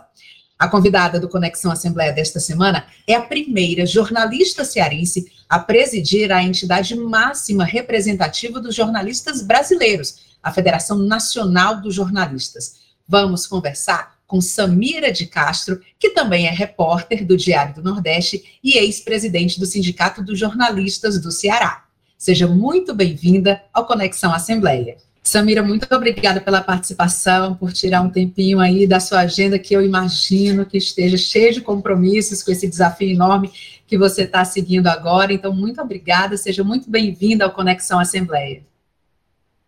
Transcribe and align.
A 0.58 0.66
convidada 0.66 1.20
do 1.20 1.28
Conexão 1.28 1.70
Assembleia 1.70 2.12
desta 2.12 2.40
semana 2.40 2.84
é 3.06 3.14
a 3.14 3.22
primeira 3.22 3.86
jornalista 3.86 4.64
cearense 4.64 5.30
a 5.48 5.56
presidir 5.56 6.32
a 6.32 6.42
entidade 6.42 6.96
máxima 6.96 7.64
representativa 7.64 8.60
dos 8.60 8.74
jornalistas 8.74 9.40
brasileiros, 9.40 10.36
a 10.42 10.52
Federação 10.52 10.98
Nacional 10.98 11.80
dos 11.80 11.94
Jornalistas. 11.94 12.74
Vamos 13.06 13.46
conversar 13.46 14.18
com 14.26 14.40
Samira 14.40 15.12
de 15.12 15.26
Castro, 15.26 15.80
que 15.96 16.10
também 16.10 16.48
é 16.48 16.50
repórter 16.50 17.24
do 17.24 17.36
Diário 17.36 17.76
do 17.76 17.82
Nordeste 17.82 18.58
e 18.62 18.76
ex-presidente 18.76 19.60
do 19.60 19.64
Sindicato 19.64 20.24
dos 20.24 20.38
Jornalistas 20.38 21.20
do 21.20 21.30
Ceará. 21.30 21.84
Seja 22.18 22.48
muito 22.48 22.92
bem-vinda 22.92 23.62
ao 23.72 23.86
Conexão 23.86 24.34
Assembleia. 24.34 24.96
Samira, 25.28 25.62
muito 25.62 25.86
obrigada 25.94 26.40
pela 26.40 26.62
participação, 26.62 27.54
por 27.54 27.70
tirar 27.70 28.00
um 28.00 28.08
tempinho 28.08 28.60
aí 28.60 28.86
da 28.86 28.98
sua 28.98 29.20
agenda, 29.20 29.58
que 29.58 29.76
eu 29.76 29.82
imagino 29.82 30.64
que 30.64 30.78
esteja 30.78 31.18
cheio 31.18 31.52
de 31.52 31.60
compromissos 31.60 32.42
com 32.42 32.50
esse 32.50 32.66
desafio 32.66 33.10
enorme 33.10 33.52
que 33.86 33.98
você 33.98 34.22
está 34.22 34.42
seguindo 34.46 34.86
agora. 34.86 35.30
Então, 35.30 35.52
muito 35.52 35.82
obrigada, 35.82 36.34
seja 36.38 36.64
muito 36.64 36.90
bem-vinda 36.90 37.44
ao 37.44 37.52
Conexão 37.52 37.98
Assembleia. 37.98 38.62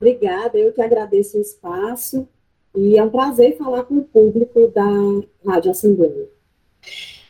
Obrigada, 0.00 0.56
eu 0.56 0.72
que 0.72 0.80
agradeço 0.80 1.36
o 1.36 1.42
espaço 1.42 2.26
e 2.74 2.96
é 2.96 3.02
um 3.02 3.10
prazer 3.10 3.58
falar 3.58 3.82
com 3.82 3.98
o 3.98 4.02
público 4.02 4.72
da 4.74 4.86
Rádio 5.46 5.72
Assembleia. 5.72 6.26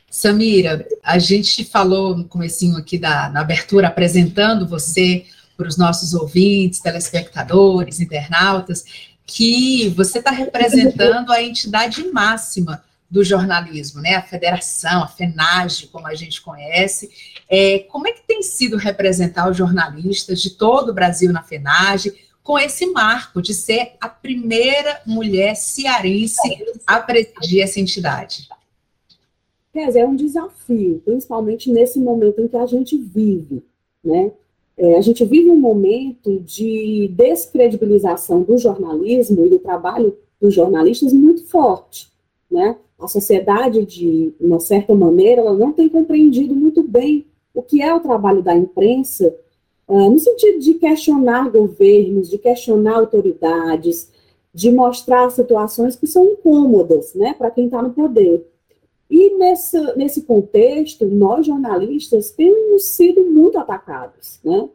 Samira, 0.09 0.87
a 1.03 1.19
gente 1.19 1.65
falou 1.65 2.17
no 2.17 2.25
comecinho 2.25 2.77
aqui 2.77 2.97
da 2.97 3.28
na 3.28 3.41
abertura 3.41 3.89
apresentando 3.89 4.69
você 4.69 5.25
para 5.61 5.69
os 5.69 5.77
nossos 5.77 6.14
ouvintes, 6.14 6.80
telespectadores, 6.80 8.00
internautas, 8.00 8.83
que 9.27 9.91
você 9.91 10.19
está 10.19 10.30
representando 10.30 11.30
a 11.30 11.42
entidade 11.42 12.03
máxima 12.11 12.83
do 13.11 13.22
jornalismo, 13.22 14.00
né? 14.00 14.14
A 14.14 14.22
federação, 14.22 15.05
a 15.05 15.06
FENAGE, 15.06 15.88
como 15.88 16.06
a 16.06 16.14
gente 16.14 16.41
conhece. 16.41 17.11
É, 17.47 17.81
como 17.91 18.08
é 18.08 18.12
que 18.12 18.27
tem 18.27 18.42
sido 18.42 18.78
representar 18.78 19.50
os 19.50 19.56
jornalistas 19.56 20.41
de 20.41 20.48
todo 20.48 20.88
o 20.88 20.94
Brasil 20.94 21.31
na 21.31 21.42
FENAGE, 21.42 22.14
com 22.42 22.58
esse 22.58 22.86
marco 22.86 23.42
de 23.42 23.53
ser 23.53 23.97
a 24.00 24.08
primeira 24.08 25.03
mulher 25.05 25.55
cearense 25.56 26.41
a 26.86 27.00
presidir 27.00 27.62
essa 27.62 27.78
entidade? 27.78 28.48
Quer 29.75 29.88
dizer, 29.88 30.00
é 30.00 30.06
um 30.06 30.16
desafio, 30.16 31.03
principalmente 31.04 31.70
nesse 31.70 31.99
momento 31.99 32.41
em 32.41 32.49
que 32.49 32.56
a 32.56 32.66
gente 32.66 32.97
vive, 32.97 33.62
né? 34.03 34.32
É, 34.81 34.97
a 34.97 35.01
gente 35.03 35.23
vive 35.27 35.51
um 35.51 35.61
momento 35.61 36.41
de 36.41 37.09
descredibilização 37.15 38.41
do 38.43 38.57
jornalismo 38.57 39.45
e 39.45 39.51
do 39.51 39.59
trabalho 39.59 40.17
dos 40.41 40.55
jornalistas 40.55 41.13
muito 41.13 41.45
forte, 41.45 42.09
né? 42.51 42.77
A 42.99 43.07
sociedade, 43.07 43.85
de 43.85 44.33
uma 44.41 44.59
certa 44.59 44.95
maneira, 44.95 45.43
ela 45.43 45.53
não 45.53 45.71
tem 45.71 45.87
compreendido 45.87 46.55
muito 46.55 46.83
bem 46.83 47.27
o 47.53 47.61
que 47.61 47.83
é 47.83 47.95
o 47.95 48.01
trabalho 48.01 48.41
da 48.43 48.57
imprensa, 48.57 49.37
uh, 49.87 50.09
no 50.11 50.19
sentido 50.19 50.59
de 50.61 50.73
questionar 50.73 51.51
governos, 51.51 52.31
de 52.31 52.39
questionar 52.39 52.97
autoridades, 52.97 54.11
de 54.55 54.71
mostrar 54.71 55.29
situações 55.29 55.95
que 55.95 56.07
são 56.07 56.25
incômodas, 56.25 57.12
né, 57.12 57.35
para 57.35 57.51
quem 57.51 57.67
está 57.67 57.83
no 57.83 57.91
poder. 57.91 58.50
E 59.10 59.37
nesse, 59.37 59.78
nesse 59.97 60.22
contexto, 60.22 61.04
nós 61.04 61.44
jornalistas 61.44 62.31
temos 62.31 62.84
sido 62.84 63.25
muito 63.25 63.59
atacados, 63.59 64.38
né? 64.44 64.69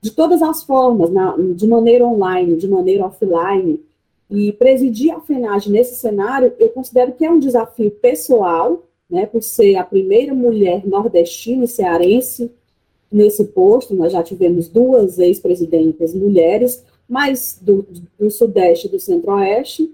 de 0.00 0.10
todas 0.12 0.42
as 0.42 0.62
formas, 0.62 1.10
na, 1.10 1.36
de 1.36 1.66
maneira 1.66 2.06
online, 2.06 2.56
de 2.56 2.68
maneira 2.68 3.06
offline. 3.06 3.80
E 4.30 4.52
presidir 4.52 5.12
a 5.12 5.20
FENAGE 5.20 5.70
nesse 5.70 5.96
cenário, 5.96 6.52
eu 6.58 6.68
considero 6.68 7.12
que 7.12 7.24
é 7.24 7.30
um 7.30 7.38
desafio 7.38 7.90
pessoal, 7.90 8.84
né, 9.08 9.24
por 9.24 9.42
ser 9.42 9.76
a 9.76 9.84
primeira 9.84 10.34
mulher 10.34 10.86
nordestina 10.86 11.64
e 11.64 11.68
cearense 11.68 12.52
nesse 13.10 13.42
posto. 13.46 13.94
Nós 13.94 14.12
já 14.12 14.22
tivemos 14.22 14.68
duas 14.68 15.18
ex-presidentas 15.18 16.14
mulheres, 16.14 16.84
mas 17.08 17.58
do, 17.60 17.86
do 18.18 18.30
Sudeste 18.30 18.86
e 18.86 18.90
do 18.90 19.00
Centro-Oeste. 19.00 19.90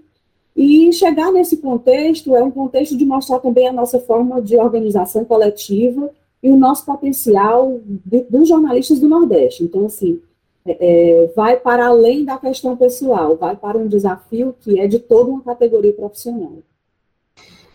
E 0.55 0.93
chegar 0.93 1.31
nesse 1.31 1.57
contexto 1.57 2.35
é 2.35 2.41
um 2.43 2.51
contexto 2.51 2.95
de 2.95 3.05
mostrar 3.05 3.39
também 3.39 3.67
a 3.67 3.73
nossa 3.73 3.99
forma 3.99 4.41
de 4.41 4.55
organização 4.55 5.25
coletiva 5.25 6.09
e 6.41 6.49
o 6.49 6.55
nosso 6.55 6.85
potencial 6.85 7.81
de, 7.83 8.21
dos 8.29 8.47
jornalistas 8.47 8.99
do 8.99 9.09
Nordeste. 9.09 9.63
Então, 9.63 9.85
assim, 9.85 10.21
é, 10.65 10.77
é, 10.79 11.27
vai 11.35 11.57
para 11.57 11.87
além 11.87 12.23
da 12.23 12.37
questão 12.37 12.77
pessoal, 12.77 13.35
vai 13.35 13.55
para 13.55 13.77
um 13.77 13.87
desafio 13.87 14.55
que 14.61 14.79
é 14.79 14.87
de 14.87 14.99
toda 14.99 15.29
uma 15.29 15.41
categoria 15.41 15.91
profissional. 15.91 16.59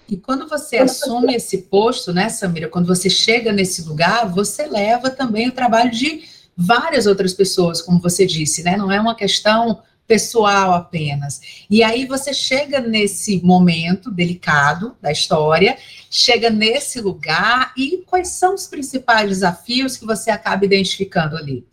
E 0.08 0.16
quando 0.16 0.48
você 0.48 0.78
assume 0.78 1.36
esse 1.36 1.58
posto, 1.58 2.12
né, 2.12 2.28
Samira, 2.28 2.68
quando 2.68 2.86
você 2.86 3.08
chega 3.08 3.52
nesse 3.52 3.86
lugar, 3.86 4.28
você 4.28 4.66
leva 4.66 5.08
também 5.08 5.48
o 5.48 5.52
trabalho 5.52 5.90
de 5.90 6.22
várias 6.56 7.06
outras 7.06 7.32
pessoas, 7.32 7.80
como 7.80 8.00
você 8.00 8.26
disse, 8.26 8.64
né? 8.64 8.76
Não 8.76 8.90
é 8.90 9.00
uma 9.00 9.14
questão 9.14 9.80
pessoal 10.10 10.72
apenas. 10.72 11.64
E 11.70 11.84
aí 11.84 12.04
você 12.04 12.34
chega 12.34 12.80
nesse 12.80 13.40
momento 13.44 14.10
delicado 14.10 14.96
da 15.00 15.12
história, 15.12 15.76
chega 16.10 16.50
nesse 16.50 17.00
lugar 17.00 17.72
e 17.78 17.98
quais 17.98 18.30
são 18.30 18.56
os 18.56 18.66
principais 18.66 19.28
desafios 19.28 19.96
que 19.96 20.04
você 20.04 20.28
acaba 20.28 20.64
identificando 20.64 21.36
ali? 21.36 21.64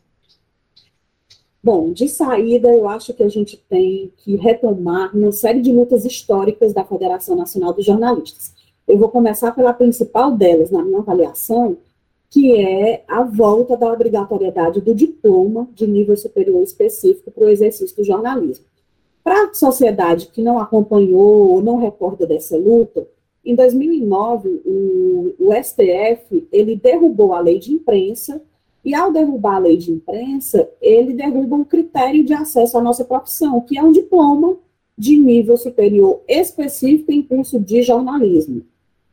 Bom, 1.63 1.91
de 1.91 2.07
saída, 2.07 2.69
eu 2.69 2.87
acho 2.87 3.11
que 3.11 3.23
a 3.23 3.27
gente 3.27 3.57
tem 3.67 4.13
que 4.17 4.35
retomar 4.35 5.17
uma 5.17 5.31
série 5.31 5.59
de 5.59 5.71
lutas 5.71 6.05
históricas 6.05 6.71
da 6.73 6.85
Federação 6.85 7.35
Nacional 7.35 7.73
dos 7.73 7.87
Jornalistas. 7.87 8.53
Eu 8.87 8.99
vou 8.99 9.09
começar 9.09 9.51
pela 9.51 9.73
principal 9.73 10.31
delas, 10.31 10.69
na 10.69 10.83
minha 10.83 10.99
avaliação, 10.99 11.75
que 12.29 12.55
é 12.55 13.03
a 13.07 13.23
volta 13.23 13.77
da 13.77 13.91
obrigatoriedade 13.91 14.81
do 14.81 14.93
diploma 14.93 15.67
de 15.73 15.87
nível 15.87 16.15
superior 16.17 16.61
específico 16.61 17.31
para 17.31 17.45
o 17.45 17.49
exercício 17.49 17.95
do 17.95 18.03
jornalismo. 18.03 18.65
Para 19.23 19.49
a 19.49 19.53
sociedade 19.53 20.27
que 20.27 20.41
não 20.41 20.59
acompanhou 20.59 21.49
ou 21.49 21.61
não 21.61 21.77
recorda 21.77 22.25
dessa 22.25 22.57
luta, 22.57 23.07
em 23.43 23.55
2009, 23.55 24.61
o, 24.65 25.35
o 25.39 25.53
STF, 25.53 26.47
ele 26.51 26.75
derrubou 26.75 27.33
a 27.33 27.39
lei 27.39 27.59
de 27.59 27.71
imprensa, 27.71 28.41
e 28.83 28.93
ao 28.93 29.11
derrubar 29.11 29.55
a 29.55 29.59
lei 29.59 29.77
de 29.77 29.91
imprensa, 29.91 30.69
ele 30.81 31.13
derruba 31.13 31.55
um 31.55 31.63
critério 31.63 32.23
de 32.23 32.33
acesso 32.33 32.77
à 32.77 32.81
nossa 32.81 33.03
profissão, 33.03 33.59
que 33.61 33.77
é 33.77 33.83
um 33.83 33.91
diploma 33.91 34.57
de 34.97 35.17
nível 35.17 35.57
superior 35.57 36.21
específico 36.27 37.11
em 37.11 37.21
curso 37.21 37.59
de 37.59 37.81
jornalismo. 37.83 38.63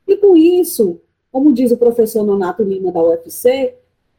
E 0.07 0.17
com 0.17 0.37
isso, 0.37 1.01
como 1.35 1.53
diz 1.53 1.73
o 1.73 1.77
professor 1.77 2.23
Nonato 2.23 2.63
Lima 2.63 2.93
da 2.93 3.03
UFC, 3.03 3.75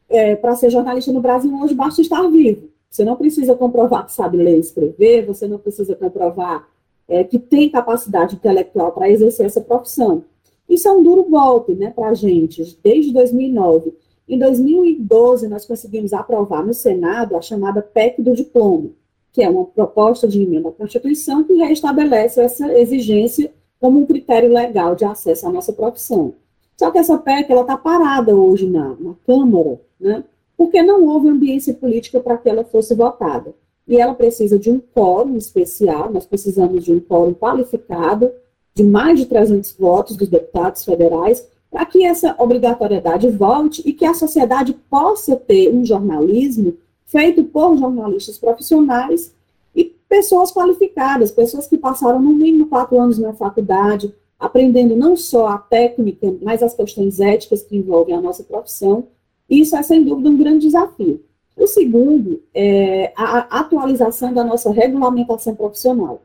é, 0.06 0.36
para 0.36 0.54
ser 0.54 0.68
jornalista 0.68 1.10
no 1.10 1.22
Brasil 1.22 1.50
hoje 1.58 1.72
basta 1.72 2.02
estar 2.02 2.28
vivo. 2.28 2.68
Você 2.90 3.06
não 3.06 3.16
precisa 3.16 3.54
comprovar 3.54 4.04
que 4.04 4.12
sabe 4.12 4.36
ler 4.36 4.58
e 4.58 4.60
escrever, 4.60 5.24
você 5.24 5.48
não 5.48 5.56
precisa 5.56 5.96
comprovar 5.96 6.68
é, 7.08 7.24
que 7.24 7.38
tem 7.38 7.70
capacidade 7.70 8.34
intelectual 8.34 8.92
para 8.92 9.08
exercer 9.08 9.46
essa 9.46 9.62
profissão. 9.62 10.24
Isso 10.68 10.86
é 10.86 10.92
um 10.92 11.02
duro 11.02 11.24
golpe 11.24 11.72
né, 11.72 11.88
para 11.88 12.08
a 12.08 12.14
gente, 12.14 12.78
desde 12.84 13.14
2009. 13.14 13.94
Em 14.28 14.38
2012, 14.38 15.48
nós 15.48 15.64
conseguimos 15.64 16.12
aprovar 16.12 16.66
no 16.66 16.74
Senado 16.74 17.34
a 17.34 17.40
chamada 17.40 17.80
PEC 17.80 18.20
do 18.20 18.34
diploma, 18.34 18.90
que 19.32 19.42
é 19.42 19.48
uma 19.48 19.64
proposta 19.64 20.28
de 20.28 20.42
emenda 20.42 20.68
à 20.68 20.72
Constituição 20.72 21.44
que 21.44 21.54
restabelece 21.54 22.42
essa 22.42 22.70
exigência 22.78 23.50
como 23.80 24.00
um 24.00 24.04
critério 24.04 24.52
legal 24.52 24.94
de 24.94 25.06
acesso 25.06 25.48
à 25.48 25.50
nossa 25.50 25.72
profissão. 25.72 26.34
Só 26.76 26.90
que 26.90 26.98
essa 26.98 27.16
PEC 27.16 27.52
está 27.52 27.76
parada 27.76 28.34
hoje 28.36 28.68
na, 28.68 28.94
na 29.00 29.14
Câmara, 29.26 29.80
né, 29.98 30.24
porque 30.56 30.82
não 30.82 31.06
houve 31.06 31.28
ambiência 31.28 31.74
política 31.74 32.20
para 32.20 32.36
que 32.36 32.48
ela 32.48 32.64
fosse 32.64 32.94
votada. 32.94 33.54
e 33.88 33.96
ela 33.96 34.14
precisa 34.14 34.58
de 34.58 34.68
um 34.68 34.80
quórum 34.80 35.36
especial, 35.36 36.12
nós 36.12 36.26
precisamos 36.26 36.84
de 36.84 36.92
um 36.92 36.98
quórum 36.98 37.32
qualificado, 37.32 38.32
de 38.74 38.82
mais 38.82 39.18
de 39.18 39.26
300 39.26 39.76
votos 39.78 40.16
dos 40.16 40.28
deputados 40.28 40.84
federais, 40.84 41.46
para 41.70 41.86
que 41.86 42.04
essa 42.04 42.34
obrigatoriedade 42.38 43.28
volte 43.30 43.82
e 43.86 43.92
que 43.92 44.04
a 44.04 44.12
sociedade 44.12 44.72
possa 44.90 45.36
ter 45.36 45.72
um 45.72 45.84
jornalismo 45.84 46.74
feito 47.04 47.44
por 47.44 47.76
jornalistas 47.76 48.38
profissionais 48.38 49.32
e 49.74 49.84
pessoas 50.08 50.50
qualificadas, 50.50 51.30
pessoas 51.30 51.68
que 51.68 51.78
passaram 51.78 52.20
no 52.20 52.32
mínimo 52.32 52.66
quatro 52.66 53.00
anos 53.00 53.18
na 53.18 53.32
faculdade, 53.32 54.12
aprendendo 54.38 54.94
não 54.94 55.16
só 55.16 55.48
a 55.48 55.58
técnica, 55.58 56.32
mas 56.42 56.62
as 56.62 56.74
questões 56.74 57.18
éticas 57.20 57.62
que 57.62 57.76
envolvem 57.76 58.14
a 58.14 58.20
nossa 58.20 58.44
profissão. 58.44 59.08
Isso 59.48 59.74
é, 59.76 59.82
sem 59.82 60.04
dúvida, 60.04 60.28
um 60.28 60.36
grande 60.36 60.66
desafio. 60.66 61.24
O 61.56 61.66
segundo 61.66 62.42
é 62.54 63.12
a 63.16 63.60
atualização 63.60 64.30
da 64.32 64.44
nossa 64.44 64.70
regulamentação 64.70 65.54
profissional. 65.54 66.22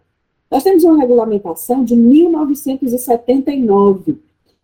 Nós 0.50 0.64
temos 0.64 0.84
uma 0.84 1.00
regulamentação 1.00 1.86
de 1.86 1.96
1979. 1.96 4.18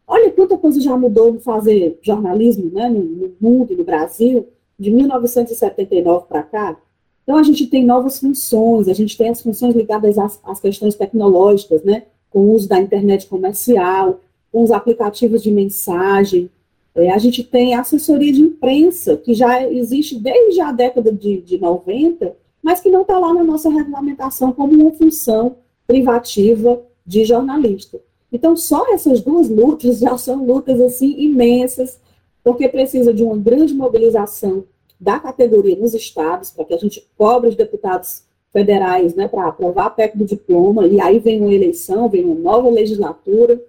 Olha 0.05 0.29
quanta 0.31 0.57
coisa 0.57 0.81
já 0.81 0.97
mudou 0.97 1.31
no 1.31 1.39
fazer 1.39 1.97
jornalismo 2.01 2.69
né, 2.71 2.89
no, 2.89 3.01
no 3.01 3.31
mundo 3.39 3.77
no 3.77 3.85
Brasil, 3.85 4.47
de 4.77 4.91
1979 4.91 6.25
para 6.27 6.43
cá. 6.43 6.77
Então, 7.23 7.37
a 7.37 7.43
gente 7.43 7.65
tem 7.67 7.85
novas 7.85 8.19
funções, 8.19 8.87
a 8.87 8.93
gente 8.93 9.17
tem 9.17 9.29
as 9.29 9.41
funções 9.41 9.75
ligadas 9.75 10.17
às, 10.17 10.39
às 10.43 10.59
questões 10.59 10.95
tecnológicas, 10.95 11.83
né, 11.83 12.03
com 12.37 12.41
o 12.41 12.53
uso 12.53 12.69
da 12.69 12.79
internet 12.79 13.25
comercial, 13.25 14.19
com 14.51 14.61
os 14.61 14.69
aplicativos 14.69 15.41
de 15.41 15.49
mensagem, 15.49 16.51
é, 16.93 17.09
a 17.09 17.17
gente 17.17 17.43
tem 17.43 17.73
assessoria 17.73 18.31
de 18.31 18.41
imprensa, 18.41 19.17
que 19.17 19.33
já 19.33 19.67
existe 19.67 20.19
desde 20.19 20.61
a 20.61 20.71
década 20.71 21.11
de, 21.11 21.41
de 21.41 21.57
90, 21.57 22.35
mas 22.61 22.79
que 22.79 22.91
não 22.91 23.01
está 23.01 23.17
lá 23.17 23.33
na 23.33 23.43
nossa 23.43 23.71
regulamentação 23.71 24.51
como 24.51 24.71
uma 24.71 24.91
função 24.91 25.55
privativa 25.87 26.79
de 27.03 27.25
jornalista. 27.25 27.99
Então, 28.31 28.55
só 28.55 28.93
essas 28.93 29.19
duas 29.19 29.49
lutas 29.49 29.97
já 29.97 30.15
são 30.15 30.45
lutas 30.45 30.79
assim 30.79 31.15
imensas, 31.17 31.99
porque 32.43 32.69
precisa 32.69 33.11
de 33.11 33.23
uma 33.23 33.35
grande 33.35 33.73
mobilização 33.73 34.63
da 34.99 35.19
categoria 35.19 35.75
nos 35.75 35.95
estados, 35.95 36.51
para 36.51 36.65
que 36.65 36.73
a 36.75 36.77
gente 36.77 37.03
cobre 37.17 37.49
os 37.49 37.55
deputados 37.55 38.26
federais 38.57 39.13
né, 39.13 39.27
para 39.27 39.47
aprovar 39.47 39.85
a 39.85 39.89
PEC 39.91 40.17
do 40.17 40.25
diploma, 40.25 40.87
e 40.87 40.99
aí 40.99 41.19
vem 41.19 41.39
uma 41.39 41.53
eleição, 41.53 42.09
vem 42.09 42.25
uma 42.25 42.33
nova 42.33 42.67
legislatura, 42.67 43.61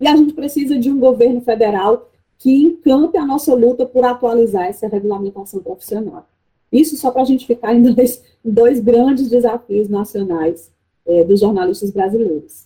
e 0.00 0.08
a 0.08 0.16
gente 0.16 0.32
precisa 0.32 0.76
de 0.76 0.90
um 0.90 0.98
governo 0.98 1.40
federal 1.40 2.10
que 2.36 2.50
encampe 2.50 3.16
a 3.16 3.24
nossa 3.24 3.54
luta 3.54 3.86
por 3.86 4.04
atualizar 4.04 4.64
essa 4.64 4.88
regulamentação 4.88 5.60
profissional. 5.62 6.26
Isso 6.72 6.96
só 6.96 7.12
para 7.12 7.22
a 7.22 7.24
gente 7.24 7.46
ficar 7.46 7.72
em 7.72 7.82
dois, 7.82 8.20
dois 8.44 8.80
grandes 8.80 9.30
desafios 9.30 9.88
nacionais 9.88 10.72
é, 11.06 11.22
dos 11.22 11.38
jornalistas 11.38 11.92
brasileiros. 11.92 12.64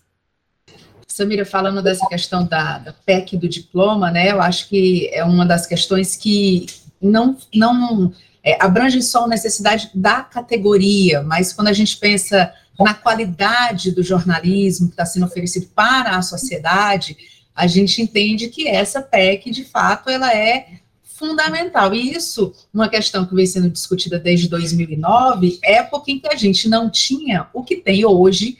Samira, 1.06 1.44
falando 1.44 1.82
dessa 1.82 2.06
questão 2.06 2.46
da, 2.46 2.78
da, 2.78 2.94
PEC 3.04 3.36
do 3.36 3.46
diploma, 3.46 4.10
né, 4.10 4.32
eu 4.32 4.40
acho 4.40 4.66
que 4.70 5.10
é 5.12 5.22
uma 5.22 5.44
das 5.44 5.66
questões 5.66 6.16
que 6.16 6.64
não, 7.02 7.36
não 7.54 8.12
é, 8.52 9.00
só 9.00 9.24
a 9.24 9.28
necessidade 9.28 9.90
da 9.94 10.22
categoria, 10.22 11.22
mas 11.22 11.52
quando 11.52 11.68
a 11.68 11.72
gente 11.72 11.96
pensa 11.96 12.52
na 12.78 12.94
qualidade 12.94 13.90
do 13.90 14.02
jornalismo 14.02 14.86
que 14.86 14.92
está 14.92 15.04
sendo 15.04 15.26
oferecido 15.26 15.66
para 15.74 16.16
a 16.16 16.22
sociedade, 16.22 17.16
a 17.54 17.66
gente 17.66 18.00
entende 18.00 18.48
que 18.48 18.68
essa 18.68 19.02
PEC, 19.02 19.50
de 19.50 19.64
fato, 19.64 20.08
ela 20.08 20.32
é 20.32 20.78
fundamental. 21.02 21.92
E 21.92 22.12
isso, 22.12 22.52
uma 22.72 22.88
questão 22.88 23.26
que 23.26 23.34
vem 23.34 23.46
sendo 23.46 23.68
discutida 23.68 24.18
desde 24.18 24.48
2009, 24.48 25.58
época 25.64 26.12
em 26.12 26.20
que 26.20 26.28
a 26.28 26.36
gente 26.36 26.68
não 26.68 26.88
tinha 26.88 27.48
o 27.52 27.64
que 27.64 27.76
tem 27.76 28.04
hoje, 28.04 28.56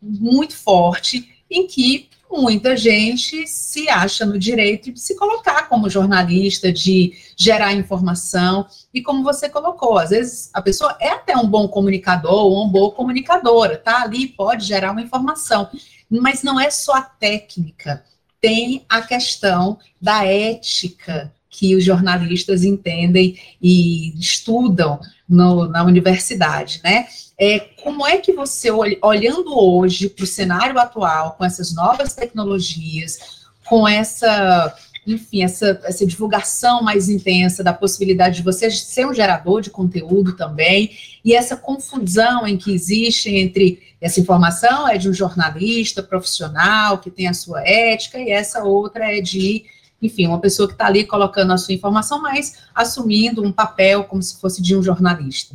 muito 0.00 0.54
forte, 0.56 1.28
em 1.50 1.66
que 1.66 2.08
muita 2.30 2.76
gente 2.76 3.46
se 3.46 3.88
acha 3.88 4.24
no 4.24 4.38
direito 4.38 4.92
de 4.92 5.00
se 5.00 5.16
colocar 5.16 5.68
como 5.68 5.90
jornalista, 5.90 6.72
de 6.72 7.14
gerar 7.36 7.72
informação, 7.74 8.66
e 8.92 9.02
como 9.02 9.22
você 9.22 9.48
colocou, 9.48 9.98
às 9.98 10.10
vezes 10.10 10.50
a 10.52 10.60
pessoa 10.60 10.96
é 11.00 11.10
até 11.10 11.36
um 11.36 11.46
bom 11.46 11.68
comunicador 11.68 12.44
ou 12.44 12.62
uma 12.62 12.70
boa 12.70 12.92
comunicadora, 12.92 13.76
tá 13.76 14.02
ali, 14.02 14.28
pode 14.28 14.64
gerar 14.64 14.92
uma 14.92 15.02
informação, 15.02 15.68
mas 16.10 16.42
não 16.42 16.58
é 16.60 16.70
só 16.70 16.94
a 16.94 17.02
técnica, 17.02 18.04
tem 18.40 18.84
a 18.88 19.02
questão 19.02 19.78
da 20.00 20.24
ética 20.24 21.32
que 21.48 21.74
os 21.74 21.82
jornalistas 21.82 22.64
entendem 22.64 23.38
e 23.62 24.18
estudam 24.20 25.00
no, 25.28 25.66
na 25.66 25.82
universidade, 25.84 26.80
né? 26.84 27.06
É, 27.38 27.60
como 27.82 28.06
é 28.06 28.16
que 28.16 28.32
você, 28.32 28.70
olhando 28.70 29.58
hoje 29.58 30.08
para 30.08 30.24
o 30.24 30.26
cenário 30.26 30.78
atual, 30.78 31.34
com 31.36 31.44
essas 31.44 31.74
novas 31.74 32.14
tecnologias, 32.14 33.18
com 33.66 33.86
essa, 33.86 34.74
enfim, 35.06 35.42
essa, 35.42 35.78
essa 35.84 36.06
divulgação 36.06 36.82
mais 36.82 37.10
intensa 37.10 37.62
da 37.62 37.74
possibilidade 37.74 38.36
de 38.36 38.42
você 38.42 38.70
ser 38.70 39.06
um 39.06 39.12
gerador 39.12 39.60
de 39.60 39.68
conteúdo 39.68 40.34
também, 40.34 40.92
e 41.22 41.34
essa 41.34 41.56
confusão 41.56 42.46
em 42.46 42.56
que 42.56 42.72
existe 42.72 43.28
entre 43.28 43.82
essa 44.00 44.18
informação 44.18 44.88
é 44.88 44.96
de 44.96 45.10
um 45.10 45.12
jornalista 45.12 46.02
profissional 46.02 46.98
que 46.98 47.10
tem 47.10 47.28
a 47.28 47.34
sua 47.34 47.60
ética, 47.68 48.18
e 48.18 48.30
essa 48.30 48.64
outra 48.64 49.14
é 49.14 49.20
de, 49.20 49.66
enfim, 50.00 50.26
uma 50.26 50.40
pessoa 50.40 50.66
que 50.66 50.74
está 50.74 50.86
ali 50.86 51.04
colocando 51.04 51.52
a 51.52 51.58
sua 51.58 51.74
informação, 51.74 52.22
mas 52.22 52.60
assumindo 52.74 53.42
um 53.42 53.52
papel 53.52 54.04
como 54.04 54.22
se 54.22 54.40
fosse 54.40 54.62
de 54.62 54.74
um 54.74 54.82
jornalista. 54.82 55.54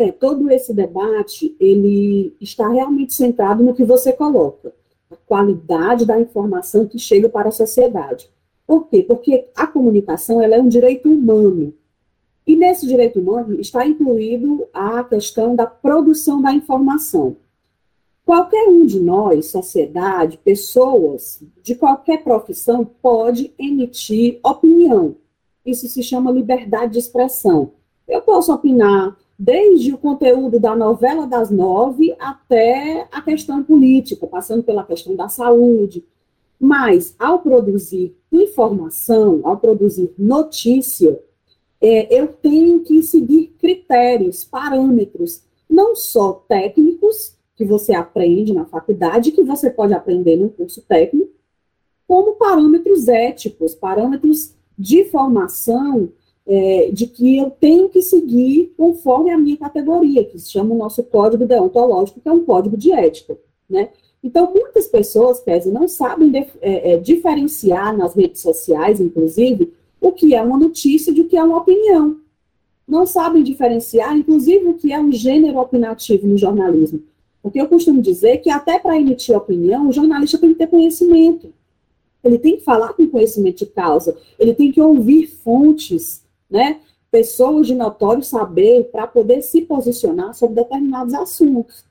É, 0.00 0.10
todo 0.10 0.50
esse 0.50 0.72
debate, 0.72 1.54
ele 1.60 2.34
está 2.40 2.66
realmente 2.66 3.12
centrado 3.12 3.62
no 3.62 3.74
que 3.74 3.84
você 3.84 4.14
coloca, 4.14 4.72
a 5.10 5.16
qualidade 5.26 6.06
da 6.06 6.18
informação 6.18 6.86
que 6.86 6.98
chega 6.98 7.28
para 7.28 7.50
a 7.50 7.52
sociedade. 7.52 8.30
Por 8.66 8.88
quê? 8.88 9.02
Porque 9.02 9.48
a 9.54 9.66
comunicação 9.66 10.40
ela 10.40 10.54
é 10.54 10.58
um 10.58 10.68
direito 10.68 11.06
humano. 11.06 11.74
E 12.46 12.56
nesse 12.56 12.86
direito 12.86 13.20
humano 13.20 13.60
está 13.60 13.86
incluído 13.86 14.66
a 14.72 15.04
questão 15.04 15.54
da 15.54 15.66
produção 15.66 16.40
da 16.40 16.50
informação. 16.50 17.36
Qualquer 18.24 18.68
um 18.68 18.86
de 18.86 19.00
nós, 19.00 19.50
sociedade, 19.50 20.40
pessoas 20.42 21.42
de 21.62 21.74
qualquer 21.74 22.24
profissão, 22.24 22.86
pode 23.02 23.52
emitir 23.58 24.40
opinião. 24.42 25.16
Isso 25.66 25.86
se 25.88 26.02
chama 26.02 26.32
liberdade 26.32 26.94
de 26.94 27.00
expressão. 27.00 27.72
Eu 28.08 28.22
posso 28.22 28.50
opinar 28.50 29.14
desde 29.42 29.94
o 29.94 29.96
conteúdo 29.96 30.60
da 30.60 30.76
novela 30.76 31.26
das 31.26 31.50
nove 31.50 32.14
até 32.18 33.08
a 33.10 33.22
questão 33.22 33.64
política, 33.64 34.26
passando 34.26 34.62
pela 34.62 34.84
questão 34.84 35.16
da 35.16 35.30
saúde. 35.30 36.04
Mas, 36.60 37.14
ao 37.18 37.38
produzir 37.38 38.14
informação, 38.30 39.40
ao 39.44 39.56
produzir 39.56 40.12
notícia, 40.18 41.18
é, 41.80 42.14
eu 42.14 42.28
tenho 42.28 42.80
que 42.80 43.02
seguir 43.02 43.54
critérios, 43.58 44.44
parâmetros, 44.44 45.42
não 45.66 45.96
só 45.96 46.44
técnicos, 46.46 47.34
que 47.56 47.64
você 47.64 47.94
aprende 47.94 48.52
na 48.52 48.66
faculdade, 48.66 49.32
que 49.32 49.42
você 49.42 49.70
pode 49.70 49.94
aprender 49.94 50.36
no 50.36 50.50
curso 50.50 50.82
técnico, 50.82 51.32
como 52.06 52.34
parâmetros 52.34 53.08
éticos, 53.08 53.74
parâmetros 53.74 54.54
de 54.78 55.06
formação, 55.06 56.10
é, 56.52 56.90
de 56.92 57.06
que 57.06 57.38
eu 57.38 57.48
tenho 57.48 57.88
que 57.88 58.02
seguir 58.02 58.74
conforme 58.76 59.30
a 59.30 59.38
minha 59.38 59.56
categoria, 59.56 60.24
que 60.24 60.36
se 60.36 60.50
chama 60.50 60.74
o 60.74 60.78
nosso 60.78 61.00
código 61.04 61.46
deontológico, 61.46 62.20
que 62.20 62.28
é 62.28 62.32
um 62.32 62.44
código 62.44 62.76
de 62.76 62.90
ética, 62.90 63.38
né? 63.68 63.90
Então, 64.22 64.52
muitas 64.52 64.88
pessoas, 64.88 65.40
Kézia, 65.40 65.72
não 65.72 65.86
sabem 65.86 66.28
de, 66.28 66.38
é, 66.60 66.94
é, 66.94 66.96
diferenciar 66.96 67.96
nas 67.96 68.14
redes 68.14 68.42
sociais, 68.42 69.00
inclusive, 69.00 69.72
o 70.00 70.10
que 70.10 70.34
é 70.34 70.42
uma 70.42 70.58
notícia 70.58 71.14
de 71.14 71.20
o 71.20 71.28
que 71.28 71.36
é 71.36 71.44
uma 71.44 71.58
opinião. 71.58 72.16
Não 72.86 73.06
sabem 73.06 73.44
diferenciar, 73.44 74.16
inclusive, 74.16 74.66
o 74.66 74.74
que 74.74 74.92
é 74.92 74.98
um 74.98 75.12
gênero 75.12 75.58
opinativo 75.58 76.26
no 76.26 76.36
jornalismo. 76.36 77.00
Porque 77.40 77.60
eu 77.60 77.68
costumo 77.68 78.02
dizer 78.02 78.38
que 78.38 78.50
até 78.50 78.76
para 78.78 78.98
emitir 78.98 79.36
opinião, 79.36 79.88
o 79.88 79.92
jornalista 79.92 80.36
tem 80.36 80.50
que 80.50 80.58
ter 80.58 80.66
conhecimento. 80.66 81.54
Ele 82.24 82.38
tem 82.38 82.56
que 82.56 82.64
falar 82.64 82.92
com 82.92 83.06
conhecimento 83.06 83.58
de 83.58 83.66
causa, 83.66 84.16
ele 84.38 84.52
tem 84.52 84.72
que 84.72 84.80
ouvir 84.80 85.28
fontes, 85.28 86.22
né? 86.50 86.80
Pessoas 87.10 87.66
de 87.66 87.74
notório 87.74 88.22
saber 88.22 88.84
para 88.84 89.06
poder 89.06 89.42
se 89.42 89.62
posicionar 89.62 90.34
sobre 90.34 90.56
determinados 90.56 91.14
assuntos. 91.14 91.84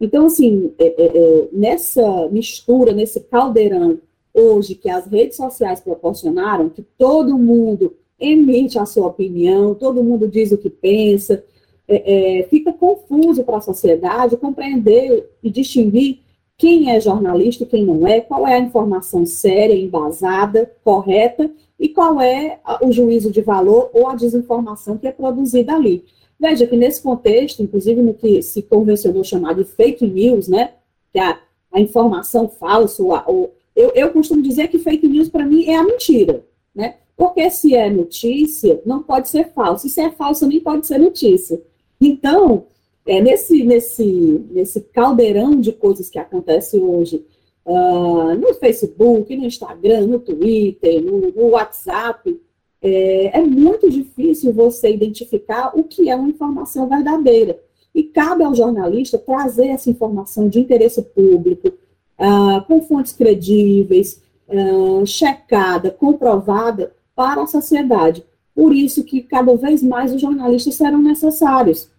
Então, 0.00 0.26
assim, 0.26 0.72
é, 0.78 0.86
é, 0.86 1.06
é, 1.06 1.48
nessa 1.52 2.28
mistura, 2.28 2.92
nesse 2.92 3.20
caldeirão 3.20 3.98
hoje 4.34 4.74
que 4.74 4.90
as 4.90 5.06
redes 5.06 5.36
sociais 5.36 5.80
proporcionaram, 5.80 6.68
que 6.68 6.82
todo 6.98 7.38
mundo 7.38 7.94
emite 8.20 8.78
a 8.78 8.84
sua 8.84 9.06
opinião, 9.06 9.74
todo 9.74 10.04
mundo 10.04 10.28
diz 10.28 10.52
o 10.52 10.58
que 10.58 10.68
pensa, 10.68 11.42
é, 11.88 12.40
é, 12.40 12.42
fica 12.44 12.72
confuso 12.72 13.44
para 13.44 13.58
a 13.58 13.62
sociedade 13.62 14.36
compreender 14.36 15.30
e 15.42 15.50
distinguir 15.50 16.20
quem 16.58 16.90
é 16.90 17.00
jornalista 17.00 17.64
e 17.64 17.66
quem 17.66 17.84
não 17.84 18.06
é, 18.06 18.20
qual 18.20 18.46
é 18.46 18.54
a 18.54 18.60
informação 18.60 19.24
séria, 19.24 19.74
embasada, 19.74 20.70
correta 20.82 21.50
e 21.78 21.88
qual 21.88 22.20
é 22.20 22.58
o 22.82 22.90
juízo 22.90 23.30
de 23.30 23.40
valor 23.42 23.90
ou 23.92 24.08
a 24.08 24.14
desinformação 24.14 24.96
que 24.96 25.06
é 25.06 25.12
produzida 25.12 25.74
ali. 25.74 26.04
Veja 26.38 26.66
que 26.66 26.76
nesse 26.76 27.02
contexto, 27.02 27.62
inclusive 27.62 28.02
no 28.02 28.14
que 28.14 28.42
se 28.42 28.62
convencionou 28.62 29.24
chamar 29.24 29.54
de 29.54 29.64
fake 29.64 30.06
news, 30.06 30.48
né, 30.48 30.72
que 31.12 31.18
a, 31.18 31.38
a 31.72 31.80
informação 31.80 32.48
falsa, 32.48 33.02
ou, 33.02 33.12
ou 33.26 33.54
eu, 33.74 33.92
eu 33.94 34.10
costumo 34.10 34.42
dizer 34.42 34.68
que 34.68 34.78
fake 34.78 35.06
news 35.06 35.28
para 35.28 35.44
mim 35.44 35.66
é 35.66 35.76
a 35.76 35.84
mentira, 35.84 36.44
né? 36.74 36.96
Porque 37.16 37.48
se 37.50 37.74
é 37.74 37.88
notícia, 37.88 38.80
não 38.84 39.02
pode 39.02 39.28
ser 39.28 39.52
falso. 39.52 39.86
E 39.86 39.90
se 39.90 40.00
é 40.00 40.10
falso, 40.10 40.46
nem 40.46 40.60
pode 40.60 40.86
ser 40.86 40.98
notícia. 40.98 41.60
Então, 41.98 42.66
é, 43.06 43.20
nesse, 43.20 43.62
nesse, 43.62 44.44
nesse 44.50 44.80
caldeirão 44.80 45.58
de 45.58 45.72
coisas 45.72 46.10
que 46.10 46.18
acontece 46.18 46.78
hoje, 46.78 47.24
uh, 47.66 48.34
no 48.34 48.54
Facebook, 48.54 49.36
no 49.36 49.44
Instagram, 49.44 50.06
no 50.06 50.20
Twitter, 50.20 51.04
no, 51.04 51.32
no 51.32 51.48
WhatsApp, 51.50 52.40
é, 52.80 53.38
é, 53.38 53.42
muito 53.42 53.90
difícil 53.90 54.52
você 54.52 54.92
identificar 54.92 55.72
o 55.74 55.82
que 55.82 56.08
é 56.08 56.14
uma 56.14 56.28
informação 56.28 56.88
verdadeira. 56.88 57.58
E 57.92 58.04
cabe 58.04 58.44
ao 58.44 58.54
jornalista 58.54 59.18
trazer 59.18 59.68
essa 59.68 59.90
informação 59.90 60.48
de 60.48 60.60
interesse 60.60 61.02
público, 61.02 61.68
uh, 61.68 62.64
com 62.66 62.82
fontes 62.82 63.12
credíveis, 63.12 64.22
uh, 64.48 65.04
checada, 65.06 65.90
comprovada 65.90 66.92
para 67.14 67.42
a 67.42 67.46
sociedade. 67.46 68.24
Por 68.54 68.74
isso 68.74 69.02
que 69.02 69.22
cada 69.22 69.56
vez 69.56 69.82
mais 69.82 70.12
os 70.14 70.20
jornalistas 70.20 70.74
serão 70.74 71.00
necessários. 71.00 71.90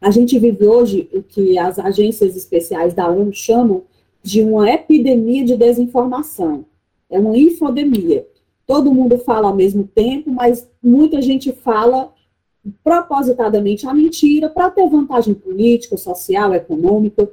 A 0.00 0.10
gente 0.10 0.38
vive 0.38 0.66
hoje 0.66 1.08
o 1.12 1.22
que 1.22 1.58
as 1.58 1.78
agências 1.78 2.36
especiais 2.36 2.94
da 2.94 3.08
ONU 3.08 3.32
chamam 3.32 3.84
de 4.26 4.42
uma 4.42 4.68
epidemia 4.68 5.44
de 5.44 5.56
desinformação. 5.56 6.64
É 7.08 7.16
uma 7.16 7.38
infodemia. 7.38 8.26
Todo 8.66 8.92
mundo 8.92 9.18
fala 9.18 9.46
ao 9.46 9.54
mesmo 9.54 9.84
tempo, 9.84 10.32
mas 10.32 10.68
muita 10.82 11.22
gente 11.22 11.52
fala 11.52 12.12
propositadamente 12.82 13.86
a 13.86 13.94
mentira 13.94 14.50
para 14.50 14.68
ter 14.68 14.88
vantagem 14.88 15.32
política, 15.32 15.96
social, 15.96 16.52
econômica. 16.52 17.30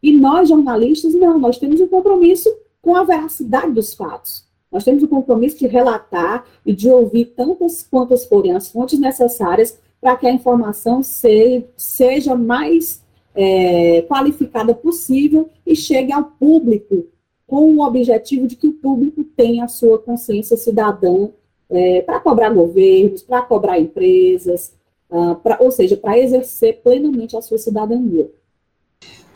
E 0.00 0.12
nós, 0.12 0.48
jornalistas, 0.48 1.16
não, 1.16 1.36
nós 1.36 1.58
temos 1.58 1.80
um 1.80 1.88
compromisso 1.88 2.48
com 2.80 2.94
a 2.94 3.02
veracidade 3.02 3.72
dos 3.72 3.92
fatos. 3.92 4.44
Nós 4.70 4.84
temos 4.84 5.02
o 5.02 5.08
compromisso 5.08 5.58
de 5.58 5.66
relatar 5.66 6.44
e 6.64 6.72
de 6.72 6.88
ouvir 6.88 7.24
tantas 7.36 7.82
quantas 7.82 8.24
forem 8.24 8.52
as 8.52 8.70
fontes 8.70 9.00
necessárias 9.00 9.80
para 10.00 10.14
que 10.14 10.28
a 10.28 10.32
informação 10.32 11.02
se, 11.02 11.64
seja 11.76 12.36
mais 12.36 13.04
é, 13.36 14.02
qualificada 14.02 14.74
possível 14.74 15.48
e 15.66 15.76
chegue 15.76 16.12
ao 16.12 16.24
público 16.24 17.06
com 17.46 17.76
o 17.76 17.86
objetivo 17.86 18.46
de 18.46 18.56
que 18.56 18.66
o 18.66 18.72
público 18.72 19.22
tenha 19.22 19.64
a 19.64 19.68
sua 19.68 19.98
consciência 19.98 20.56
cidadã 20.56 21.28
é, 21.70 22.00
para 22.02 22.18
cobrar 22.20 22.50
governos, 22.50 23.22
para 23.22 23.42
cobrar 23.42 23.78
empresas, 23.78 24.74
uh, 25.10 25.36
pra, 25.36 25.58
ou 25.60 25.70
seja, 25.70 25.96
para 25.96 26.18
exercer 26.18 26.80
plenamente 26.82 27.36
a 27.36 27.42
sua 27.42 27.58
cidadania. 27.58 28.30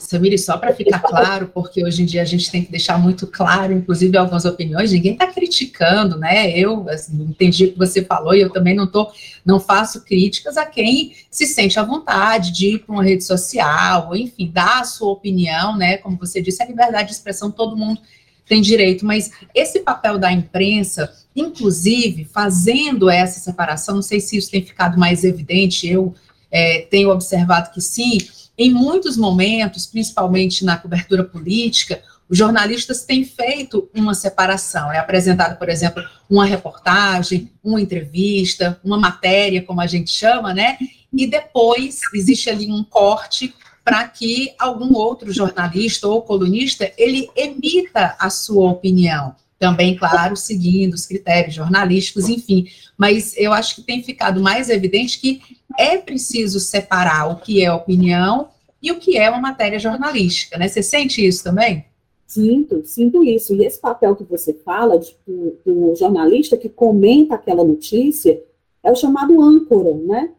Samiri, 0.00 0.38
só 0.38 0.56
para 0.56 0.74
ficar 0.74 0.98
claro, 1.00 1.50
porque 1.52 1.84
hoje 1.84 2.02
em 2.02 2.06
dia 2.06 2.22
a 2.22 2.24
gente 2.24 2.50
tem 2.50 2.64
que 2.64 2.70
deixar 2.70 2.98
muito 2.98 3.26
claro, 3.26 3.72
inclusive 3.72 4.16
algumas 4.16 4.44
opiniões, 4.44 4.92
ninguém 4.92 5.12
está 5.12 5.26
criticando, 5.26 6.18
né? 6.18 6.50
Eu 6.58 6.88
assim, 6.88 7.22
entendi 7.22 7.66
o 7.66 7.72
que 7.72 7.78
você 7.78 8.02
falou 8.02 8.34
e 8.34 8.40
eu 8.40 8.50
também 8.50 8.74
não 8.74 8.86
tô, 8.86 9.12
não 9.44 9.60
faço 9.60 10.04
críticas 10.04 10.56
a 10.56 10.64
quem 10.64 11.14
se 11.30 11.46
sente 11.46 11.78
à 11.78 11.82
vontade 11.82 12.50
de 12.50 12.74
ir 12.74 12.78
para 12.80 12.94
uma 12.94 13.04
rede 13.04 13.24
social, 13.24 14.08
ou 14.08 14.16
enfim, 14.16 14.50
dar 14.52 14.80
a 14.80 14.84
sua 14.84 15.12
opinião, 15.12 15.76
né? 15.76 15.98
Como 15.98 16.16
você 16.16 16.40
disse, 16.40 16.62
a 16.62 16.66
liberdade 16.66 17.08
de 17.08 17.14
expressão 17.14 17.50
todo 17.50 17.76
mundo 17.76 18.00
tem 18.46 18.60
direito, 18.60 19.06
mas 19.06 19.30
esse 19.54 19.80
papel 19.80 20.18
da 20.18 20.32
imprensa, 20.32 21.12
inclusive 21.36 22.24
fazendo 22.24 23.08
essa 23.08 23.38
separação, 23.38 23.96
não 23.96 24.02
sei 24.02 24.18
se 24.18 24.36
isso 24.36 24.50
tem 24.50 24.60
ficado 24.60 24.98
mais 24.98 25.22
evidente, 25.22 25.86
eu 25.86 26.14
é, 26.50 26.80
tenho 26.90 27.10
observado 27.10 27.70
que 27.70 27.80
sim 27.80 28.18
em 28.60 28.70
muitos 28.70 29.16
momentos, 29.16 29.86
principalmente 29.86 30.66
na 30.66 30.76
cobertura 30.76 31.24
política, 31.24 32.02
os 32.28 32.36
jornalistas 32.36 33.04
têm 33.04 33.24
feito 33.24 33.88
uma 33.94 34.12
separação. 34.12 34.92
É 34.92 34.98
apresentado, 34.98 35.58
por 35.58 35.70
exemplo, 35.70 36.02
uma 36.28 36.44
reportagem, 36.44 37.50
uma 37.64 37.80
entrevista, 37.80 38.78
uma 38.84 38.98
matéria, 38.98 39.62
como 39.62 39.80
a 39.80 39.86
gente 39.86 40.10
chama, 40.10 40.52
né? 40.52 40.76
E 41.10 41.26
depois 41.26 42.00
existe 42.12 42.50
ali 42.50 42.70
um 42.70 42.84
corte 42.84 43.54
para 43.82 44.06
que 44.06 44.52
algum 44.58 44.94
outro 44.94 45.32
jornalista 45.32 46.06
ou 46.06 46.20
colunista 46.20 46.92
ele 46.98 47.30
emita 47.34 48.14
a 48.18 48.28
sua 48.28 48.70
opinião. 48.70 49.34
Também, 49.60 49.94
claro, 49.94 50.34
seguindo 50.36 50.94
os 50.94 51.04
critérios 51.04 51.54
jornalísticos, 51.54 52.30
enfim. 52.30 52.66
Mas 52.96 53.36
eu 53.36 53.52
acho 53.52 53.76
que 53.76 53.82
tem 53.82 54.02
ficado 54.02 54.40
mais 54.40 54.70
evidente 54.70 55.20
que 55.20 55.42
é 55.78 55.98
preciso 55.98 56.58
separar 56.58 57.30
o 57.30 57.36
que 57.36 57.62
é 57.62 57.70
opinião 57.70 58.48
e 58.82 58.90
o 58.90 58.98
que 58.98 59.18
é 59.18 59.28
uma 59.28 59.38
matéria 59.38 59.78
jornalística, 59.78 60.56
né? 60.56 60.66
Você 60.66 60.82
sente 60.82 61.24
isso 61.24 61.44
também? 61.44 61.84
Sinto, 62.26 62.86
sinto 62.86 63.22
isso. 63.22 63.54
E 63.54 63.66
esse 63.66 63.78
papel 63.78 64.16
que 64.16 64.24
você 64.24 64.54
fala 64.54 64.98
de, 64.98 65.14
do, 65.26 65.94
jornalista 65.94 66.56
que 66.56 66.70
comenta 66.70 67.34
aquela 67.34 67.62
notícia 67.62 68.42
é 68.82 68.90
o 68.90 68.96
chamado 68.96 69.42
âncora, 69.42 69.92
né? 69.94 70.30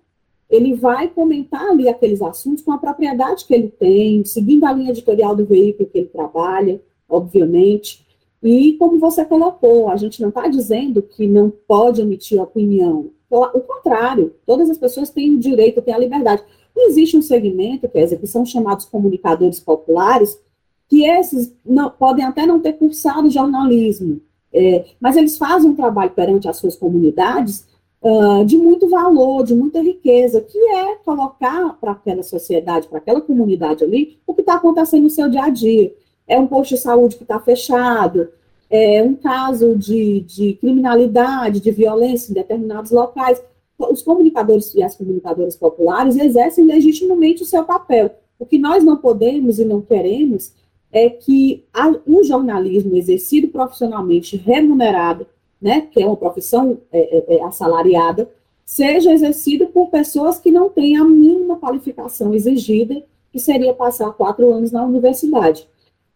Ele 0.49 0.73
vai 0.73 1.09
comentar 1.09 1.69
ali 1.69 1.87
aqueles 1.87 2.23
assuntos 2.23 2.63
com 2.63 2.71
a 2.71 2.77
propriedade 2.79 3.45
que 3.45 3.53
ele 3.53 3.67
tem, 3.67 4.25
seguindo 4.25 4.65
a 4.65 4.73
linha 4.73 4.89
editorial 4.89 5.35
do 5.35 5.45
veículo 5.45 5.87
que 5.87 5.99
ele 5.99 6.07
trabalha, 6.07 6.81
obviamente. 7.07 8.03
E 8.41 8.73
como 8.73 8.99
você 8.99 9.23
colocou, 9.23 9.89
a 9.89 9.97
gente 9.97 10.21
não 10.21 10.29
está 10.29 10.47
dizendo 10.47 11.01
que 11.01 11.27
não 11.27 11.51
pode 11.67 12.01
emitir 12.01 12.41
opinião. 12.41 13.11
O 13.29 13.61
contrário, 13.61 14.35
todas 14.45 14.69
as 14.69 14.77
pessoas 14.77 15.09
têm 15.09 15.35
o 15.35 15.39
direito, 15.39 15.81
têm 15.81 15.93
a 15.93 15.99
liberdade. 15.99 16.43
Existe 16.75 17.15
um 17.15 17.21
segmento, 17.21 17.87
Kézia, 17.87 18.17
que 18.17 18.27
são 18.27 18.45
chamados 18.45 18.85
comunicadores 18.85 19.59
populares, 19.59 20.39
que 20.87 21.05
esses 21.05 21.53
não, 21.65 21.89
podem 21.89 22.25
até 22.25 22.45
não 22.45 22.59
ter 22.59 22.73
cursado 22.73 23.29
jornalismo, 23.29 24.21
é, 24.53 24.85
mas 24.99 25.15
eles 25.15 25.37
fazem 25.37 25.71
um 25.71 25.75
trabalho 25.75 26.11
perante 26.11 26.49
as 26.49 26.57
suas 26.57 26.75
comunidades 26.75 27.65
uh, 28.01 28.43
de 28.43 28.57
muito 28.57 28.89
valor, 28.89 29.45
de 29.45 29.55
muita 29.55 29.81
riqueza, 29.81 30.41
que 30.41 30.57
é 30.57 30.95
colocar 30.97 31.77
para 31.79 31.91
aquela 31.91 32.23
sociedade, 32.23 32.87
para 32.87 32.97
aquela 32.97 33.21
comunidade 33.21 33.83
ali, 33.83 34.19
o 34.27 34.33
que 34.33 34.41
está 34.41 34.55
acontecendo 34.55 35.03
no 35.03 35.09
seu 35.09 35.29
dia 35.29 35.43
a 35.43 35.49
dia. 35.49 35.93
É 36.31 36.39
um 36.39 36.47
posto 36.47 36.75
de 36.75 36.81
saúde 36.81 37.17
que 37.17 37.23
está 37.23 37.39
fechado, 37.39 38.29
é 38.69 39.03
um 39.03 39.15
caso 39.15 39.75
de, 39.75 40.21
de 40.21 40.53
criminalidade, 40.53 41.59
de 41.59 41.71
violência 41.71 42.31
em 42.31 42.35
determinados 42.35 42.89
locais 42.89 43.41
os 43.77 44.01
comunicadores 44.01 44.73
e 44.75 44.83
as 44.83 44.95
comunicadoras 44.95 45.55
populares 45.55 46.15
exercem 46.15 46.65
legitimamente 46.65 47.43
o 47.43 47.45
seu 47.45 47.63
papel. 47.63 48.11
O 48.39 48.45
que 48.45 48.57
nós 48.57 48.83
não 48.83 48.95
podemos 48.95 49.59
e 49.59 49.65
não 49.65 49.81
queremos 49.81 50.53
é 50.91 51.09
que 51.09 51.65
um 52.07 52.23
jornalismo 52.23 52.95
exercido 52.95 53.47
profissionalmente 53.47 54.37
remunerado, 54.37 55.25
né, 55.61 55.87
que 55.91 56.01
é 56.01 56.05
uma 56.05 56.15
profissão 56.15 56.77
é, 56.91 56.99
é, 56.99 57.35
é, 57.35 57.43
assalariada, 57.43 58.29
seja 58.65 59.11
exercido 59.11 59.67
por 59.67 59.89
pessoas 59.89 60.39
que 60.39 60.51
não 60.51 60.69
têm 60.69 60.95
a 60.95 61.03
mínima 61.03 61.57
qualificação 61.57 62.33
exigida, 62.33 63.03
que 63.31 63.39
seria 63.39 63.73
passar 63.73 64.11
quatro 64.11 64.51
anos 64.51 64.71
na 64.71 64.83
universidade. 64.85 65.67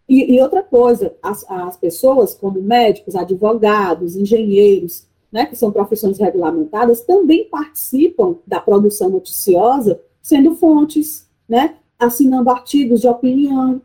E, 0.07 0.35
e 0.35 0.41
outra 0.41 0.61
coisa, 0.61 1.15
as, 1.21 1.49
as 1.49 1.77
pessoas 1.77 2.33
como 2.33 2.61
médicos, 2.61 3.15
advogados, 3.15 4.15
engenheiros, 4.15 5.07
né, 5.31 5.45
que 5.45 5.55
são 5.55 5.71
profissões 5.71 6.17
regulamentadas, 6.17 7.01
também 7.01 7.45
participam 7.45 8.37
da 8.45 8.59
produção 8.59 9.09
noticiosa, 9.09 9.99
sendo 10.21 10.55
fontes, 10.55 11.27
né, 11.47 11.75
assinando 11.99 12.49
artigos 12.49 13.01
de 13.01 13.07
opinião. 13.07 13.81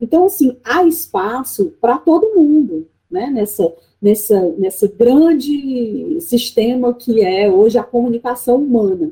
Então, 0.00 0.26
assim, 0.26 0.56
há 0.62 0.84
espaço 0.84 1.72
para 1.80 1.98
todo 1.98 2.34
mundo, 2.36 2.86
né, 3.10 3.30
nessa, 3.30 3.72
nessa, 4.00 4.40
nesse 4.58 4.88
grande 4.88 6.20
sistema 6.20 6.92
que 6.92 7.22
é 7.22 7.50
hoje 7.50 7.78
a 7.78 7.82
comunicação 7.82 8.56
humana. 8.56 9.10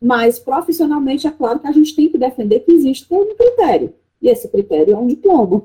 Mas, 0.00 0.38
profissionalmente, 0.38 1.26
é 1.26 1.30
claro 1.30 1.58
que 1.58 1.66
a 1.66 1.72
gente 1.72 1.94
tem 1.94 2.08
que 2.08 2.18
defender 2.18 2.60
que 2.60 2.72
existe 2.72 3.06
um 3.10 3.34
critério, 3.34 3.92
e 4.20 4.28
esse 4.28 4.48
critério 4.48 4.94
é 4.94 4.96
um 4.96 5.06
diploma, 5.06 5.62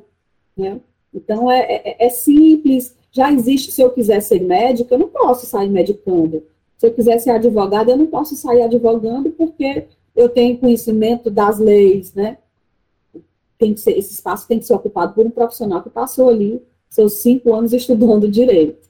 né? 0.57 0.79
Então, 1.13 1.49
é, 1.49 1.59
é, 1.59 2.05
é 2.05 2.09
simples, 2.09 2.95
já 3.11 3.31
existe, 3.31 3.71
se 3.71 3.81
eu 3.81 3.89
quiser 3.89 4.21
ser 4.21 4.41
médica, 4.41 4.93
eu 4.93 4.99
não 4.99 5.07
posso 5.07 5.45
sair 5.45 5.69
medicando. 5.69 6.43
Se 6.77 6.87
eu 6.87 6.93
quiser 6.93 7.19
ser 7.19 7.29
advogada, 7.29 7.91
eu 7.91 7.97
não 7.97 8.07
posso 8.07 8.35
sair 8.35 8.61
advogando 8.61 9.31
porque 9.31 9.85
eu 10.15 10.27
tenho 10.27 10.57
conhecimento 10.57 11.31
das 11.31 11.57
leis, 11.57 12.13
né? 12.13 12.37
Tem 13.57 13.73
que 13.73 13.79
ser, 13.79 13.97
esse 13.97 14.13
espaço 14.13 14.47
tem 14.47 14.59
que 14.59 14.65
ser 14.65 14.73
ocupado 14.73 15.13
por 15.13 15.25
um 15.25 15.29
profissional 15.29 15.81
que 15.81 15.89
passou 15.89 16.29
ali 16.29 16.61
seus 16.89 17.13
cinco 17.13 17.53
anos 17.53 17.71
estudando 17.73 18.29
direito. 18.29 18.85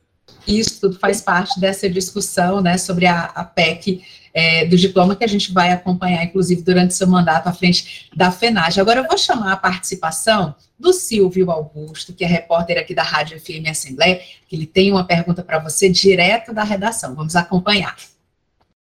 Isso 0.48 0.81
tudo 0.81 1.00
faz 1.00 1.22
parte 1.22 1.60
dessa 1.60 1.89
discussão, 1.89 2.62
né, 2.62 2.77
sobre 2.77 3.05
a, 3.05 3.25
a 3.25 3.43
PEC 3.43 4.01
é, 4.36 4.65
do 4.65 4.75
diploma 4.75 5.15
que 5.15 5.24
a 5.24 5.27
gente 5.27 5.54
vai 5.54 5.72
acompanhar, 5.72 6.22
inclusive, 6.22 6.62
durante 6.62 6.94
seu 6.94 7.08
mandato 7.08 7.48
à 7.48 7.54
frente 7.54 8.10
da 8.13 8.30
FENAGE. 8.30 8.82
Agora, 8.82 9.00
eu 9.00 9.08
vou 9.08 9.18
chamar 9.18 9.54
a 9.54 9.56
participação 9.58 10.54
do 10.77 10.92
Silvio 10.92 11.50
Augusto, 11.50 12.12
que 12.12 12.25
é 12.25 12.27
repórter 12.27 12.77
aqui 12.77 12.94
da 12.94 13.01
Rádio 13.01 13.39
FM 13.39 13.70
Assembleia, 13.70 14.20
que 14.50 14.58
ele 14.58 14.65
tem 14.65 14.92
uma 14.92 15.06
pergunta 15.06 15.42
para 15.42 15.58
você 15.60 15.88
direto 15.88 16.54
da 16.54 16.65
redação. 16.65 17.15
Vamos 17.15 17.34
acompanhar. 17.34 17.96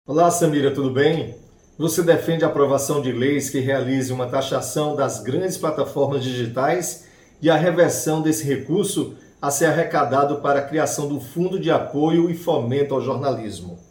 Olá, 0.08 0.32
Samira, 0.32 0.74
tudo 0.74 0.90
bem? 0.90 1.36
Você 1.78 2.02
defende 2.02 2.44
a 2.44 2.48
aprovação 2.48 3.00
de 3.00 3.12
leis 3.12 3.52
que 3.52 3.60
realize 3.60 4.12
uma 4.12 4.26
taxação 4.26 4.96
das 4.96 5.22
grandes 5.22 5.56
plataformas 5.56 6.24
digitais 6.24 7.06
e 7.40 7.48
a 7.48 7.56
reversão 7.56 8.24
desse 8.24 8.44
recurso 8.44 9.16
a 9.40 9.52
ser 9.52 9.66
arrecadado 9.68 10.38
para 10.38 10.60
a 10.60 10.64
criação 10.64 11.08
do 11.08 11.20
Fundo 11.20 11.60
de 11.60 11.70
Apoio 11.70 12.32
e 12.32 12.34
Fomento 12.34 12.96
ao 12.96 13.02
Jornalismo. 13.02 13.83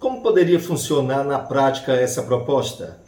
Como 0.00 0.22
poderia 0.22 0.58
funcionar 0.58 1.22
na 1.24 1.38
prática 1.38 1.92
essa 1.92 2.22
proposta? 2.22 3.02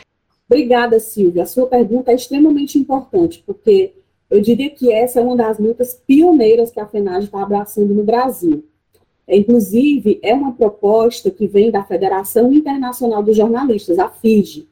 Obrigada, 0.46 1.00
Silvia. 1.00 1.44
A 1.44 1.46
sua 1.46 1.66
pergunta 1.66 2.12
é 2.12 2.14
extremamente 2.14 2.78
importante, 2.78 3.42
porque 3.46 3.94
eu 4.28 4.42
diria 4.42 4.68
que 4.68 4.92
essa 4.92 5.18
é 5.18 5.22
uma 5.22 5.34
das 5.34 5.58
lutas 5.58 5.98
pioneiras 6.06 6.70
que 6.70 6.78
a 6.78 6.86
FENAGE 6.86 7.26
está 7.26 7.42
abraçando 7.42 7.94
no 7.94 8.04
Brasil. 8.04 8.62
É, 9.26 9.34
inclusive, 9.34 10.20
é 10.22 10.34
uma 10.34 10.52
proposta 10.52 11.30
que 11.30 11.46
vem 11.46 11.70
da 11.70 11.82
Federação 11.82 12.52
Internacional 12.52 13.22
dos 13.22 13.38
Jornalistas, 13.38 13.98
a 13.98 14.10
FIGE, 14.10 14.68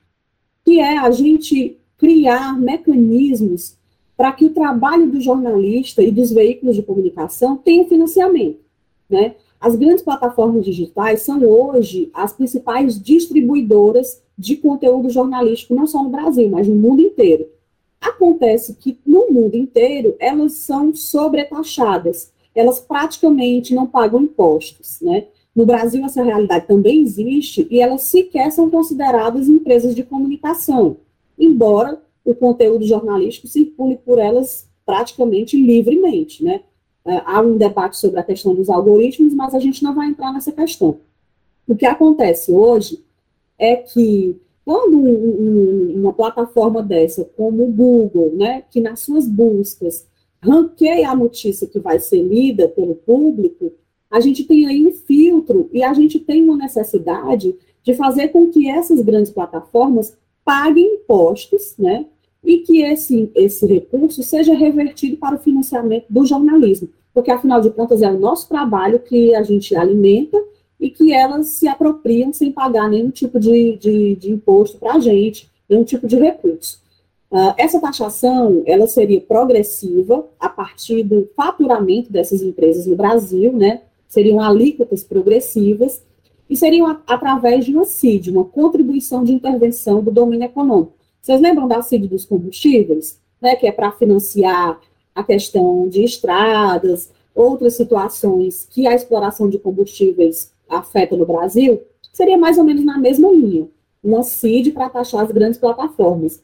que 0.62 0.78
é 0.78 0.98
a 0.98 1.10
gente 1.10 1.78
criar 1.96 2.58
mecanismos 2.60 3.78
para 4.14 4.30
que 4.32 4.44
o 4.44 4.52
trabalho 4.52 5.10
do 5.10 5.22
jornalista 5.22 6.02
e 6.02 6.10
dos 6.10 6.30
veículos 6.30 6.76
de 6.76 6.82
comunicação 6.82 7.56
tenha 7.56 7.88
financiamento. 7.88 8.60
Né? 9.08 9.36
As 9.60 9.76
grandes 9.76 10.02
plataformas 10.02 10.64
digitais 10.64 11.20
são 11.20 11.42
hoje 11.42 12.10
as 12.14 12.32
principais 12.32 12.98
distribuidoras 12.98 14.22
de 14.36 14.56
conteúdo 14.56 15.10
jornalístico, 15.10 15.74
não 15.74 15.86
só 15.86 16.02
no 16.02 16.08
Brasil, 16.08 16.48
mas 16.48 16.66
no 16.66 16.74
mundo 16.74 17.02
inteiro. 17.02 17.46
Acontece 18.00 18.74
que 18.76 18.98
no 19.04 19.30
mundo 19.30 19.54
inteiro 19.54 20.16
elas 20.18 20.54
são 20.54 20.94
sobretaxadas, 20.94 22.32
elas 22.54 22.80
praticamente 22.80 23.74
não 23.74 23.86
pagam 23.86 24.22
impostos. 24.22 24.98
Né? 25.02 25.26
No 25.54 25.66
Brasil, 25.66 26.02
essa 26.06 26.22
realidade 26.22 26.66
também 26.66 27.02
existe 27.02 27.68
e 27.70 27.80
elas 27.80 28.04
sequer 28.04 28.50
são 28.50 28.70
consideradas 28.70 29.46
empresas 29.46 29.94
de 29.94 30.02
comunicação, 30.02 30.96
embora 31.38 32.00
o 32.24 32.34
conteúdo 32.34 32.86
jornalístico 32.86 33.46
circule 33.46 33.98
por 33.98 34.18
elas 34.18 34.66
praticamente 34.86 35.56
livremente, 35.56 36.42
né? 36.42 36.62
É, 37.06 37.22
há 37.24 37.40
um 37.40 37.56
debate 37.56 37.96
sobre 37.96 38.20
a 38.20 38.22
questão 38.22 38.54
dos 38.54 38.68
algoritmos, 38.68 39.32
mas 39.32 39.54
a 39.54 39.58
gente 39.58 39.82
não 39.82 39.94
vai 39.94 40.08
entrar 40.08 40.32
nessa 40.32 40.52
questão. 40.52 40.98
O 41.66 41.74
que 41.74 41.86
acontece 41.86 42.52
hoje 42.52 43.02
é 43.58 43.76
que 43.76 44.40
quando 44.64 44.98
um, 44.98 45.08
um, 45.08 46.00
uma 46.00 46.12
plataforma 46.12 46.82
dessa, 46.82 47.24
como 47.36 47.64
o 47.64 47.72
Google, 47.72 48.32
né, 48.34 48.62
que 48.70 48.80
nas 48.80 49.00
suas 49.00 49.26
buscas 49.26 50.06
ranqueia 50.42 51.10
a 51.10 51.16
notícia 51.16 51.66
que 51.66 51.78
vai 51.78 51.98
ser 51.98 52.22
lida 52.22 52.68
pelo 52.68 52.94
público, 52.94 53.72
a 54.10 54.20
gente 54.20 54.44
tem 54.44 54.66
aí 54.66 54.86
um 54.86 54.92
filtro 54.92 55.68
e 55.72 55.82
a 55.82 55.92
gente 55.92 56.18
tem 56.18 56.42
uma 56.42 56.56
necessidade 56.56 57.54
de 57.82 57.94
fazer 57.94 58.28
com 58.28 58.50
que 58.50 58.68
essas 58.68 59.00
grandes 59.00 59.30
plataformas 59.30 60.16
paguem 60.44 60.94
impostos, 60.94 61.74
né? 61.78 62.06
E 62.42 62.58
que 62.58 62.82
esse, 62.82 63.30
esse 63.34 63.66
recurso 63.66 64.22
seja 64.22 64.54
revertido 64.54 65.16
para 65.16 65.36
o 65.36 65.38
financiamento 65.38 66.06
do 66.08 66.24
jornalismo. 66.24 66.88
Porque, 67.12 67.30
afinal 67.30 67.60
de 67.60 67.70
contas, 67.70 68.02
é 68.02 68.10
o 68.10 68.18
nosso 68.18 68.48
trabalho 68.48 69.00
que 69.00 69.34
a 69.34 69.42
gente 69.42 69.74
alimenta 69.76 70.42
e 70.78 70.90
que 70.90 71.12
elas 71.12 71.48
se 71.48 71.68
apropriam 71.68 72.32
sem 72.32 72.50
pagar 72.50 72.88
nenhum 72.88 73.10
tipo 73.10 73.38
de, 73.38 73.76
de, 73.76 74.16
de 74.16 74.30
imposto 74.32 74.78
para 74.78 74.94
a 74.94 75.00
gente, 75.00 75.50
nenhum 75.68 75.84
tipo 75.84 76.06
de 76.06 76.16
recurso. 76.16 76.80
Uh, 77.30 77.54
essa 77.56 77.80
taxação, 77.80 78.62
ela 78.66 78.86
seria 78.86 79.20
progressiva 79.20 80.26
a 80.38 80.48
partir 80.48 81.02
do 81.02 81.28
faturamento 81.36 82.10
dessas 82.10 82.42
empresas 82.42 82.86
no 82.86 82.96
Brasil, 82.96 83.52
né? 83.52 83.82
Seriam 84.08 84.40
alíquotas 84.40 85.04
progressivas, 85.04 86.02
e 86.50 86.56
seriam 86.56 86.88
a, 86.88 87.00
através 87.06 87.64
de 87.64 87.72
uma 87.72 87.84
CID, 87.84 88.30
uma 88.30 88.44
contribuição 88.44 89.22
de 89.22 89.32
intervenção 89.32 90.02
do 90.02 90.10
domínio 90.10 90.46
econômico. 90.46 90.92
Vocês 91.20 91.40
lembram 91.40 91.68
da 91.68 91.82
CID 91.82 92.08
dos 92.08 92.24
combustíveis, 92.24 93.20
né, 93.40 93.56
que 93.56 93.66
é 93.66 93.72
para 93.72 93.92
financiar 93.92 94.80
a 95.14 95.22
questão 95.22 95.88
de 95.88 96.04
estradas, 96.04 97.10
outras 97.34 97.74
situações 97.74 98.66
que 98.68 98.86
a 98.86 98.94
exploração 98.94 99.48
de 99.48 99.58
combustíveis 99.58 100.52
afeta 100.68 101.16
no 101.16 101.26
Brasil? 101.26 101.80
Seria 102.12 102.38
mais 102.38 102.58
ou 102.58 102.64
menos 102.64 102.84
na 102.84 102.98
mesma 102.98 103.30
linha, 103.30 103.68
uma 104.02 104.22
CID 104.22 104.72
para 104.72 104.88
taxar 104.88 105.24
as 105.24 105.30
grandes 105.30 105.58
plataformas. 105.58 106.42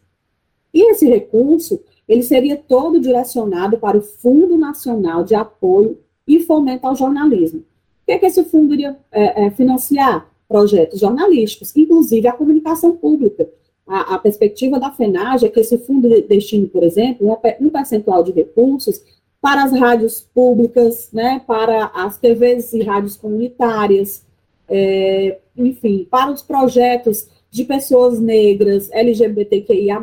E 0.73 0.91
esse 0.91 1.07
recurso, 1.07 1.81
ele 2.07 2.23
seria 2.23 2.57
todo 2.57 3.01
direcionado 3.01 3.79
para 3.79 3.97
o 3.97 4.03
Fundo 4.03 4.57
Nacional 4.57 5.25
de 5.25 5.35
Apoio 5.35 5.99
e 6.27 6.41
Fomento 6.41 6.87
ao 6.87 6.95
Jornalismo, 6.95 7.65
que 8.07 8.13
é 8.13 8.19
que 8.19 8.27
esse 8.27 8.45
fundo 8.45 8.73
iria 8.73 8.97
é, 9.11 9.47
é, 9.47 9.51
financiar? 9.51 10.31
Projetos 10.49 11.01
jornalísticos, 11.01 11.75
inclusive 11.77 12.29
a 12.29 12.33
comunicação 12.33 12.97
pública. 12.97 13.49
A, 13.87 14.15
a, 14.15 14.19
perspectiva 14.19 14.81
da 14.81 14.91
FENAGE 14.91 15.47
é 15.47 15.49
que 15.49 15.61
esse 15.61 15.79
fundo 15.79 16.09
destine, 16.23 16.67
por 16.67 16.83
exemplo, 16.83 17.29
um, 17.29 17.67
um 17.67 17.71
percentual 17.71 18.23
de 18.23 18.33
recursos 18.33 19.01
para 19.41 19.63
as 19.63 19.73
rádios 19.73 20.21
públicas, 20.35 21.09
né, 21.13 21.41
para 21.47 21.87
as 21.95 22.19
TVs 22.19 22.73
e 22.73 22.83
rádios 22.83 23.17
comunitárias, 23.17 24.25
é, 24.69 25.39
enfim, 25.57 26.07
para 26.11 26.33
os 26.33 26.43
projetos 26.43 27.29
de 27.49 27.65
pessoas 27.65 28.19
negras, 28.19 28.91
LGBTQIA+, 28.91 30.01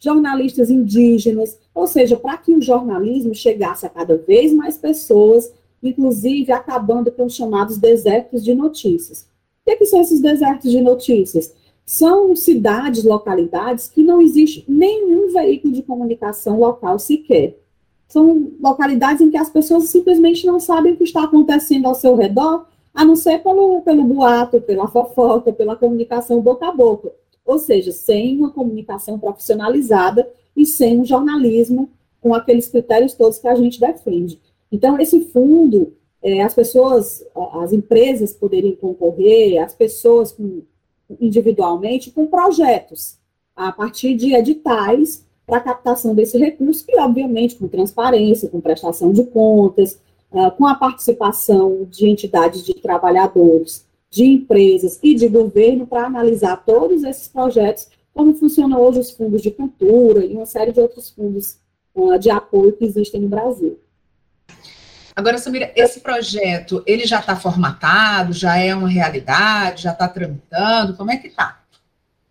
jornalistas 0.00 0.68
indígenas, 0.68 1.58
ou 1.72 1.86
seja, 1.86 2.16
para 2.16 2.36
que 2.36 2.52
o 2.52 2.60
jornalismo 2.60 3.34
chegasse 3.34 3.86
a 3.86 3.88
cada 3.88 4.16
vez 4.16 4.52
mais 4.52 4.76
pessoas 4.76 5.52
inclusive 5.82 6.52
acabando 6.52 7.10
com 7.12 7.26
os 7.26 7.34
chamados 7.34 7.78
desertos 7.78 8.44
de 8.44 8.54
notícias. 8.54 9.20
O 9.20 9.64
que, 9.64 9.70
é 9.72 9.76
que 9.76 9.86
são 9.86 10.00
esses 10.00 10.20
desertos 10.20 10.70
de 10.70 10.80
notícias? 10.80 11.52
São 11.86 12.34
cidades, 12.34 13.04
localidades 13.04 13.86
que 13.86 14.02
não 14.02 14.20
existe 14.20 14.64
nenhum 14.66 15.32
veículo 15.32 15.72
de 15.72 15.84
comunicação 15.84 16.58
local 16.58 16.98
sequer. 16.98 17.56
São 18.08 18.52
localidades 18.60 19.20
em 19.20 19.30
que 19.30 19.36
as 19.36 19.48
pessoas 19.48 19.84
simplesmente 19.84 20.44
não 20.44 20.58
sabem 20.58 20.94
o 20.94 20.96
que 20.96 21.04
está 21.04 21.22
acontecendo 21.22 21.86
ao 21.86 21.94
seu 21.94 22.16
redor, 22.16 22.66
a 22.92 23.04
não 23.04 23.14
ser 23.14 23.40
pelo, 23.40 23.82
pelo 23.82 24.02
boato, 24.02 24.60
pela 24.60 24.88
fofoca, 24.88 25.52
pela 25.52 25.76
comunicação 25.76 26.40
boca 26.40 26.66
a 26.66 26.72
boca. 26.72 27.12
Ou 27.44 27.58
seja, 27.58 27.92
sem 27.92 28.36
uma 28.36 28.50
comunicação 28.50 29.16
profissionalizada 29.16 30.28
e 30.56 30.66
sem 30.66 31.00
um 31.00 31.04
jornalismo 31.04 31.88
com 32.20 32.34
aqueles 32.34 32.66
critérios 32.66 33.14
todos 33.14 33.38
que 33.38 33.46
a 33.46 33.54
gente 33.54 33.78
defende. 33.78 34.40
Então, 34.72 34.98
esse 34.98 35.20
fundo, 35.26 35.92
é, 36.20 36.42
as 36.42 36.52
pessoas, 36.52 37.24
as 37.52 37.72
empresas 37.72 38.32
poderiam 38.32 38.74
concorrer, 38.74 39.62
as 39.62 39.72
pessoas 39.72 40.32
com, 40.32 40.62
individualmente, 41.20 42.10
com 42.10 42.26
projetos, 42.26 43.18
a 43.54 43.72
partir 43.72 44.14
de 44.14 44.34
editais 44.34 45.24
para 45.46 45.60
captação 45.60 46.14
desse 46.14 46.36
recurso, 46.36 46.84
e, 46.88 46.98
obviamente, 46.98 47.54
com 47.56 47.68
transparência, 47.68 48.48
com 48.48 48.60
prestação 48.60 49.12
de 49.12 49.24
contas, 49.24 50.00
uh, 50.32 50.50
com 50.56 50.66
a 50.66 50.74
participação 50.74 51.86
de 51.90 52.08
entidades 52.08 52.64
de 52.64 52.74
trabalhadores, 52.74 53.86
de 54.10 54.24
empresas 54.24 54.98
e 55.02 55.14
de 55.14 55.28
governo 55.28 55.86
para 55.86 56.06
analisar 56.06 56.64
todos 56.64 57.04
esses 57.04 57.28
projetos, 57.28 57.88
como 58.12 58.34
funcionam 58.34 58.80
hoje 58.80 59.00
os 59.00 59.10
fundos 59.10 59.42
de 59.42 59.50
cultura 59.50 60.24
e 60.24 60.34
uma 60.34 60.46
série 60.46 60.72
de 60.72 60.80
outros 60.80 61.10
fundos 61.10 61.58
uh, 61.94 62.18
de 62.18 62.30
apoio 62.30 62.72
que 62.72 62.84
existem 62.84 63.20
no 63.20 63.28
Brasil. 63.28 63.78
Agora, 65.16 65.38
Samira, 65.38 65.72
esse 65.74 66.00
projeto, 66.00 66.82
ele 66.86 67.06
já 67.06 67.20
está 67.20 67.34
formatado, 67.34 68.34
já 68.34 68.58
é 68.58 68.74
uma 68.74 68.86
realidade, 68.86 69.84
já 69.84 69.92
está 69.92 70.06
tramitando, 70.06 70.94
como 70.94 71.10
é 71.10 71.16
que 71.16 71.28
está? 71.28 71.58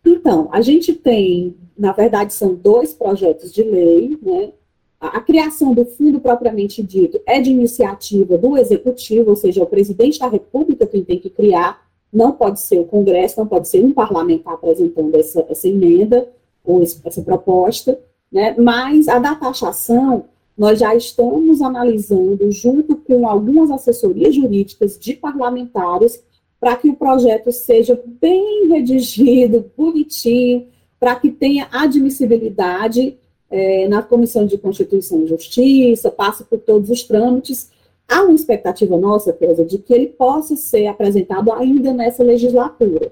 Então, 0.05 0.47
a 0.51 0.61
gente 0.61 0.93
tem, 0.93 1.55
na 1.75 1.91
verdade, 1.93 2.31
são 2.31 2.53
dois 2.53 2.93
projetos 2.93 3.51
de 3.51 3.63
lei, 3.63 4.19
né? 4.21 4.51
A, 4.99 5.19
criação 5.19 5.73
do 5.73 5.83
fundo 5.83 6.19
propriamente 6.19 6.81
dito 6.83 7.19
é 7.25 7.41
de 7.41 7.49
iniciativa 7.49 8.37
do 8.37 8.55
executivo, 8.55 9.31
ou 9.31 9.35
seja, 9.35 9.61
é 9.61 9.63
o 9.63 9.67
presidente 9.67 10.19
da 10.19 10.27
República 10.27 10.85
quem 10.85 11.03
tem 11.03 11.19
que 11.19 11.29
criar, 11.29 11.85
não 12.13 12.31
pode 12.31 12.61
ser 12.61 12.79
o 12.79 12.85
Congresso, 12.85 13.39
não 13.39 13.47
pode 13.47 13.67
ser 13.67 13.83
um 13.83 13.91
parlamentar 13.91 14.53
apresentando 14.53 15.13
essa, 15.15 15.43
essa 15.49 15.67
emenda 15.67 16.29
ou 16.63 16.83
essa 16.83 17.21
proposta, 17.23 17.99
né? 18.31 18.55
Mas 18.57 19.07
a 19.07 19.17
da 19.17 19.33
taxação 19.33 20.25
nós 20.57 20.79
já 20.79 20.95
estamos 20.95 21.61
analisando, 21.61 22.51
junto 22.51 22.95
com 22.95 23.27
algumas 23.27 23.69
assessorias 23.69 24.35
jurídicas 24.35 24.97
de 24.97 25.13
parlamentares, 25.13 26.23
para 26.59 26.75
que 26.77 26.89
o 26.89 26.95
projeto 26.95 27.51
seja 27.51 28.01
bem 28.21 28.69
redigido, 28.69 29.69
bonitinho, 29.77 30.67
para 30.99 31.15
que 31.15 31.29
tenha 31.29 31.67
admissibilidade 31.71 33.17
é, 33.49 33.87
na 33.87 34.01
Comissão 34.01 34.45
de 34.45 34.57
Constituição 34.57 35.23
e 35.23 35.27
Justiça, 35.27 36.09
passe 36.09 36.43
por 36.45 36.59
todos 36.59 36.89
os 36.89 37.03
trâmites. 37.03 37.69
Há 38.07 38.23
uma 38.23 38.33
expectativa 38.33 38.97
nossa, 38.97 39.33
Teresa, 39.33 39.65
de 39.65 39.77
que 39.77 39.93
ele 39.93 40.07
possa 40.07 40.55
ser 40.55 40.87
apresentado 40.87 41.51
ainda 41.51 41.93
nessa 41.93 42.23
legislatura. 42.23 43.11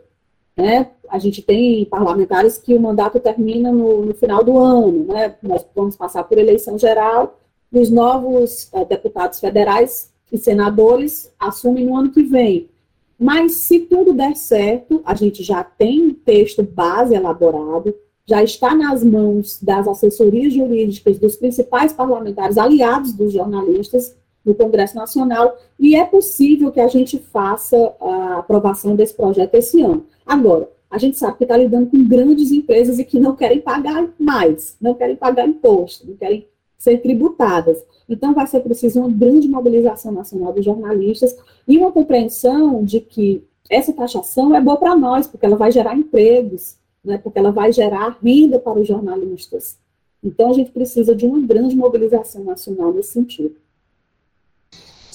Né? 0.56 0.92
A 1.10 1.18
gente 1.18 1.42
tem 1.42 1.86
parlamentares 1.86 2.58
que 2.58 2.76
o 2.76 2.80
mandato 2.80 3.20
termina 3.20 3.72
no, 3.72 4.06
no 4.06 4.14
final 4.14 4.44
do 4.44 4.58
ano, 4.58 5.06
né? 5.06 5.36
nós 5.42 5.66
vamos 5.76 5.96
passar 5.96 6.24
por 6.24 6.38
eleição 6.38 6.78
geral, 6.78 7.40
os 7.72 7.90
novos 7.90 8.70
uh, 8.72 8.86
deputados 8.86 9.40
federais 9.40 10.12
e 10.32 10.38
senadores 10.38 11.32
assumem 11.40 11.86
no 11.86 11.98
ano 11.98 12.12
que 12.12 12.22
vem. 12.22 12.70
Mas 13.18 13.56
se 13.56 13.80
tudo 13.80 14.14
der 14.14 14.36
certo, 14.36 15.02
a 15.06 15.16
gente 15.16 15.44
já 15.44 15.64
tem 15.64 16.02
um 16.02 16.14
texto 16.14 16.62
base 16.62 17.16
elaborado, 17.16 17.96
já 18.26 18.44
está 18.44 18.76
nas 18.76 19.04
mãos 19.04 19.60
das 19.62 19.88
assessorias 19.88 20.54
jurídicas 20.54 21.20
dos 21.20 21.36
principais 21.36 21.94
parlamentares 21.94 22.58
aliados 22.58 23.14
dos 23.14 23.34
jornalistas 23.34 24.16
no 24.46 24.54
Congresso 24.54 24.96
Nacional, 24.96 25.58
e 25.80 25.96
é 25.96 26.04
possível 26.04 26.72
que 26.72 26.80
a 26.80 26.88
gente 26.88 27.18
faça 27.18 27.78
a 28.00 28.40
aprovação 28.40 28.96
desse 28.96 29.14
projeto 29.14 29.56
esse 29.56 29.82
ano. 29.82 30.06
Agora, 30.26 30.70
a 30.90 30.98
gente 30.98 31.18
sabe 31.18 31.38
que 31.38 31.44
está 31.44 31.58
lidando 31.58 31.90
com 31.90 32.08
grandes 32.08 32.52
empresas 32.52 33.00
e 33.00 33.04
que 33.04 33.20
não 33.20 33.36
querem 33.36 33.60
pagar 33.60 34.08
mais, 34.20 34.78
não 34.80 34.94
querem 34.94 35.16
pagar 35.16 35.48
imposto, 35.48 36.08
não 36.08 36.16
querem 36.16 36.48
ser 36.78 37.00
tributadas. 37.00 37.84
Então, 38.08 38.34
vai 38.34 38.46
ser 38.46 38.60
preciso 38.60 39.00
uma 39.00 39.10
grande 39.10 39.48
mobilização 39.48 40.12
nacional 40.12 40.54
dos 40.54 40.64
jornalistas 40.64 41.36
e 41.68 41.78
uma 41.78 41.92
compreensão 41.92 42.84
de 42.84 43.00
que 43.00 43.44
essa 43.70 43.94
taxação 43.94 44.56
é 44.56 44.62
boa 44.62 44.78
para 44.78 44.96
nós, 44.96 45.26
porque 45.26 45.46
ela 45.46 45.56
vai 45.56 45.72
gerar 45.72 45.98
empregos, 45.98 46.78
né, 47.04 47.18
porque 47.18 47.40
ela 47.40 47.52
vai 47.52 47.72
gerar 47.72 48.20
renda 48.22 48.60
para 48.60 48.80
os 48.80 48.88
jornalistas. 48.88 49.78
Então, 50.24 50.52
a 50.52 50.54
gente 50.54 50.72
precisa 50.72 51.16
de 51.16 51.26
uma 51.26 51.40
grande 51.40 51.76
mobilização 51.76 52.44
nacional 52.44 52.94
nesse 52.94 53.14
sentido. 53.14 53.56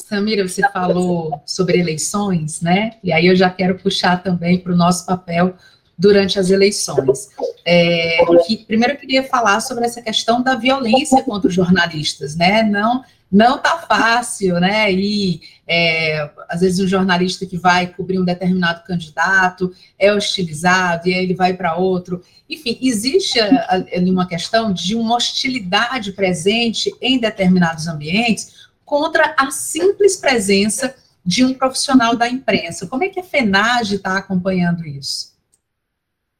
Samira, 0.08 0.48
você 0.48 0.62
falou 0.72 1.42
sobre 1.44 1.78
eleições, 1.78 2.62
né? 2.62 2.92
E 3.04 3.12
aí 3.12 3.26
eu 3.26 3.36
já 3.36 3.50
quero 3.50 3.78
puxar 3.78 4.22
também 4.22 4.58
para 4.58 4.72
o 4.72 4.76
nosso 4.76 5.04
papel 5.04 5.54
durante 5.98 6.38
as 6.38 6.48
eleições. 6.48 7.28
É, 7.62 8.24
que, 8.46 8.56
primeiro 8.56 8.94
eu 8.94 8.98
queria 8.98 9.22
falar 9.24 9.60
sobre 9.60 9.84
essa 9.84 10.00
questão 10.00 10.42
da 10.42 10.54
violência 10.54 11.22
contra 11.22 11.48
os 11.48 11.54
jornalistas, 11.54 12.34
né? 12.34 12.62
Não 12.62 13.04
não 13.30 13.58
tá 13.58 13.76
fácil, 13.86 14.58
né? 14.58 14.90
E 14.90 15.42
é, 15.66 16.30
às 16.48 16.62
vezes 16.62 16.80
um 16.80 16.88
jornalista 16.88 17.44
que 17.44 17.58
vai 17.58 17.86
cobrir 17.88 18.18
um 18.18 18.24
determinado 18.24 18.82
candidato 18.84 19.70
é 19.98 20.10
hostilizado 20.10 21.06
e 21.06 21.12
aí 21.12 21.24
ele 21.24 21.34
vai 21.34 21.52
para 21.52 21.76
outro. 21.76 22.22
Enfim, 22.48 22.78
existe 22.80 23.38
ali 23.38 24.10
uma 24.10 24.26
questão 24.26 24.72
de 24.72 24.94
uma 24.94 25.16
hostilidade 25.16 26.12
presente 26.12 26.90
em 27.02 27.18
determinados 27.18 27.86
ambientes 27.86 28.67
contra 28.88 29.34
a 29.36 29.50
simples 29.50 30.16
presença 30.16 30.94
de 31.22 31.44
um 31.44 31.52
profissional 31.52 32.16
da 32.16 32.26
imprensa. 32.26 32.86
Como 32.86 33.04
é 33.04 33.10
que 33.10 33.20
a 33.20 33.22
FENAGE 33.22 33.96
está 33.96 34.16
acompanhando 34.16 34.86
isso? 34.86 35.36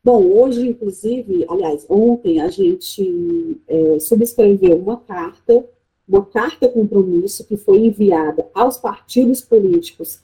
Bom, 0.03 0.25
hoje, 0.25 0.67
inclusive, 0.67 1.45
aliás, 1.47 1.85
ontem 1.91 2.41
a 2.41 2.49
gente 2.49 3.61
é, 3.69 4.01
subscreveu 4.01 4.79
uma 4.79 4.97
carta, 4.97 5.63
uma 6.09 6.25
carta 6.25 6.67
compromisso 6.71 7.45
que 7.45 7.59
foi 7.59 7.81
enviada 7.85 8.49
aos 8.55 8.79
partidos 8.79 9.43
políticos 9.43 10.21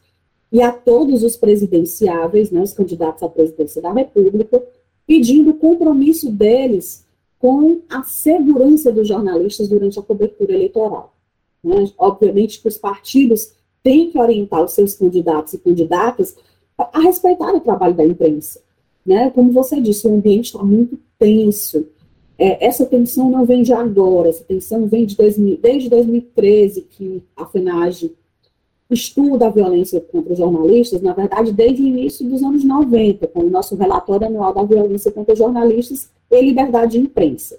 e 0.50 0.62
a 0.62 0.72
todos 0.72 1.22
os 1.22 1.37
presidenciáveis, 1.37 2.50
né, 2.50 2.62
os 2.62 2.72
candidatos 2.72 3.22
à 3.22 3.28
presidência 3.28 3.82
da 3.82 3.92
República, 3.92 4.64
pedindo 5.06 5.50
o 5.50 5.58
compromisso 5.58 6.30
deles 6.30 7.04
com 7.38 7.82
a 7.90 8.02
segurança 8.02 8.90
dos 8.90 9.06
jornalistas 9.06 9.68
durante 9.68 9.98
a 9.98 10.02
cobertura 10.02 10.54
eleitoral. 10.54 11.13
Né? 11.64 11.90
Obviamente 11.98 12.61
que 12.61 12.68
os 12.68 12.77
partidos 12.77 13.53
têm 13.83 14.11
que 14.11 14.18
orientar 14.18 14.62
os 14.62 14.72
seus 14.72 14.94
candidatos 14.94 15.55
e 15.55 15.59
candidatas 15.59 16.37
a, 16.77 17.00
respeitar 17.00 17.55
o 17.55 17.61
trabalho 17.61 17.94
da 17.94 18.05
imprensa. 18.05 18.61
Né? 19.05 19.31
Como 19.31 19.53
você 19.53 19.81
disse, 19.81 20.07
o 20.07 20.14
ambiente 20.14 20.46
está 20.46 20.62
muito 20.62 20.98
tenso. 21.18 21.87
É, 22.37 22.66
essa 22.66 22.85
tensão 22.85 23.31
não 23.31 23.44
vem 23.44 23.62
de 23.62 23.72
agora, 23.72 24.29
essa 24.29 24.42
tensão 24.44 24.87
vem 24.87 25.07
de 25.07 25.16
2000, 25.16 25.59
desde 25.59 25.88
2013, 25.88 26.83
que 26.83 27.22
a 27.37 27.46
FENAGE 27.46 28.12
estuda 28.90 29.46
a 29.46 29.50
violência 29.50 30.00
contra 30.00 30.35
jornalistas, 30.35 31.00
na 31.00 31.12
verdade, 31.12 31.53
desde 31.53 31.83
o 31.83 31.87
início 31.87 32.29
dos 32.29 32.42
anos 32.42 32.64
90, 32.64 33.27
com 33.29 33.40
o 33.40 33.50
nosso 33.50 33.77
relatório 33.77 34.27
anual 34.27 34.53
da 34.53 34.62
violência 34.62 35.11
contra 35.12 35.35
jornalistas 35.35 36.11
e 36.31 36.40
liberdade 36.40 36.92
de 36.92 36.98
imprensa. 36.98 37.59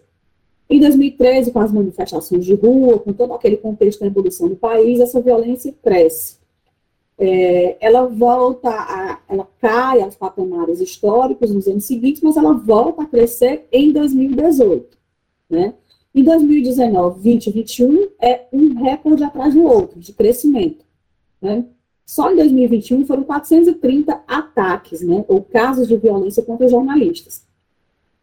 Em 0.70 0.80
2013, 0.80 1.52
com 1.52 1.60
as 1.60 1.72
manifestações 1.72 2.46
de 2.46 2.56
rua, 2.56 3.00
com 3.00 3.14
todo 3.14 3.34
aquele 3.34 3.58
contexto 3.58 4.00
da 4.00 4.08
evolução 4.08 4.48
do 4.48 4.56
país, 4.56 5.00
essa 5.00 5.22
violência 5.22 5.74
cresce. 5.84 6.38
É, 7.18 7.78
ela 7.80 8.08
volta, 8.08 8.70
a, 8.70 9.20
ela 9.30 9.48
cai 9.62 10.02
aos 10.02 10.16
patamares 10.16 10.82
históricos 10.82 11.52
nos 11.52 11.68
anos 11.68 11.86
seguintes, 11.86 12.22
mas 12.22 12.36
ela 12.36 12.54
volta 12.54 13.04
a 13.04 13.06
crescer 13.06 13.68
em 13.72 13.92
2018. 13.94 14.98
Né? 15.50 15.74
Em 16.14 16.24
2019, 16.24 17.22
20 17.22 17.48
e 17.48 17.52
21 17.52 18.08
é 18.20 18.46
um 18.52 18.74
recorde 18.82 19.24
atrás 19.24 19.54
do 19.54 19.64
outro 19.64 20.00
de 20.00 20.12
crescimento. 20.14 20.84
Né? 21.42 21.66
Só 22.06 22.32
em 22.32 22.36
2021 22.36 23.06
foram 23.06 23.24
430 23.24 24.24
ataques, 24.28 25.02
né, 25.02 25.26
ou 25.28 25.42
casos 25.42 25.88
de 25.88 25.98
violência 25.98 26.44
contra 26.44 26.68
jornalistas. 26.68 27.44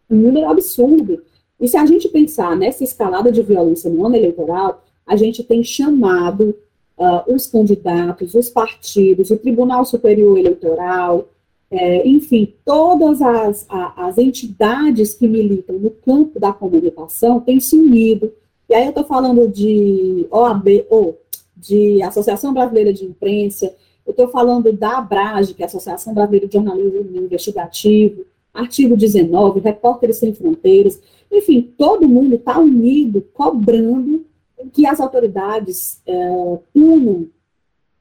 Um 0.09 0.17
número 0.17 0.49
absurdo 0.49 1.23
e 1.63 1.69
se 1.69 1.77
a 1.77 1.87
gente 1.87 2.09
pensar 2.09 2.57
nessa 2.57 2.83
escalada 2.83 3.31
de 3.31 3.41
violência 3.41 3.89
no 3.89 4.05
ano 4.05 4.17
eleitoral, 4.17 4.83
a 5.07 5.15
gente 5.15 5.45
tem 5.45 5.63
chamado 5.63 6.57
uh, 6.99 7.33
os 7.33 7.47
candidatos, 7.47 8.35
os 8.35 8.51
partidos, 8.51 9.31
o 9.31 9.39
Tribunal 9.39 9.85
Superior 9.85 10.37
Eleitoral, 10.37 11.29
é, 11.71 12.07
enfim, 12.07 12.53
todas 12.65 13.23
as, 13.23 13.65
a, 13.69 14.09
as 14.09 14.19
entidades 14.19 15.15
que 15.15 15.29
militam 15.29 15.79
no 15.79 15.91
campo 15.91 16.41
da 16.41 16.53
comunicação 16.53 17.39
têm 17.39 17.61
se 17.61 17.77
unido. 17.77 18.33
E 18.69 18.75
aí 18.75 18.83
eu 18.83 18.91
estou 18.91 19.05
falando 19.05 19.47
de 19.49 20.27
OAB, 20.33 20.85
ou 20.91 21.17
de 21.57 22.03
Associação 22.03 22.53
Brasileira 22.53 22.93
de 22.93 23.05
Imprensa, 23.05 23.73
eu 24.05 24.11
estou 24.11 24.29
falando 24.29 24.73
da 24.73 24.99
ABRAGE, 24.99 25.55
que 25.55 25.63
é 25.63 25.65
a 25.65 25.69
Associação 25.69 26.13
Brasileira 26.13 26.49
de 26.49 26.55
Jornalismo 26.55 27.19
Investigativo, 27.19 28.27
artigo 28.53 28.97
19, 28.97 29.61
Repórteres 29.61 30.17
Sem 30.17 30.35
Fronteiras, 30.35 31.01
enfim, 31.31 31.73
todo 31.77 32.09
mundo 32.09 32.35
está 32.35 32.59
unido, 32.59 33.23
cobrando 33.33 34.27
que 34.73 34.87
as 34.87 35.01
autoridades 35.01 36.01
é, 36.07 36.59
punam 36.73 37.29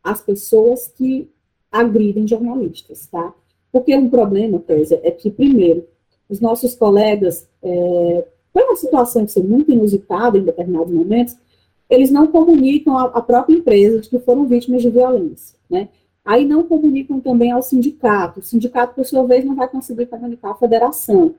as 0.04 0.22
pessoas 0.22 0.88
que 0.88 1.30
agridem 1.72 2.28
jornalistas, 2.28 3.08
tá? 3.08 3.34
Porque 3.72 3.96
um 3.96 4.10
problema, 4.10 4.60
Kézia, 4.60 5.00
é 5.04 5.12
que, 5.12 5.32
primeiro, 5.32 5.88
os 6.28 6.42
nossos 6.42 6.76
colegas, 6.76 7.48
é, 7.64 8.26
uma 8.54 8.76
situação 8.76 9.26
que 9.26 9.34
foi 9.34 9.44
muito 9.44 9.72
inusitada 9.72 10.38
em 10.38 10.44
determinados 10.44 10.94
momentos, 10.94 11.36
eles 11.90 12.10
não 12.12 12.28
comunicam 12.28 12.98
a, 12.98 13.22
própria 13.22 13.56
empresa 13.56 14.00
de 14.00 14.10
que 14.10 14.20
foram 14.20 14.46
vítimas 14.46 14.82
de 14.82 14.90
violência, 14.90 15.58
né? 15.70 15.90
Aí 16.24 16.46
não 16.46 16.64
comunicam 16.64 17.20
também 17.20 17.52
ao 17.52 17.62
sindicato. 17.62 18.40
O 18.40 18.44
sindicato, 18.44 18.94
por 18.94 19.06
sua 19.06 19.26
vez, 19.26 19.44
não 19.44 19.56
vai 19.56 19.68
conseguir 19.68 20.06
comunicar 20.06 20.52
à 20.52 20.56
federação. 20.56 21.36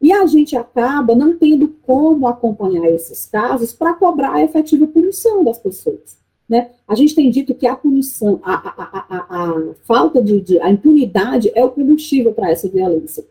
E 0.00 0.12
a 0.12 0.26
gente 0.26 0.56
acaba 0.56 1.14
não 1.14 1.38
tendo 1.38 1.68
como 1.82 2.26
acompanhar 2.26 2.86
esses 2.90 3.26
casos 3.26 3.72
para 3.72 3.94
cobrar 3.94 4.34
a 4.34 4.42
efetiva 4.42 4.86
punição 4.86 5.44
das 5.44 5.58
pessoas. 5.58 6.18
Né? 6.48 6.70
A 6.86 6.94
gente 6.94 7.14
tem 7.14 7.30
dito 7.30 7.54
que 7.54 7.66
a 7.66 7.74
punição, 7.74 8.40
a, 8.42 8.52
a, 8.52 9.06
a, 9.08 9.50
a 9.50 9.74
falta 9.84 10.22
de, 10.22 10.40
de, 10.40 10.60
a 10.60 10.70
impunidade 10.70 11.50
é 11.54 11.64
o 11.64 11.70
combustível 11.70 12.34
para 12.34 12.50
essa 12.50 12.68
violência. 12.68 13.24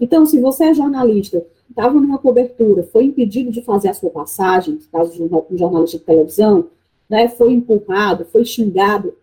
Então, 0.00 0.24
se 0.24 0.40
você 0.40 0.64
é 0.64 0.74
jornalista, 0.74 1.44
estava 1.68 2.00
numa 2.00 2.18
cobertura, 2.18 2.82
foi 2.84 3.04
impedido 3.04 3.50
de 3.50 3.62
fazer 3.62 3.88
a 3.88 3.94
sua 3.94 4.10
passagem, 4.10 4.74
no 4.74 4.80
caso 4.90 5.12
de 5.12 5.22
um 5.22 5.58
jornalista 5.58 5.98
de 5.98 6.04
televisão, 6.04 6.68
né, 7.08 7.28
foi 7.28 7.52
empurrado, 7.52 8.24
foi 8.24 8.44
xingado, 8.44 9.14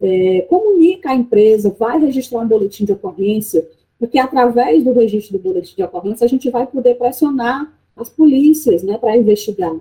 é, 0.00 0.42
comunica 0.48 1.10
à 1.10 1.14
empresa, 1.14 1.74
vai 1.78 1.98
registrar 1.98 2.40
um 2.40 2.48
boletim 2.48 2.84
de 2.84 2.92
ocorrência, 2.92 3.66
porque 3.98 4.18
através 4.18 4.82
do 4.84 4.92
registro 4.92 5.38
do 5.38 5.42
boletim 5.42 5.74
de 5.76 5.82
ocorrência 5.82 6.24
a 6.24 6.28
gente 6.28 6.48
vai 6.50 6.66
poder 6.66 6.94
pressionar 6.94 7.72
as 7.96 8.08
polícias, 8.08 8.82
né, 8.82 8.96
para 8.96 9.16
investigar 9.16 9.74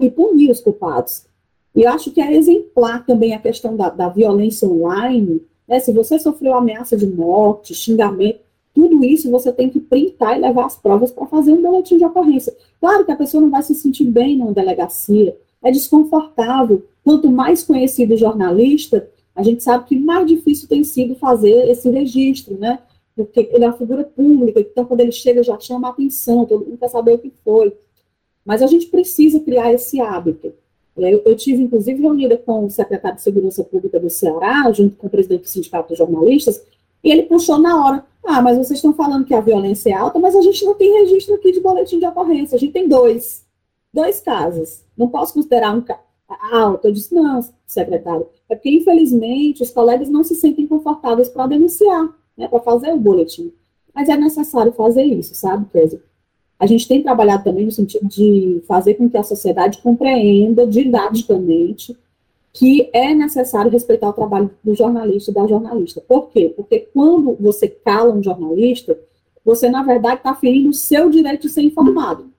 e 0.00 0.10
punir 0.10 0.50
os 0.50 0.60
culpados. 0.60 1.24
E 1.74 1.82
eu 1.82 1.90
acho 1.90 2.10
que 2.10 2.20
é 2.20 2.34
exemplar 2.34 3.06
também 3.06 3.34
a 3.34 3.38
questão 3.38 3.76
da, 3.76 3.88
da 3.88 4.08
violência 4.08 4.68
online, 4.68 5.42
né, 5.68 5.78
se 5.78 5.92
você 5.92 6.18
sofreu 6.18 6.54
ameaça 6.54 6.96
de 6.96 7.06
morte, 7.06 7.74
xingamento, 7.74 8.40
tudo 8.74 9.02
isso 9.02 9.30
você 9.30 9.50
tem 9.50 9.70
que 9.70 9.80
printar 9.80 10.36
e 10.36 10.40
levar 10.40 10.66
as 10.66 10.76
provas 10.76 11.10
para 11.10 11.26
fazer 11.26 11.52
um 11.52 11.62
boletim 11.62 11.96
de 11.96 12.04
ocorrência. 12.04 12.54
Claro 12.78 13.06
que 13.06 13.12
a 13.12 13.16
pessoa 13.16 13.40
não 13.40 13.48
vai 13.48 13.62
se 13.62 13.74
sentir 13.74 14.04
bem 14.04 14.36
numa 14.36 14.52
delegacia, 14.52 15.34
é 15.62 15.70
desconfortável. 15.70 16.84
Quanto 17.02 17.30
mais 17.30 17.62
conhecido 17.62 18.12
o 18.12 18.18
jornalista, 18.18 19.08
a 19.36 19.42
gente 19.42 19.62
sabe 19.62 19.84
que 19.84 19.98
mais 19.98 20.26
difícil 20.26 20.66
tem 20.66 20.82
sido 20.82 21.14
fazer 21.14 21.68
esse 21.68 21.88
registro, 21.90 22.58
né? 22.58 22.80
porque 23.16 23.48
ele 23.50 23.64
é 23.64 23.68
uma 23.68 23.76
figura 23.76 24.04
pública, 24.04 24.60
então 24.60 24.84
quando 24.84 25.00
ele 25.00 25.10
chega 25.10 25.42
já 25.42 25.58
chama 25.58 25.88
a 25.88 25.90
atenção, 25.90 26.44
todo 26.44 26.66
mundo 26.66 26.76
quer 26.76 26.88
saber 26.88 27.14
o 27.14 27.18
que 27.18 27.32
foi. 27.42 27.74
Mas 28.44 28.62
a 28.62 28.66
gente 28.66 28.86
precisa 28.86 29.40
criar 29.40 29.72
esse 29.72 29.98
hábito. 30.00 30.52
É, 30.98 31.12
eu, 31.12 31.22
eu 31.24 31.34
tive, 31.34 31.62
inclusive, 31.62 32.00
reunida 32.00 32.36
com 32.36 32.66
o 32.66 32.70
secretário 32.70 33.16
de 33.16 33.22
Segurança 33.22 33.64
Pública 33.64 33.98
do 33.98 34.10
Ceará, 34.10 34.70
junto 34.70 34.96
com 34.96 35.06
o 35.06 35.10
presidente 35.10 35.42
do 35.42 35.48
Sindicato 35.48 35.88
dos 35.88 35.98
Jornalistas, 35.98 36.62
e 37.02 37.10
ele 37.10 37.22
puxou 37.22 37.58
na 37.58 37.84
hora, 37.84 38.04
ah, 38.22 38.42
mas 38.42 38.58
vocês 38.58 38.78
estão 38.78 38.92
falando 38.92 39.24
que 39.24 39.34
a 39.34 39.40
violência 39.40 39.90
é 39.90 39.94
alta, 39.94 40.18
mas 40.18 40.36
a 40.36 40.42
gente 40.42 40.64
não 40.64 40.74
tem 40.74 41.00
registro 41.00 41.34
aqui 41.34 41.52
de 41.52 41.60
boletim 41.60 41.98
de 41.98 42.06
ocorrência, 42.06 42.56
a 42.56 42.58
gente 42.58 42.72
tem 42.72 42.86
dois, 42.86 43.46
dois 43.92 44.20
casos. 44.20 44.82
Não 44.96 45.08
posso 45.08 45.34
considerar 45.34 45.74
um, 45.74 45.82
alta. 46.52 46.88
Eu 46.88 46.92
disse, 46.92 47.14
não, 47.14 47.40
secretário, 47.66 48.26
é 48.48 48.54
porque, 48.54 48.70
infelizmente, 48.70 49.62
os 49.62 49.70
colegas 49.70 50.08
não 50.08 50.22
se 50.22 50.34
sentem 50.34 50.66
confortáveis 50.66 51.28
para 51.28 51.46
denunciar, 51.46 52.08
né, 52.36 52.48
para 52.48 52.60
fazer 52.60 52.92
o 52.92 52.98
boletim. 52.98 53.52
Mas 53.94 54.08
é 54.08 54.16
necessário 54.16 54.72
fazer 54.72 55.04
isso, 55.04 55.34
sabe, 55.34 55.66
Kézia? 55.72 56.00
A 56.58 56.66
gente 56.66 56.88
tem 56.88 57.02
trabalhado 57.02 57.44
também 57.44 57.64
no 57.64 57.70
sentido 57.70 58.06
de 58.06 58.62
fazer 58.66 58.94
com 58.94 59.10
que 59.10 59.16
a 59.16 59.22
sociedade 59.22 59.78
compreenda 59.78 60.66
didaticamente 60.66 61.96
que 62.52 62.88
é 62.90 63.14
necessário 63.14 63.70
respeitar 63.70 64.08
o 64.08 64.14
trabalho 64.14 64.50
do 64.64 64.74
jornalista 64.74 65.30
e 65.30 65.34
da 65.34 65.46
jornalista. 65.46 66.00
Por 66.00 66.30
quê? 66.30 66.54
Porque 66.56 66.88
quando 66.92 67.36
você 67.38 67.68
cala 67.68 68.14
um 68.14 68.22
jornalista, 68.22 68.98
você, 69.44 69.68
na 69.68 69.82
verdade, 69.82 70.16
está 70.16 70.34
ferindo 70.34 70.70
o 70.70 70.74
seu 70.74 71.10
direito 71.10 71.42
de 71.42 71.50
ser 71.50 71.60
informado. 71.60 72.32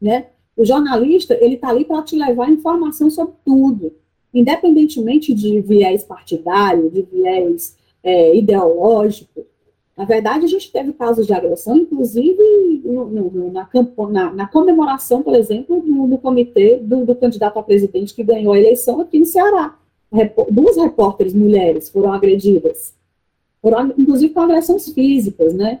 Né? 0.00 0.28
O 0.56 0.64
jornalista, 0.64 1.34
ele 1.34 1.56
está 1.56 1.68
ali 1.68 1.84
para 1.84 2.02
te 2.02 2.16
levar 2.16 2.50
informação 2.50 3.10
sobre 3.10 3.34
tudo, 3.44 3.92
independentemente 4.38 5.32
de 5.32 5.60
viés 5.60 6.04
partidário, 6.04 6.90
de 6.90 7.02
viés 7.02 7.76
é, 8.02 8.36
ideológico. 8.36 9.46
Na 9.96 10.04
verdade, 10.04 10.44
a 10.44 10.48
gente 10.48 10.70
teve 10.70 10.92
casos 10.92 11.26
de 11.26 11.32
agressão, 11.32 11.76
inclusive 11.76 12.42
no, 12.84 13.06
no, 13.06 13.52
na, 13.52 13.68
na, 14.10 14.32
na, 14.32 14.46
comemoração, 14.46 15.22
por 15.22 15.34
exemplo, 15.34 15.82
no, 15.82 16.06
no 16.06 16.18
comitê 16.18 16.76
do, 16.76 17.06
do, 17.06 17.14
candidato 17.14 17.58
a 17.58 17.62
presidente 17.62 18.14
que 18.14 18.22
ganhou 18.22 18.52
a 18.52 18.58
eleição 18.58 19.00
aqui 19.00 19.18
no 19.18 19.24
Ceará. 19.24 19.78
Duas 20.50 20.76
repórteres 20.76 21.32
mulheres 21.32 21.88
foram 21.88 22.12
agredidas, 22.12 22.94
foram, 23.62 23.94
inclusive 23.96 24.34
com 24.34 24.40
agressões 24.40 24.86
físicas, 24.90 25.54
né? 25.54 25.80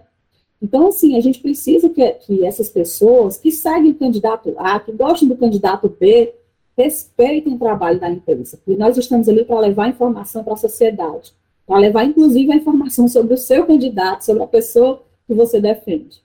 Então, 0.60 0.88
assim, 0.88 1.16
a 1.16 1.20
gente 1.20 1.40
precisa 1.40 1.90
que, 1.90 2.10
que 2.12 2.44
essas 2.44 2.70
pessoas 2.70 3.36
que 3.36 3.52
seguem 3.52 3.92
o 3.92 3.94
candidato 3.94 4.54
A, 4.56 4.80
que 4.80 4.92
gostam 4.92 5.28
do 5.28 5.36
candidato 5.36 5.88
B, 5.88 6.34
respeitem 6.76 7.54
o 7.54 7.58
trabalho 7.58 7.98
da 7.98 8.10
imprensa, 8.10 8.58
porque 8.58 8.78
nós 8.78 8.96
estamos 8.96 9.28
ali 9.28 9.44
para 9.44 9.60
levar 9.60 9.88
informação 9.88 10.44
para 10.44 10.54
a 10.54 10.58
sociedade 10.58 11.32
para 11.66 11.80
levar, 11.80 12.04
inclusive, 12.04 12.52
a 12.52 12.56
informação 12.56 13.08
sobre 13.08 13.34
o 13.34 13.38
seu 13.38 13.66
candidato, 13.66 14.24
sobre 14.24 14.42
a 14.42 14.46
pessoa 14.46 15.02
que 15.26 15.34
você 15.34 15.60
defende. 15.60 16.24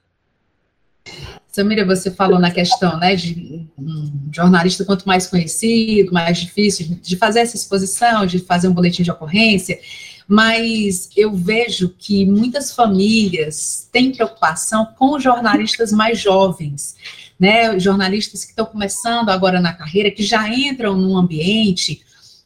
Samira, 1.48 1.84
você 1.84 2.10
falou 2.10 2.38
na 2.38 2.50
questão 2.50 2.98
né, 2.98 3.16
de 3.16 3.66
um 3.76 4.30
jornalista 4.32 4.84
quanto 4.84 5.06
mais 5.06 5.26
conhecido, 5.26 6.12
mais 6.12 6.38
difícil 6.38 6.96
de 7.02 7.16
fazer 7.16 7.40
essa 7.40 7.56
exposição, 7.56 8.24
de 8.24 8.38
fazer 8.38 8.68
um 8.68 8.72
boletim 8.72 9.02
de 9.02 9.10
ocorrência, 9.10 9.78
mas 10.26 11.10
eu 11.14 11.34
vejo 11.34 11.90
que 11.98 12.24
muitas 12.24 12.72
famílias 12.72 13.88
têm 13.92 14.12
preocupação 14.12 14.86
com 14.96 15.18
jornalistas 15.18 15.92
mais 15.92 16.18
jovens, 16.18 16.96
né, 17.42 17.76
jornalistas 17.76 18.44
que 18.44 18.52
estão 18.52 18.64
começando 18.64 19.28
agora 19.30 19.60
na 19.60 19.72
carreira, 19.72 20.12
que 20.12 20.22
já 20.22 20.48
entram 20.48 20.96
num 20.96 21.16
ambiente 21.16 22.00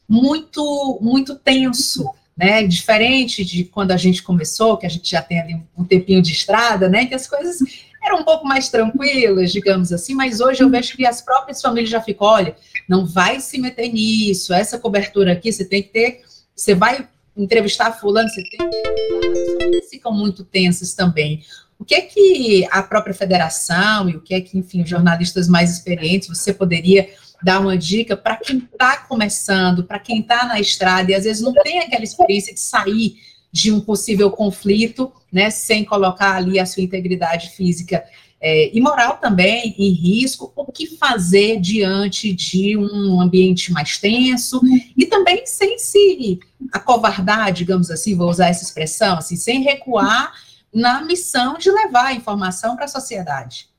muito, 0.09 0.99
muito 1.03 1.35
tenso, 1.35 2.09
né? 2.35 2.67
Diferente 2.67 3.45
de 3.45 3.65
quando 3.65 3.91
a 3.91 3.99
gente 3.99 4.23
começou, 4.23 4.79
que 4.79 4.87
a 4.87 4.89
gente 4.89 5.11
já 5.11 5.21
tem 5.21 5.39
ali 5.39 5.63
um 5.77 5.85
tempinho 5.85 6.23
de 6.23 6.33
estrada, 6.33 6.89
né? 6.89 7.05
Que 7.05 7.15
as 7.15 7.27
coisas 7.27 7.59
eram 8.03 8.21
um 8.21 8.25
pouco 8.25 8.47
mais 8.47 8.71
tranquilas, 8.71 9.53
digamos 9.53 9.93
assim, 9.93 10.15
mas 10.15 10.41
hoje 10.41 10.63
eu 10.63 10.71
vejo 10.71 10.97
que 10.97 11.05
as 11.05 11.21
próprias 11.21 11.61
famílias 11.61 11.91
já 11.91 12.01
ficam, 12.01 12.27
olha, 12.27 12.57
não 12.89 13.05
vai 13.05 13.39
se 13.39 13.59
meter 13.59 13.93
nisso, 13.93 14.55
essa 14.55 14.79
cobertura 14.79 15.33
aqui 15.33 15.53
você 15.53 15.67
tem 15.67 15.83
que 15.83 15.91
ter, 15.91 16.23
você 16.55 16.75
vai 16.75 17.07
entrevistar 17.37 17.93
fulano, 17.93 18.31
você 18.31 18.43
tem 18.45 18.71
que 18.71 19.83
ficam 19.91 20.13
muito 20.13 20.43
tensas 20.43 20.95
também. 20.95 21.43
O 21.79 21.85
que 21.85 21.95
é 21.95 22.01
que 22.01 22.67
a 22.71 22.83
própria 22.83 23.15
federação 23.15 24.09
e 24.09 24.17
o 24.17 24.21
que 24.21 24.35
é 24.35 24.41
que, 24.41 24.59
enfim, 24.59 24.85
jornalistas 24.85 25.49
mais 25.49 25.71
experientes, 25.71 26.29
você 26.29 26.53
poderia 26.53 27.09
dar 27.43 27.61
uma 27.61 27.77
dica 27.77 28.17
para 28.17 28.37
quem 28.37 28.59
está 28.59 28.97
começando, 28.99 29.85
para 29.85 29.99
quem 29.99 30.21
está 30.21 30.47
na 30.47 30.59
estrada 30.59 31.11
e 31.11 31.15
às 31.15 31.25
vezes 31.25 31.43
não 31.43 31.53
tem 31.53 31.81
aquela 31.81 32.05
experiência 32.05 32.55
de 32.55 32.61
sair 32.61 33.17
de 33.53 33.71
um 33.71 33.81
possível 33.81 34.31
conflito, 34.31 35.12
né, 35.33 35.51
sem 35.51 35.85
colocar 35.85 36.37
ali 36.37 36.59
a 36.59 36.67
sua 36.67 36.83
integridade 36.83 37.51
física 37.51 38.05
é, 38.41 38.71
e 38.77 38.81
moral 38.81 39.17
também 39.17 39.75
em 39.79 39.91
risco, 39.93 40.53
o 40.55 40.71
que 40.71 40.87
fazer 40.99 41.59
diante 41.59 42.33
de 42.33 42.77
um 42.77 43.21
ambiente 43.21 43.73
mais 43.73 43.97
tenso 43.97 44.61
e 44.97 45.07
também 45.07 45.47
sem 45.47 45.79
se 45.79 46.39
acovardar, 46.73 47.53
digamos 47.53 47.91
assim, 47.91 48.15
vou 48.15 48.29
usar 48.29 48.49
essa 48.49 48.62
expressão, 48.62 49.17
assim, 49.17 49.37
sem 49.37 49.62
recuar 49.62 50.33
na 50.77 51.03
missão 51.03 51.55
de 51.57 51.71
levar 51.71 52.09
a 52.09 52.12
informação 52.12 52.77
para 52.77 52.85
a 52.85 52.89
sociedade. 52.89 53.71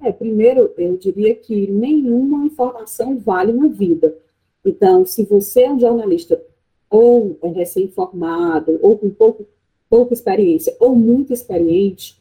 É, 0.00 0.12
primeiro, 0.12 0.72
eu 0.78 0.96
diria 0.96 1.34
que 1.34 1.66
nenhuma 1.66 2.46
informação 2.46 3.18
vale 3.18 3.52
na 3.52 3.66
vida. 3.66 4.16
Então, 4.64 5.04
se 5.04 5.24
você 5.24 5.62
é 5.62 5.72
um 5.72 5.80
jornalista 5.80 6.40
ou 6.88 7.36
é 7.42 7.48
recém-formado, 7.48 8.78
ou 8.80 8.96
com 8.96 9.10
pouco, 9.10 9.48
pouca 9.90 10.14
experiência, 10.14 10.76
ou 10.78 10.94
muito 10.94 11.32
experiente, 11.32 12.16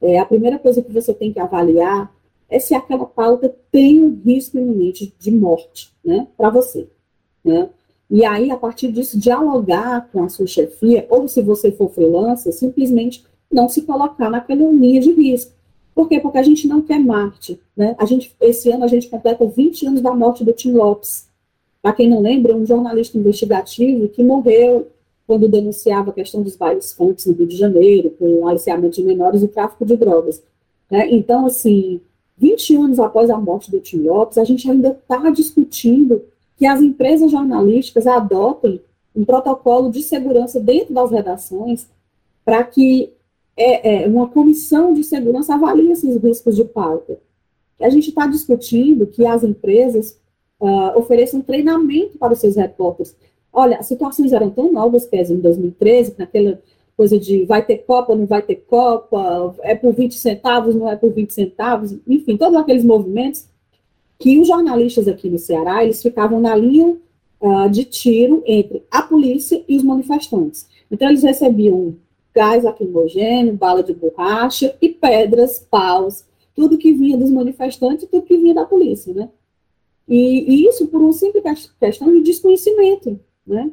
é, 0.00 0.18
a 0.18 0.24
primeira 0.24 0.58
coisa 0.58 0.80
que 0.80 0.90
você 0.90 1.12
tem 1.12 1.30
que 1.30 1.40
avaliar 1.40 2.10
é 2.48 2.58
se 2.58 2.74
aquela 2.74 3.04
pauta 3.04 3.54
tem 3.70 4.02
um 4.02 4.18
risco 4.24 4.56
iminente 4.56 5.14
de 5.18 5.30
morte, 5.30 5.92
né, 6.02 6.26
para 6.38 6.48
você, 6.48 6.88
né? 7.44 7.68
E 8.10 8.24
aí, 8.24 8.50
a 8.50 8.56
partir 8.56 8.90
disso, 8.90 9.18
dialogar 9.18 10.08
com 10.12 10.24
a 10.24 10.28
sua 10.28 10.46
chefia, 10.46 11.06
ou 11.08 11.28
se 11.28 11.40
você 11.40 11.70
for 11.70 11.90
freelancer, 11.90 12.52
simplesmente 12.52 13.24
não 13.50 13.68
se 13.68 13.82
colocar 13.82 14.28
naquela 14.28 14.70
linha 14.72 15.00
de 15.00 15.12
risco. 15.12 15.52
Por 15.94 16.08
quê? 16.08 16.18
Porque 16.18 16.38
a 16.38 16.42
gente 16.42 16.66
não 16.66 16.82
quer 16.82 16.98
Marte. 16.98 17.60
Né? 17.76 17.94
A 17.98 18.04
gente, 18.04 18.34
esse 18.40 18.70
ano 18.70 18.84
a 18.84 18.88
gente 18.88 19.08
completa 19.08 19.46
20 19.46 19.86
anos 19.86 20.00
da 20.00 20.12
morte 20.12 20.44
do 20.44 20.52
Tim 20.52 20.72
Lopes. 20.72 21.28
Para 21.82 21.92
quem 21.92 22.08
não 22.08 22.20
lembra, 22.20 22.54
um 22.54 22.66
jornalista 22.66 23.16
investigativo 23.16 24.08
que 24.08 24.22
morreu 24.24 24.88
quando 25.26 25.48
denunciava 25.48 26.10
a 26.10 26.14
questão 26.14 26.42
dos 26.42 26.56
bailes 26.56 26.92
fontes 26.92 27.26
no 27.26 27.32
Rio 27.32 27.46
de 27.46 27.56
Janeiro, 27.56 28.10
com 28.18 28.24
o 28.26 28.48
aliciamento 28.48 28.96
de 28.96 29.02
menores 29.04 29.42
e 29.42 29.48
tráfico 29.48 29.86
de 29.86 29.96
drogas. 29.96 30.42
Né? 30.90 31.08
Então, 31.10 31.46
assim, 31.46 32.00
20 32.36 32.76
anos 32.76 32.98
após 32.98 33.30
a 33.30 33.38
morte 33.38 33.70
do 33.70 33.78
Tim 33.78 33.98
Lopes, 33.98 34.38
a 34.38 34.44
gente 34.44 34.68
ainda 34.68 34.90
está 34.90 35.30
discutindo 35.30 36.22
que 36.60 36.66
as 36.66 36.82
empresas 36.82 37.30
jornalísticas 37.30 38.06
adotem 38.06 38.82
um 39.16 39.24
protocolo 39.24 39.90
de 39.90 40.02
segurança 40.02 40.60
dentro 40.60 40.92
das 40.92 41.10
redações 41.10 41.88
para 42.44 42.62
que 42.62 43.14
é, 43.56 44.04
é, 44.04 44.06
uma 44.06 44.28
comissão 44.28 44.92
de 44.92 45.02
segurança 45.02 45.54
avalia 45.54 45.90
esses 45.90 46.22
riscos 46.22 46.54
de 46.54 46.64
pauta. 46.64 47.18
A 47.80 47.88
gente 47.88 48.10
está 48.10 48.26
discutindo 48.26 49.06
que 49.06 49.24
as 49.24 49.42
empresas 49.42 50.20
uh, 50.60 50.98
ofereçam 50.98 51.40
treinamento 51.40 52.18
para 52.18 52.34
os 52.34 52.38
seus 52.38 52.56
repórteres. 52.56 53.16
Olha, 53.50 53.78
as 53.78 53.86
situações 53.86 54.30
eram 54.30 54.50
tão 54.50 54.70
novas, 54.70 55.06
que 55.06 55.16
em 55.16 55.40
2013, 55.40 56.16
naquela 56.18 56.60
coisa 56.94 57.18
de 57.18 57.46
vai 57.46 57.64
ter 57.64 57.78
Copa, 57.78 58.14
não 58.14 58.26
vai 58.26 58.42
ter 58.42 58.56
Copa, 58.56 59.56
é 59.62 59.74
por 59.74 59.94
20 59.94 60.14
centavos, 60.14 60.74
não 60.74 60.90
é 60.90 60.94
por 60.94 61.10
20 61.10 61.32
centavos, 61.32 61.96
enfim, 62.06 62.36
todos 62.36 62.58
aqueles 62.58 62.84
movimentos 62.84 63.48
que 64.20 64.38
os 64.38 64.46
jornalistas 64.46 65.08
aqui 65.08 65.30
no 65.30 65.38
Ceará, 65.38 65.82
eles 65.82 66.02
ficavam 66.02 66.40
na 66.40 66.54
linha 66.54 66.94
uh, 67.40 67.70
de 67.70 67.84
tiro 67.84 68.44
entre 68.46 68.84
a 68.90 69.00
polícia 69.00 69.64
e 69.66 69.78
os 69.78 69.82
manifestantes. 69.82 70.68
Então, 70.90 71.08
eles 71.08 71.22
recebiam 71.22 71.96
gás 72.34 72.62
lacrimogêneo, 72.62 73.56
bala 73.56 73.82
de 73.82 73.94
borracha 73.94 74.76
e 74.80 74.90
pedras, 74.90 75.66
paus, 75.70 76.26
tudo 76.54 76.76
que 76.76 76.92
vinha 76.92 77.16
dos 77.16 77.30
manifestantes 77.30 78.04
e 78.04 78.06
tudo 78.06 78.26
que 78.26 78.36
vinha 78.36 78.54
da 78.54 78.66
polícia, 78.66 79.14
né? 79.14 79.30
E, 80.06 80.54
e 80.54 80.68
isso 80.68 80.86
por 80.88 81.00
uma 81.00 81.14
simples 81.14 81.72
questão 81.80 82.12
de 82.12 82.20
desconhecimento, 82.20 83.18
né? 83.46 83.70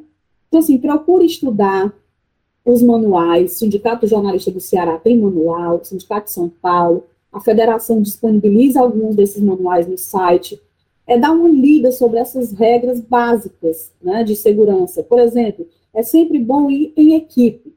Então, 0.48 0.60
assim, 0.60 0.78
procure 0.78 1.26
estudar 1.26 1.92
os 2.64 2.82
manuais, 2.82 3.52
o 3.52 3.58
Sindicato 3.58 4.06
Jornalista 4.06 4.50
do 4.50 4.60
Ceará 4.60 4.98
tem 4.98 5.18
manual, 5.18 5.76
o 5.76 5.84
Sindicato 5.84 6.26
de 6.26 6.32
São 6.32 6.48
Paulo, 6.48 7.04
a 7.32 7.40
federação 7.40 8.00
disponibiliza 8.00 8.80
alguns 8.80 9.14
desses 9.14 9.42
manuais 9.42 9.86
no 9.86 9.98
site, 9.98 10.60
é 11.06 11.18
dar 11.18 11.32
uma 11.32 11.48
lida 11.48 11.90
sobre 11.90 12.18
essas 12.18 12.52
regras 12.52 13.00
básicas 13.00 13.92
né, 14.02 14.22
de 14.24 14.36
segurança. 14.36 15.02
Por 15.02 15.18
exemplo, 15.18 15.66
é 15.94 16.02
sempre 16.02 16.38
bom 16.38 16.70
ir 16.70 16.92
em 16.96 17.14
equipe. 17.14 17.74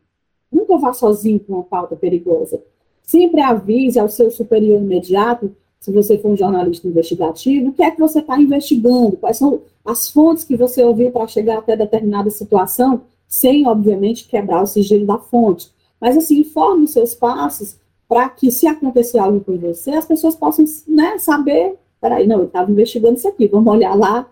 Nunca 0.52 0.78
vá 0.78 0.94
sozinho 0.94 1.40
com 1.40 1.54
uma 1.54 1.64
pauta 1.64 1.96
perigosa. 1.96 2.62
Sempre 3.02 3.42
avise 3.42 3.98
ao 4.00 4.10
seu 4.10 4.30
superior 4.30 4.82
imediato, 4.82 5.56
se 5.80 5.92
você 5.92 6.18
for 6.18 6.32
um 6.32 6.38
jornalista 6.38 6.88
investigativo, 6.88 7.70
o 7.70 7.74
que 7.74 7.82
é 7.82 7.90
que 7.90 8.00
você 8.00 8.20
está 8.20 8.40
investigando, 8.40 9.18
quais 9.18 9.38
são 9.38 9.62
as 9.84 10.10
fontes 10.10 10.44
que 10.44 10.56
você 10.56 10.84
ouviu 10.84 11.10
para 11.12 11.28
chegar 11.28 11.58
até 11.58 11.76
determinada 11.76 12.30
situação, 12.30 13.02
sem, 13.28 13.66
obviamente, 13.66 14.28
quebrar 14.28 14.62
o 14.62 14.68
sigilo 14.68 15.06
da 15.06 15.18
fonte. 15.18 15.72
Mas, 16.00 16.18
assim, 16.18 16.40
informe 16.40 16.84
os 16.84 16.92
seus 16.92 17.16
passos 17.16 17.78
para 18.12 18.28
que, 18.28 18.52
se 18.52 18.68
acontecer 18.68 19.20
algo 19.20 19.40
com 19.40 19.58
você, 19.58 19.92
as 19.92 20.06
pessoas 20.06 20.36
possam 20.36 20.66
né, 20.86 21.18
saber, 21.18 21.78
peraí, 22.02 22.28
não, 22.28 22.40
eu 22.40 22.48
estava 22.48 22.70
investigando 22.70 23.16
isso 23.18 23.26
aqui, 23.30 23.48
vamos 23.48 23.72
olhar 23.72 23.96
lá, 23.96 24.30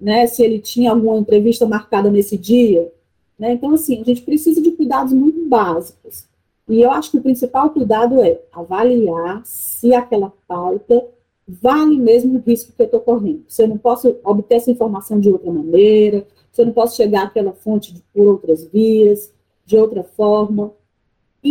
né, 0.00 0.28
se 0.28 0.44
ele 0.44 0.60
tinha 0.60 0.92
alguma 0.92 1.18
entrevista 1.18 1.66
marcada 1.66 2.08
nesse 2.08 2.38
dia, 2.38 2.88
né? 3.36 3.54
Então, 3.54 3.74
assim, 3.74 4.00
a 4.00 4.04
gente 4.04 4.22
precisa 4.22 4.62
de 4.62 4.70
cuidados 4.70 5.12
muito 5.12 5.44
básicos. 5.44 6.24
E 6.68 6.80
eu 6.80 6.92
acho 6.92 7.10
que 7.10 7.18
o 7.18 7.22
principal 7.22 7.70
cuidado 7.70 8.22
é 8.22 8.40
avaliar 8.52 9.42
se 9.44 9.92
aquela 9.92 10.32
pauta 10.46 11.04
vale 11.48 11.98
mesmo 11.98 12.38
o 12.38 12.42
risco 12.46 12.72
que 12.76 12.82
eu 12.82 12.86
estou 12.86 13.00
correndo. 13.00 13.42
Se 13.48 13.60
eu 13.60 13.66
não 13.66 13.76
posso 13.76 14.20
obter 14.22 14.54
essa 14.54 14.70
informação 14.70 15.18
de 15.18 15.32
outra 15.32 15.50
maneira, 15.50 16.24
se 16.52 16.62
eu 16.62 16.66
não 16.66 16.72
posso 16.72 16.94
chegar 16.94 17.24
àquela 17.24 17.52
fonte 17.52 17.92
por 18.14 18.24
outras 18.28 18.64
vias, 18.66 19.32
de 19.64 19.76
outra 19.76 20.04
forma. 20.04 20.70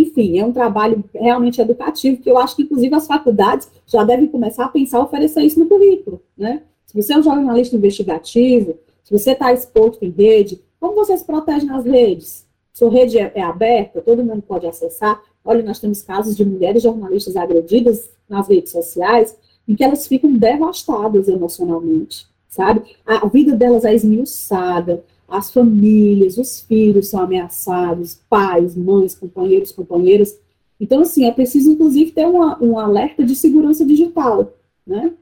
Enfim, 0.02 0.40
é 0.40 0.46
um 0.46 0.52
trabalho 0.52 1.04
realmente 1.14 1.62
educativo, 1.62 2.22
que 2.22 2.30
eu 2.30 2.38
acho 2.38 2.56
que, 2.56 2.64
inclusive, 2.64 2.94
as 2.94 3.08
faculdades 3.08 3.70
já 3.88 4.04
devem 4.04 4.28
começar 4.28 4.66
a 4.66 4.70
pensar 4.70 5.00
oferecer 5.02 5.42
isso 5.42 5.60
no 5.60 5.68
currículo, 5.68 6.22
né? 6.38 6.64
Se 6.86 6.96
você 6.96 7.14
é 7.14 7.18
um 7.18 7.24
jornalista 7.24 7.76
investigativo, 7.76 8.78
se 9.04 9.12
você 9.12 9.32
está 9.32 9.54
exposto 9.54 10.04
em 10.04 10.10
rede, 10.10 10.62
como 10.80 10.96
você 10.96 11.18
se 11.18 11.26
protege 11.26 11.66
nas 11.66 11.86
redes? 11.86 12.46
Sua 12.74 12.92
rede 12.92 13.18
é, 13.18 13.32
é 13.36 13.42
aberta, 13.42 14.02
todo 14.02 14.24
mundo 14.24 14.42
pode 14.42 14.68
acessar. 14.68 15.22
Olha, 15.44 15.64
nós 15.64 15.80
temos 15.80 16.02
casos 16.02 16.36
de 16.36 16.44
mulheres 16.44 16.84
jornalistas 16.84 17.36
agredidas 17.36 18.10
nas 18.28 18.48
redes 18.48 18.72
sociais, 18.72 19.38
em 19.68 19.76
que 19.76 19.84
elas 19.84 20.08
ficam 20.08 20.34
devastadas 20.34 21.28
emocionalmente, 21.28 22.28
sabe? 22.50 22.82
A 23.06 23.26
vida 23.28 23.56
delas 23.56 23.86
é 23.86 23.94
esmiuçada, 23.94 25.04
as 25.28 25.52
famílias, 25.52 26.38
os 26.38 26.62
filhos 26.62 27.08
são 27.10 27.22
ameaçados, 27.22 28.20
pais, 28.30 28.76
mães, 28.76 29.16
companheiros, 29.16 29.72
companheiras. 29.72 30.38
Então, 30.80 31.02
assim, 31.02 31.26
é 31.26 31.32
preciso, 31.32 31.72
inclusive, 31.72 32.12
ter 32.12 32.26
uma, 32.26 32.62
um 32.62 32.78
alerta 32.78 33.24
de 33.24 33.36
segurança 33.36 33.86
digital, 33.86 34.54
né? 34.86 35.14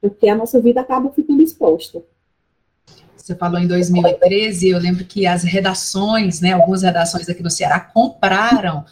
Porque 0.00 0.28
a 0.28 0.36
nossa 0.36 0.60
vida 0.60 0.80
acaba 0.80 1.10
ficando 1.10 1.42
exposta. 1.42 2.02
Você 3.16 3.34
falou 3.34 3.58
em 3.58 3.66
2013, 3.66 4.68
eu 4.68 4.78
lembro 4.78 5.04
que 5.04 5.26
as 5.26 5.44
redações, 5.44 6.42
né, 6.42 6.52
algumas 6.52 6.82
redações 6.82 7.26
aqui 7.26 7.42
no 7.42 7.50
Ceará 7.50 7.80
compraram 7.80 8.84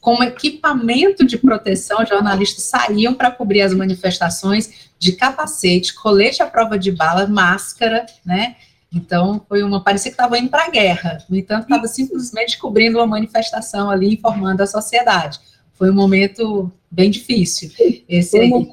como 0.00 0.22
equipamento 0.22 1.24
de 1.26 1.36
proteção, 1.36 2.04
jornalistas 2.04 2.64
saíam 2.64 3.14
para 3.14 3.30
cobrir 3.30 3.62
as 3.62 3.74
manifestações 3.74 4.90
de 4.98 5.12
capacete, 5.12 5.94
colete 5.94 6.42
à 6.42 6.46
prova 6.46 6.78
de 6.78 6.92
bala, 6.92 7.26
máscara, 7.26 8.06
né? 8.24 8.56
Então, 8.94 9.44
foi 9.48 9.62
uma. 9.62 9.82
parecia 9.82 10.10
que 10.10 10.14
estava 10.14 10.38
indo 10.38 10.48
para 10.48 10.66
a 10.66 10.70
guerra. 10.70 11.18
No 11.28 11.36
entanto, 11.36 11.64
estava 11.64 11.86
simplesmente 11.88 12.58
cobrindo 12.58 12.98
uma 12.98 13.06
manifestação 13.06 13.90
ali, 13.90 14.14
informando 14.14 14.62
a 14.62 14.66
sociedade. 14.66 15.40
Foi 15.72 15.90
um 15.90 15.94
momento 15.94 16.70
bem 16.90 17.10
difícil. 17.10 17.70
Esse 18.08 18.30
foi, 18.30 18.52
um, 18.52 18.72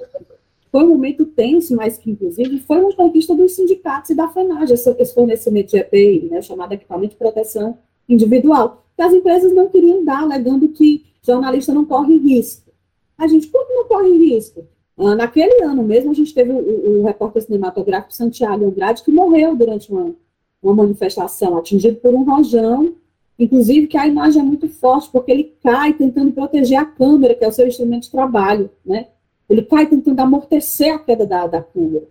foi 0.71 0.83
um 0.83 0.89
momento 0.89 1.25
tenso, 1.25 1.75
mas 1.75 1.97
que, 1.97 2.11
inclusive, 2.11 2.59
foi 2.59 2.79
uma 2.79 2.93
conquista 2.93 3.35
dos 3.35 3.55
sindicatos 3.55 4.11
e 4.11 4.15
da 4.15 4.29
FENAGE, 4.29 4.73
esse, 4.73 5.13
fornecimento 5.13 5.71
de 5.71 5.77
EPI, 5.77 6.29
né, 6.29 6.41
chamado 6.41 6.73
equipamento 6.73 7.13
de 7.13 7.17
proteção 7.17 7.79
individual, 8.07 8.85
que 8.95 9.01
as 9.01 9.13
empresas 9.13 9.51
não 9.53 9.69
queriam 9.69 10.05
dar, 10.05 10.21
alegando 10.21 10.69
que 10.69 11.05
jornalista 11.23 11.73
não 11.73 11.85
corre 11.85 12.17
risco. 12.17 12.71
A 13.17 13.27
gente, 13.27 13.47
que 13.47 13.57
não 13.73 13.87
corre 13.87 14.15
risco? 14.17 14.65
Ah, 15.03 15.15
naquele 15.15 15.63
ano 15.63 15.81
mesmo, 15.81 16.11
a 16.11 16.13
gente 16.13 16.31
teve 16.31 16.51
o, 16.51 16.99
o 16.99 17.03
repórter 17.03 17.41
cinematográfico 17.41 18.13
Santiago 18.13 18.65
Andrade, 18.65 19.01
que 19.01 19.11
morreu 19.11 19.55
durante 19.55 19.91
uma, 19.91 20.13
uma 20.61 20.75
manifestação, 20.75 21.57
atingido 21.57 21.97
por 21.97 22.13
um 22.13 22.23
rojão, 22.23 22.93
inclusive 23.39 23.87
que 23.87 23.97
a 23.97 24.07
imagem 24.07 24.41
é 24.41 24.45
muito 24.45 24.69
forte, 24.69 25.09
porque 25.11 25.31
ele 25.31 25.55
cai 25.63 25.93
tentando 25.93 26.31
proteger 26.31 26.77
a 26.77 26.85
câmera, 26.85 27.33
que 27.33 27.43
é 27.43 27.47
o 27.47 27.51
seu 27.51 27.67
instrumento 27.67 28.03
de 28.03 28.11
trabalho, 28.11 28.69
né? 28.85 29.07
Ele 29.49 29.63
cai 29.63 29.87
tentando 29.87 30.19
amortecer 30.19 30.93
a 30.93 30.99
queda 30.99 31.25
da, 31.25 31.47
da 31.47 31.63
câmera. 31.63 32.07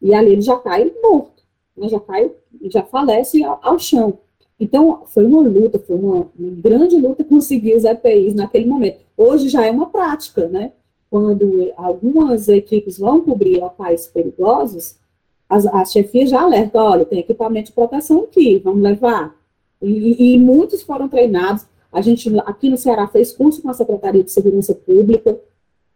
E 0.00 0.14
ali 0.14 0.32
ele 0.32 0.40
já 0.40 0.56
cai 0.56 0.90
morto, 1.02 1.42
né? 1.76 1.88
já 1.88 2.00
cai, 2.00 2.32
já 2.64 2.82
falece 2.82 3.44
ao, 3.44 3.60
ao 3.62 3.78
chão. 3.78 4.18
Então, 4.58 5.02
foi 5.06 5.26
uma 5.26 5.42
luta, 5.42 5.78
foi 5.78 5.96
uma, 5.96 6.30
uma, 6.38 6.50
grande 6.50 6.96
luta 6.96 7.22
conseguir 7.24 7.74
os 7.74 7.84
EPIs 7.84 8.34
naquele 8.34 8.64
momento. 8.64 9.00
Hoje 9.16 9.48
já 9.48 9.66
é 9.66 9.70
uma 9.70 9.90
prática, 9.90 10.48
né? 10.48 10.72
Quando 11.12 11.70
algumas 11.76 12.48
equipes 12.48 12.98
vão 12.98 13.20
cobrir 13.20 13.60
locais 13.60 14.06
perigosos, 14.06 14.96
as, 15.46 15.66
a 15.66 15.84
chefia 15.84 16.26
já 16.26 16.40
alerta, 16.40 16.82
olha, 16.82 17.04
tem 17.04 17.18
equipamento 17.18 17.66
de 17.66 17.74
proteção 17.74 18.20
aqui, 18.20 18.58
vamos 18.58 18.80
levar. 18.80 19.36
E, 19.82 20.32
e, 20.32 20.38
muitos 20.38 20.80
foram 20.80 21.10
treinados. 21.10 21.66
A 21.92 22.00
gente, 22.00 22.32
aqui 22.46 22.70
no 22.70 22.78
Ceará, 22.78 23.06
fez 23.06 23.30
curso 23.30 23.60
com 23.60 23.68
a 23.68 23.74
Secretaria 23.74 24.24
de 24.24 24.32
Segurança 24.32 24.74
Pública, 24.74 25.38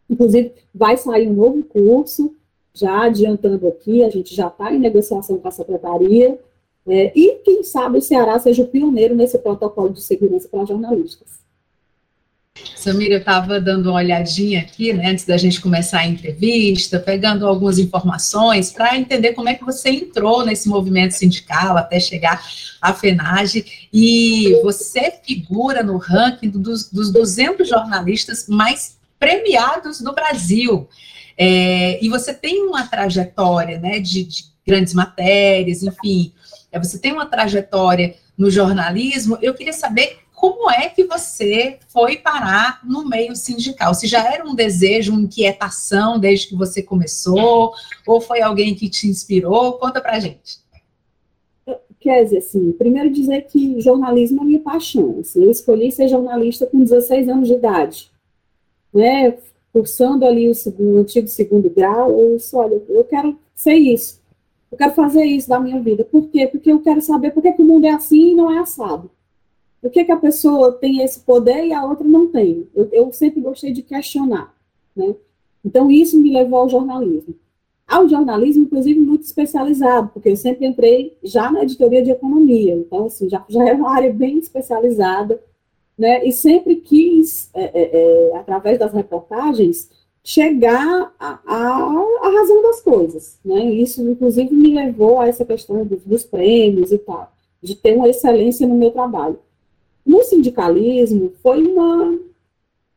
inclusive 0.07 0.53
vai 0.71 0.95
sair 0.97 1.27
um 1.27 1.33
novo 1.33 1.63
curso, 1.63 2.35
já 2.71 3.05
adiantando 3.05 3.67
aqui, 3.69 4.03
a 4.03 4.11
gente 4.11 4.35
já 4.35 4.49
está 4.49 4.71
em 4.71 4.77
negociação 4.77 5.39
com 5.39 5.47
a 5.47 5.51
Secretaria, 5.51 6.39
é, 6.85 7.11
e, 7.15 7.39
quem 7.43 7.63
sabe, 7.63 7.97
o 7.97 8.01
Ceará 8.03 8.37
seja 8.37 8.61
o 8.61 8.67
pioneiro 8.67 9.15
nesse 9.15 9.39
protocolo 9.39 9.89
de 9.89 10.03
segurança 10.03 10.47
para 10.47 10.63
jornalistas. 10.63 11.46
Samira, 12.75 13.15
eu 13.15 13.19
estava 13.19 13.59
dando 13.59 13.89
uma 13.89 13.97
olhadinha 13.97 14.61
aqui, 14.61 14.93
né, 14.93 15.09
antes 15.09 15.25
da 15.25 15.35
gente 15.35 15.59
começar 15.59 15.99
a 15.99 16.07
entrevista, 16.07 16.99
pegando 16.99 17.45
algumas 17.45 17.77
informações 17.79 18.71
para 18.71 18.97
entender 18.97 19.33
como 19.33 19.49
é 19.49 19.55
que 19.55 19.65
você 19.65 19.89
entrou 19.89 20.45
nesse 20.45 20.69
movimento 20.69 21.11
sindical 21.11 21.75
até 21.75 21.99
chegar 21.99 22.41
à 22.81 22.93
FENAGE, 22.93 23.89
e 23.91 24.59
você 24.63 25.11
figura 25.23 25.83
no 25.83 25.97
ranking 25.97 26.49
dos, 26.49 26.89
dos 26.89 27.11
200 27.11 27.67
jornalistas 27.67 28.47
mais 28.47 28.97
premiados 29.19 29.99
no 29.99 30.13
Brasil. 30.13 30.87
É, 31.37 32.03
e 32.03 32.09
você 32.09 32.33
tem 32.33 32.63
uma 32.63 32.87
trajetória 32.87 33.79
né, 33.79 33.99
de, 33.99 34.23
de 34.23 34.45
grandes 34.65 34.93
matérias, 34.93 35.83
enfim, 35.83 36.31
é, 36.71 36.79
você 36.79 36.97
tem 36.99 37.11
uma 37.11 37.25
trajetória 37.25 38.15
no 38.37 38.49
jornalismo, 38.49 39.37
eu 39.41 39.53
queria 39.53 39.73
saber 39.73 40.19
como 40.37 40.69
é 40.69 40.87
que 40.87 41.03
você 41.03 41.79
foi 41.87 42.17
parar 42.17 42.79
no 42.87 43.09
meio 43.09 43.35
sindical? 43.35 43.95
Se 43.95 44.05
já 44.05 44.31
era 44.31 44.47
um 44.47 44.53
desejo, 44.53 45.11
uma 45.11 45.21
inquietação 45.21 46.19
desde 46.19 46.49
que 46.49 46.55
você 46.55 46.83
começou, 46.83 47.73
ou 48.05 48.21
foi 48.21 48.39
alguém 48.39 48.75
que 48.75 48.87
te 48.87 49.07
inspirou? 49.07 49.73
Conta 49.79 49.99
pra 49.99 50.19
gente. 50.19 50.59
Dizer, 51.99 52.37
assim, 52.37 52.71
primeiro 52.73 53.09
dizer 53.09 53.47
que 53.47 53.81
jornalismo 53.81 54.43
é 54.43 54.45
minha 54.45 54.59
paixão. 54.59 55.17
Assim, 55.19 55.43
eu 55.43 55.49
escolhi 55.49 55.91
ser 55.91 56.07
jornalista 56.07 56.67
com 56.67 56.83
16 56.83 57.27
anos 57.29 57.47
de 57.47 57.55
idade. 57.55 58.11
Né? 58.93 59.35
Cursando 59.73 60.23
ali 60.23 60.47
o, 60.47 60.53
segundo, 60.53 60.97
o 60.97 60.99
antigo 60.99 61.27
segundo 61.27 61.67
grau, 61.67 62.11
eu 62.11 62.37
disse, 62.37 62.55
olha, 62.55 62.79
eu 62.87 63.03
quero 63.03 63.37
ser 63.55 63.73
isso. 63.73 64.21
Eu 64.71 64.77
quero 64.77 64.93
fazer 64.93 65.25
isso 65.25 65.49
da 65.49 65.59
minha 65.59 65.81
vida. 65.81 66.05
Por 66.05 66.29
quê? 66.29 66.45
Porque 66.45 66.71
eu 66.71 66.79
quero 66.79 67.01
saber 67.01 67.31
por 67.31 67.41
que, 67.41 67.53
que 67.53 67.61
o 67.63 67.65
mundo 67.65 67.87
é 67.87 67.91
assim 67.91 68.33
e 68.33 68.35
não 68.35 68.51
é 68.51 68.59
assado. 68.59 69.09
Por 69.87 69.93
que, 69.93 70.03
que 70.03 70.11
a 70.11 70.17
pessoa 70.17 70.73
tem 70.73 71.01
esse 71.01 71.21
poder 71.21 71.65
e 71.65 71.71
a 71.71 71.85
outra 71.85 72.05
não 72.05 72.27
tem? 72.27 72.67
Eu, 72.75 72.89
eu 72.91 73.13
sempre 73.13 73.39
gostei 73.39 73.71
de 73.71 73.81
questionar. 73.81 74.53
Né? 74.93 75.15
Então, 75.63 75.89
isso 75.89 76.21
me 76.21 76.29
levou 76.29 76.59
ao 76.59 76.69
jornalismo. 76.69 77.33
Ao 77.87 78.05
jornalismo, 78.05 78.63
inclusive, 78.63 78.99
muito 78.99 79.23
especializado, 79.23 80.09
porque 80.09 80.27
eu 80.27 80.35
sempre 80.35 80.67
entrei 80.67 81.17
já 81.23 81.49
na 81.49 81.63
editoria 81.63 82.03
de 82.03 82.11
economia. 82.11 82.75
Então, 82.75 83.05
assim, 83.05 83.29
já, 83.29 83.45
já 83.47 83.65
é 83.65 83.71
uma 83.71 83.95
área 83.95 84.11
bem 84.11 84.37
especializada. 84.39 85.41
Né? 85.97 86.27
E 86.27 86.33
sempre 86.33 86.75
quis, 86.75 87.49
é, 87.53 87.63
é, 87.63 88.31
é, 88.33 88.35
através 88.35 88.77
das 88.77 88.91
reportagens, 88.91 89.89
chegar 90.21 91.15
à 91.17 92.29
razão 92.35 92.61
das 92.61 92.81
coisas, 92.81 93.39
né? 93.45 93.63
Isso, 93.71 94.01
inclusive, 94.01 94.53
me 94.53 94.75
levou 94.75 95.21
a 95.21 95.29
essa 95.29 95.45
questão 95.45 95.85
dos, 95.85 96.03
dos, 96.03 96.25
prêmios 96.25 96.91
e 96.91 96.97
tal, 96.97 97.31
de 97.63 97.73
ter 97.73 97.95
uma 97.95 98.09
excelência 98.09 98.67
no 98.67 98.75
meu 98.75 98.91
trabalho. 98.91 99.39
No 100.07 100.23
sindicalismo, 100.23 101.33
foi 101.43 101.67
uma, 101.67 102.17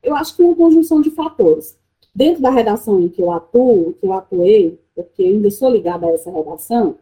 eu 0.01 0.14
acho 0.14 0.37
que 0.37 0.42
uma 0.44 0.55
conjunção 0.55 1.01
de 1.03 1.11
fatores. 1.11 1.77
Dentro 2.14 2.40
da 2.40 2.51
redação 2.51 3.01
em 3.01 3.09
que 3.09 3.20
eu 3.20 3.33
atuo, 3.33 3.94
que 3.94 4.07
eu 4.07 4.12
atuei, 4.12 4.79
porque 4.94 5.25
ainda 5.25 5.51
sou 5.51 5.68
ligada 5.68 6.07
a 6.07 6.12
essa 6.12 6.31
redação, 6.31 6.94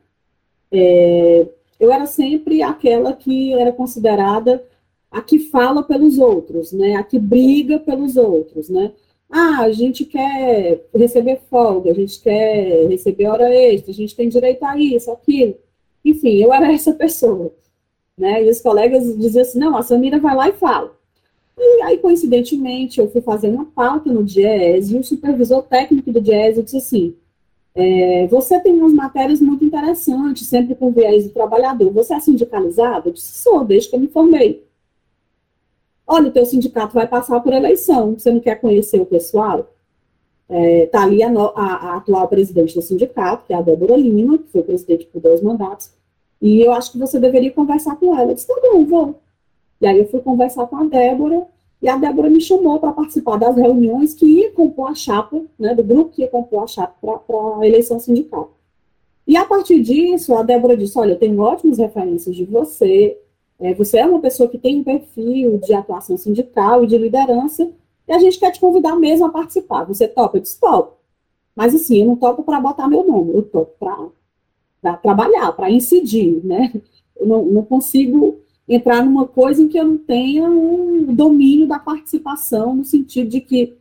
é, 0.73 1.47
eu 1.79 1.93
era 1.93 2.07
sempre 2.07 2.63
aquela 2.63 3.13
que 3.13 3.53
era 3.53 3.71
considerada 3.71 4.65
a 5.11 5.21
que 5.21 5.39
fala 5.39 5.83
pelos 5.83 6.19
outros, 6.19 6.73
né? 6.73 6.97
A 6.97 7.03
que 7.03 7.19
briga 7.19 7.79
pelos 7.79 8.17
outros, 8.17 8.71
né? 8.71 8.93
Ah, 9.31 9.61
a 9.61 9.73
gente 9.73 10.07
quer 10.07 10.87
receber 10.95 11.41
folga, 11.51 11.91
a 11.91 11.95
gente 11.95 12.21
quer 12.21 12.87
receber 12.89 13.27
hora 13.27 13.55
extra, 13.55 13.91
a 13.91 13.95
gente 13.95 14.17
tem 14.17 14.29
direito 14.29 14.63
a 14.65 14.79
isso, 14.79 15.11
aquilo. 15.11 15.55
Enfim, 16.03 16.37
eu 16.37 16.53
era 16.53 16.73
essa 16.73 16.95
pessoa. 16.95 17.53
Né? 18.19 18.45
E 18.45 18.51
os 18.51 18.61
colegas 18.61 19.05
diziam 19.17 19.43
assim, 19.43 19.59
não, 19.59 19.77
a 19.77 19.83
Samira 19.83 20.19
vai 20.19 20.35
lá 20.35 20.49
e 20.49 20.53
fala. 20.53 20.97
E 21.57 21.83
aí, 21.83 21.99
coincidentemente, 21.99 23.01
eu 23.01 23.11
fui 23.11 23.21
fazer 23.21 23.49
uma 23.49 23.65
pauta 23.67 24.13
no 24.13 24.25
DIES 24.25 24.91
e 24.91 24.97
o 24.97 25.05
supervisor 25.05 25.63
técnico 25.63 26.13
do 26.13 26.21
DIES 26.21 26.63
disse 26.65 26.77
assim, 26.77 27.15
é, 27.75 28.27
você 28.27 28.59
tem 28.61 28.73
umas 28.73 28.93
matérias 28.93 29.41
muito 29.41 29.65
interessantes, 29.65 30.49
sempre 30.49 30.75
com 30.75 30.91
viés 30.91 31.25
do 31.25 31.31
trabalhador. 31.31 31.93
Você 31.93 32.13
é 32.13 32.21
sindicalizado? 32.21 33.09
Eu 33.09 33.13
disse, 33.13 33.41
sou, 33.41 33.65
desde 33.65 33.89
que 33.89 33.95
eu 33.95 34.01
me 34.01 34.09
formei. 34.09 34.67
Olha, 36.05 36.29
o 36.29 36.33
teu 36.33 36.45
sindicato 36.45 36.95
vai 36.95 37.07
passar 37.07 37.39
por 37.41 37.53
eleição, 37.53 38.15
você 38.19 38.33
não 38.33 38.41
quer 38.41 38.57
conhecer 38.61 39.01
o 39.01 39.07
pessoal? 39.07 39.71
Está 40.49 40.59
é, 40.59 40.87
tá 40.87 41.03
ali 41.03 41.23
a, 41.23 41.29
a, 41.31 41.63
a, 41.63 41.97
atual 41.99 42.27
presidente 42.27 42.75
do 42.75 42.81
sindicato, 42.81 43.47
que 43.47 43.53
é 43.53 43.57
a 43.57 43.61
Débora 43.61 43.97
Lima, 43.97 44.39
que 44.39 44.49
foi 44.51 44.63
presidente 44.63 45.07
por 45.07 45.21
dois 45.21 45.43
mandatos, 45.43 45.93
e 46.41 46.61
eu 46.61 46.73
acho 46.73 46.93
que 46.93 46.99
você 46.99 47.19
deveria 47.19 47.53
conversar 47.53 47.97
com 47.97 48.17
ela. 48.17 48.31
Eu 48.31 48.35
disse, 48.35 48.47
tá 48.47 48.55
bom, 48.63 48.85
vou. 48.85 49.21
E 49.81 49.87
aí 49.87 49.99
eu 49.99 50.09
fui 50.09 50.21
conversar 50.21 50.67
com 50.67 50.77
a 50.77 50.85
Débora, 50.85 51.47
E 51.81 51.89
a 51.89 51.97
Débora 51.97 52.29
me 52.29 52.41
chamou 52.41 52.79
para 52.81 52.93
participar 52.93 53.37
das 53.37 53.57
reuniões 53.57 54.15
que 54.15 54.27
ia 54.27 54.51
compor 54.53 54.91
a 54.91 54.95
chapa, 54.95 55.43
né, 55.59 55.75
do 55.75 55.85
grupo 55.85 56.11
que 56.11 56.23
ia 56.23 56.29
compor 56.29 56.65
a 56.65 56.67
chapa 56.67 56.95
para 57.01 57.61
a 57.61 57.67
eleição 57.67 58.01
sindical. 58.01 58.53
E 59.27 59.37
a 59.37 59.45
partir 59.45 59.81
disso, 59.81 60.35
a 60.35 60.43
Débora 60.43 60.77
disse: 60.77 60.99
Olha, 60.99 61.13
eu 61.13 61.19
tenho 61.19 61.39
ótimas 61.41 61.79
referências 61.79 62.35
de 62.35 62.45
você, 62.45 63.19
é, 63.61 63.75
você 63.75 63.99
é 63.99 64.07
uma 64.07 64.21
pessoa 64.21 64.49
que 64.49 64.59
tem 64.59 64.81
um 64.81 64.85
perfil 64.85 65.59
de 65.59 65.75
atuação 65.75 66.17
sindical 66.17 66.83
e 66.83 66.87
de 66.87 66.97
liderança, 66.97 67.71
e 68.09 68.13
a 68.13 68.19
gente 68.19 68.39
quer 68.39 68.51
te 68.51 68.59
convidar 68.59 68.97
mesmo 68.97 69.27
a 69.27 69.31
participar. 69.31 69.85
Você 69.85 70.09
topa? 70.09 70.39
Eu 70.39 70.43
disse: 70.43 70.59
Topo. 70.59 70.97
Mas 71.55 71.75
assim, 71.75 72.01
eu 72.01 72.07
não 72.07 72.17
topo 72.17 72.43
para 72.43 72.61
botar 72.61 72.89
meu 72.89 73.07
nome, 73.07 73.35
eu 73.35 73.43
topo 73.43 73.75
para 73.79 74.09
trabalhar, 75.03 75.53
para 75.53 75.71
incidir, 75.71 76.45
né? 76.45 76.73
Eu 77.17 77.27
não, 77.27 77.45
não 77.45 77.63
consigo 77.65 78.39
entrar 78.69 79.05
numa 79.05 79.27
coisa 79.27 79.63
em 79.63 79.69
que 79.69 79.79
eu 79.79 79.85
não 79.85 79.99
tenha 79.99 80.45
um 80.45 81.15
domínio 81.15 81.67
da 81.67 81.79
participação, 81.79 82.77
no 82.77 82.85
sentido 82.85 83.31
de 83.31 83.41
que 83.41 83.77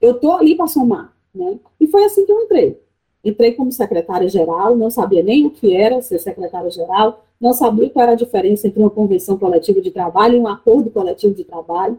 eu 0.00 0.12
estou 0.12 0.32
ali 0.32 0.56
para 0.56 0.66
somar. 0.66 1.14
Né? 1.32 1.58
E 1.80 1.86
foi 1.86 2.04
assim 2.04 2.26
que 2.26 2.32
eu 2.32 2.42
entrei. 2.42 2.78
Entrei 3.24 3.52
como 3.52 3.70
secretária-geral, 3.70 4.76
não 4.76 4.90
sabia 4.90 5.22
nem 5.22 5.46
o 5.46 5.50
que 5.50 5.76
era 5.76 6.02
ser 6.02 6.18
secretária-geral, 6.18 7.24
não 7.40 7.52
sabia 7.52 7.88
qual 7.88 8.02
era 8.02 8.12
a 8.12 8.16
diferença 8.16 8.66
entre 8.66 8.80
uma 8.80 8.90
convenção 8.90 9.38
coletiva 9.38 9.80
de 9.80 9.92
trabalho 9.92 10.36
e 10.36 10.40
um 10.40 10.48
acordo 10.48 10.90
coletivo 10.90 11.34
de 11.34 11.44
trabalho. 11.44 11.98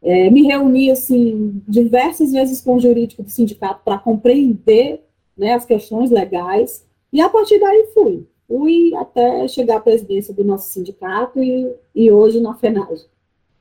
É, 0.00 0.30
me 0.30 0.42
reuni, 0.42 0.90
assim, 0.90 1.62
diversas 1.66 2.32
vezes 2.32 2.60
com 2.60 2.76
o 2.76 2.80
jurídico 2.80 3.22
do 3.22 3.30
sindicato 3.30 3.80
para 3.84 3.98
compreender 3.98 5.04
né, 5.36 5.54
as 5.54 5.64
questões 5.64 6.10
legais, 6.10 6.84
e 7.12 7.20
a 7.20 7.28
partir 7.28 7.58
daí 7.58 7.90
fui 7.92 8.26
fui 8.52 8.94
até 8.96 9.48
chegar 9.48 9.78
à 9.78 9.80
presidência 9.80 10.34
do 10.34 10.44
nosso 10.44 10.68
sindicato 10.68 11.42
e, 11.42 11.72
e 11.94 12.10
hoje 12.10 12.38
na 12.38 12.54
FENAGE. 12.54 13.06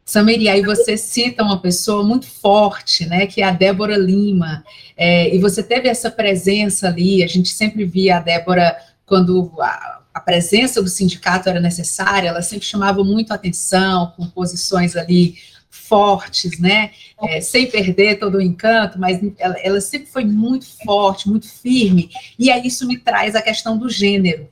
Samiri, 0.04 0.50
aí 0.50 0.62
você 0.62 0.98
cita 0.98 1.44
uma 1.44 1.62
pessoa 1.62 2.04
muito 2.04 2.26
forte, 2.26 3.06
né, 3.06 3.26
que 3.26 3.42
é 3.42 3.46
a 3.46 3.52
Débora 3.52 3.96
Lima, 3.96 4.66
é, 4.98 5.34
e 5.34 5.40
você 5.40 5.64
teve 5.64 5.88
essa 5.88 6.12
presença 6.12 6.88
ali, 6.88 7.24
a 7.24 7.28
gente 7.28 7.50
sempre 7.50 7.86
via 7.86 8.18
a 8.18 8.20
Débora 8.20 8.76
quando 9.06 9.50
a, 9.60 10.02
a, 10.14 10.20
presença 10.20 10.82
do 10.82 10.90
sindicato 10.90 11.48
era 11.48 11.62
necessária, 11.62 12.28
ela 12.28 12.42
sempre 12.42 12.66
chamava 12.66 13.04
muito 13.04 13.32
atenção, 13.32 14.12
com 14.18 14.28
posições 14.28 14.98
ali 14.98 15.36
fortes, 15.72 16.60
né, 16.60 16.92
é, 17.24 17.40
sem 17.40 17.72
perder 17.72 18.20
todo 18.20 18.36
o 18.36 18.42
encanto, 18.42 19.00
mas 19.00 19.20
ela, 19.40 19.56
ela 19.64 19.82
sempre 19.82 20.08
foi 20.08 20.26
muito 20.26 20.66
forte, 20.84 21.30
muito 21.30 21.50
firme, 21.50 22.12
e 22.38 22.52
aí 22.52 22.68
isso 22.68 22.86
me 22.86 23.00
traz 23.00 23.36
a 23.36 23.42
questão 23.42 23.78
do 23.78 23.90
gênero, 23.90 24.50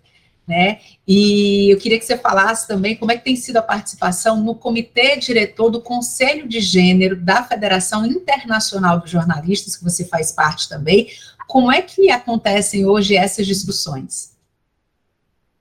né? 0.48 0.80
E 1.08 1.72
eu 1.72 1.78
queria 1.78 2.00
que 2.00 2.06
você 2.06 2.18
falasse 2.18 2.68
também 2.68 2.96
como 2.96 3.12
é 3.12 3.18
que 3.18 3.24
tem 3.24 3.36
sido 3.36 3.58
a 3.58 3.62
participação 3.62 4.42
no 4.42 4.56
comitê 4.56 5.16
diretor 5.18 5.70
do 5.70 5.82
Conselho 5.82 6.48
de 6.48 6.60
Gênero 6.60 7.16
da 7.16 7.44
Federação 7.44 8.04
Internacional 8.06 9.00
de 9.00 9.12
Jornalistas, 9.12 9.76
que 9.76 9.84
você 9.84 10.06
faz 10.06 10.32
parte 10.32 10.68
também. 10.68 11.08
Como 11.48 11.72
é 11.72 11.84
que 11.84 12.10
acontecem 12.10 12.86
hoje 12.86 13.16
essas 13.16 13.46
discussões? 13.46 14.39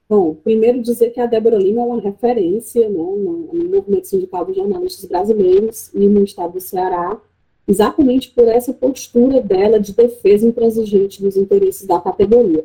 Bom, 0.09 0.35
primeiro 0.35 0.81
dizer 0.81 1.11
que 1.11 1.21
a 1.21 1.27
Débora 1.27 1.59
Lima 1.59 1.83
é 1.83 1.85
uma 1.85 2.01
referência 2.01 2.89
né, 2.89 2.97
no, 2.97 3.53
no 3.53 3.69
movimento 3.69 4.09
sindical 4.09 4.43
dos 4.43 4.57
jornalistas 4.57 5.05
brasileiros 5.05 5.93
e 5.93 6.09
no 6.09 6.25
estado 6.25 6.55
do 6.55 6.61
Ceará, 6.61 7.21
exatamente 7.67 8.31
por 8.31 8.49
essa 8.49 8.73
postura 8.73 9.43
dela 9.43 9.79
de 9.79 9.93
defesa 9.93 10.47
intransigente 10.47 11.23
dos 11.23 11.37
interesses 11.37 11.87
da 11.87 12.01
categoria. 12.01 12.65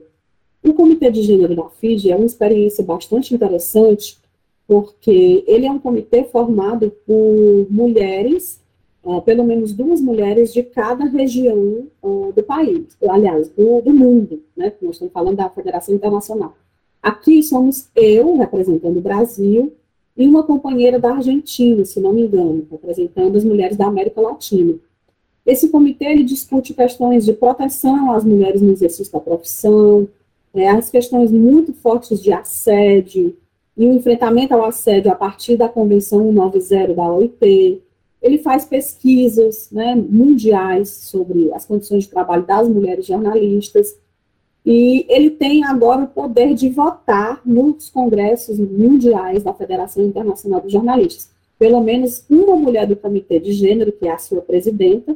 O 0.63 0.73
Comitê 0.73 1.11
de 1.11 1.21
Gênero 1.21 1.53
da 1.53 1.67
FID 1.67 2.11
é 2.11 2.15
uma 2.15 2.25
experiência 2.25 2.81
bastante 2.81 3.35
interessante, 3.35 4.17
porque 4.65 5.43
ele 5.45 5.65
é 5.65 5.71
um 5.71 5.79
comitê 5.79 6.23
formado 6.23 6.89
por 7.05 7.67
mulheres, 7.69 8.61
uh, 9.03 9.21
pelo 9.21 9.43
menos 9.43 9.73
duas 9.73 9.99
mulheres 9.99 10.53
de 10.53 10.63
cada 10.63 11.03
região 11.03 11.89
uh, 12.01 12.31
do 12.33 12.41
país, 12.41 12.97
aliás, 13.09 13.49
do, 13.49 13.81
do 13.81 13.93
mundo, 13.93 14.41
né? 14.55 14.71
Nós 14.81 14.95
estamos 14.95 15.11
falando 15.11 15.35
da 15.35 15.49
Federação 15.49 15.93
Internacional. 15.93 16.55
Aqui 17.03 17.43
somos 17.43 17.89
eu, 17.93 18.37
representando 18.37 18.97
o 18.97 19.01
Brasil, 19.01 19.73
e 20.15 20.25
uma 20.25 20.43
companheira 20.43 20.97
da 20.97 21.15
Argentina, 21.15 21.83
se 21.83 21.99
não 21.99 22.13
me 22.13 22.21
engano, 22.21 22.65
representando 22.71 23.35
as 23.35 23.43
mulheres 23.43 23.75
da 23.75 23.87
América 23.87 24.21
Latina. 24.21 24.75
Esse 25.45 25.67
comitê 25.69 26.05
ele 26.05 26.23
discute 26.23 26.73
questões 26.73 27.25
de 27.25 27.33
proteção 27.33 28.11
às 28.11 28.23
mulheres 28.23 28.61
no 28.61 28.71
exercício 28.71 29.11
da 29.11 29.19
profissão, 29.19 30.07
é, 30.53 30.69
as 30.69 30.89
questões 30.89 31.31
muito 31.31 31.73
fortes 31.73 32.21
de 32.21 32.31
assédio 32.31 33.35
e 33.75 33.85
o 33.85 33.93
enfrentamento 33.93 34.53
ao 34.53 34.63
assédio 34.63 35.11
a 35.11 35.15
partir 35.15 35.57
da 35.57 35.67
Convenção 35.67 36.31
190 36.31 36.93
da 36.93 37.11
OIT. 37.11 37.81
Ele 38.21 38.37
faz 38.37 38.63
pesquisas 38.63 39.69
né, 39.71 39.95
mundiais 39.95 40.89
sobre 40.89 41.51
as 41.51 41.65
condições 41.65 42.05
de 42.05 42.09
trabalho 42.09 42.45
das 42.45 42.69
mulheres 42.69 43.05
jornalistas. 43.05 43.97
E 44.65 45.05
ele 45.09 45.29
tem 45.29 45.63
agora 45.65 46.03
o 46.03 46.07
poder 46.07 46.53
de 46.53 46.69
votar 46.69 47.41
nos 47.45 47.89
congressos 47.89 48.57
mundiais 48.57 49.43
da 49.43 49.53
Federação 49.53 50.03
Internacional 50.03 50.61
dos 50.61 50.71
Jornalistas. 50.71 51.29
Pelo 51.59 51.81
menos 51.81 52.25
uma 52.29 52.55
mulher 52.55 52.87
do 52.87 52.95
Comitê 52.95 53.39
de 53.39 53.51
Gênero, 53.51 53.91
que 53.91 54.07
é 54.07 54.11
a 54.11 54.17
sua 54.17 54.41
presidenta, 54.41 55.15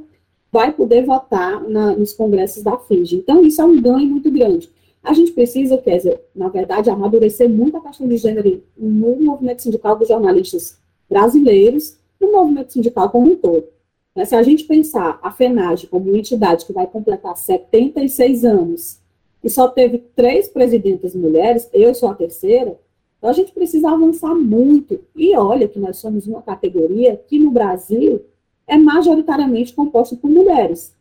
vai 0.51 0.73
poder 0.73 1.05
votar 1.05 1.61
na, 1.67 1.95
nos 1.95 2.13
congressos 2.13 2.63
da 2.63 2.77
FIGE. 2.77 3.17
Então, 3.17 3.45
isso 3.45 3.61
é 3.61 3.65
um 3.65 3.81
ganho 3.81 4.09
muito 4.09 4.29
grande. 4.31 4.69
A 5.03 5.13
gente 5.13 5.31
precisa, 5.31 5.77
quer 5.77 5.97
dizer, 5.97 6.21
na 6.35 6.49
verdade, 6.49 6.89
amadurecer 6.89 7.49
muito 7.49 7.77
a 7.77 7.81
questão 7.81 8.07
de 8.07 8.17
gênero 8.17 8.61
no 8.77 9.15
movimento 9.15 9.61
sindical 9.61 9.95
dos 9.97 10.07
jornalistas 10.07 10.77
brasileiros, 11.09 11.97
no 12.19 12.31
movimento 12.31 12.73
sindical 12.73 13.09
como 13.09 13.31
um 13.31 13.35
todo. 13.35 13.65
Né, 14.13 14.25
se 14.25 14.35
a 14.35 14.43
gente 14.43 14.65
pensar 14.65 15.19
a 15.21 15.31
FENAGE 15.31 15.87
como 15.87 16.09
uma 16.09 16.17
entidade 16.17 16.65
que 16.65 16.73
vai 16.73 16.87
completar 16.87 17.37
76 17.37 18.43
anos 18.43 18.99
e 19.43 19.49
só 19.49 19.67
teve 19.67 19.99
três 20.15 20.47
presidentas 20.47 21.15
mulheres, 21.15 21.69
eu 21.73 21.93
sou 21.93 22.09
a 22.09 22.15
terceira, 22.15 22.79
então 23.17 23.29
a 23.29 23.33
gente 23.33 23.51
precisa 23.51 23.89
avançar 23.89 24.35
muito. 24.35 24.99
E 25.15 25.35
olha 25.35 25.67
que 25.67 25.79
nós 25.79 25.97
somos 25.97 26.27
uma 26.27 26.41
categoria 26.41 27.21
que 27.27 27.39
no 27.39 27.51
Brasil 27.51 28.25
é 28.67 28.77
majoritariamente 28.77 29.73
composta 29.73 30.15
por 30.15 30.29
mulheres 30.29 30.95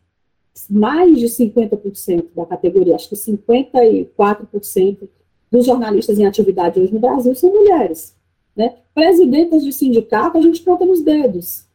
mais 0.69 1.19
de 1.19 1.27
50% 1.27 2.27
da 2.35 2.45
categoria, 2.45 2.95
acho 2.95 3.09
que 3.09 3.15
54% 3.15 5.07
dos 5.51 5.65
jornalistas 5.65 6.17
em 6.17 6.25
atividade 6.25 6.79
hoje 6.79 6.93
no 6.93 6.99
Brasil 6.99 7.35
são 7.35 7.51
mulheres. 7.51 8.15
Né? 8.55 8.75
Presidentas 8.95 9.63
de 9.63 9.71
sindicato, 9.71 10.37
a 10.37 10.41
gente 10.41 10.63
conta 10.63 10.85
nos 10.85 11.01
dedos. 11.01 11.65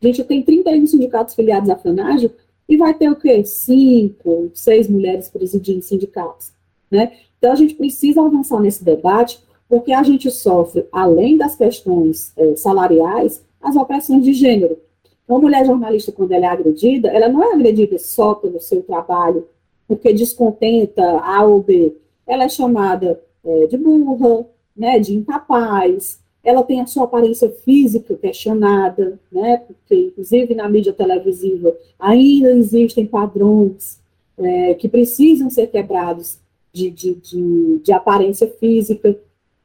A 0.00 0.06
gente 0.06 0.24
tem 0.24 0.42
31 0.42 0.86
sindicatos 0.86 1.34
filiados 1.34 1.68
à 1.68 1.76
FANAGE 1.76 2.32
e 2.68 2.76
vai 2.76 2.94
ter 2.94 3.10
o 3.10 3.16
quê? 3.16 3.44
Cinco, 3.44 4.50
seis 4.54 4.88
mulheres 4.88 5.28
presidindo 5.28 5.82
sindicatos. 5.82 6.52
Né? 6.90 7.12
Então, 7.38 7.52
a 7.52 7.56
gente 7.56 7.74
precisa 7.74 8.22
avançar 8.22 8.60
nesse 8.60 8.84
debate, 8.84 9.42
porque 9.68 9.92
a 9.92 10.02
gente 10.02 10.30
sofre, 10.30 10.86
além 10.92 11.36
das 11.36 11.56
questões 11.56 12.32
é, 12.36 12.54
salariais, 12.56 13.42
as 13.60 13.76
opressões 13.76 14.24
de 14.24 14.32
gênero. 14.32 14.78
Uma 15.26 15.38
mulher 15.38 15.64
jornalista, 15.64 16.12
quando 16.12 16.32
ela 16.32 16.46
é 16.46 16.48
agredida, 16.48 17.08
ela 17.08 17.28
não 17.28 17.42
é 17.42 17.54
agredida 17.54 17.98
só 17.98 18.34
pelo 18.34 18.60
seu 18.60 18.82
trabalho, 18.82 19.48
porque 19.88 20.12
descontenta 20.12 21.02
A 21.20 21.44
ou 21.44 21.62
B. 21.62 21.96
Ela 22.26 22.44
é 22.44 22.48
chamada 22.48 23.20
é, 23.44 23.66
de 23.66 23.76
burra, 23.76 24.46
né, 24.76 24.98
de 24.98 25.14
incapaz, 25.14 26.20
ela 26.44 26.62
tem 26.62 26.80
a 26.80 26.86
sua 26.86 27.04
aparência 27.04 27.48
física 27.64 28.14
questionada, 28.16 29.18
né, 29.30 29.58
porque, 29.58 29.94
inclusive, 29.94 30.54
na 30.54 30.68
mídia 30.68 30.92
televisiva 30.92 31.74
ainda 31.98 32.50
existem 32.52 33.06
padrões 33.06 34.00
é, 34.36 34.74
que 34.74 34.88
precisam 34.88 35.48
ser 35.48 35.68
quebrados 35.68 36.38
de, 36.72 36.90
de, 36.90 37.14
de, 37.14 37.78
de 37.78 37.92
aparência 37.92 38.48
física. 38.58 39.16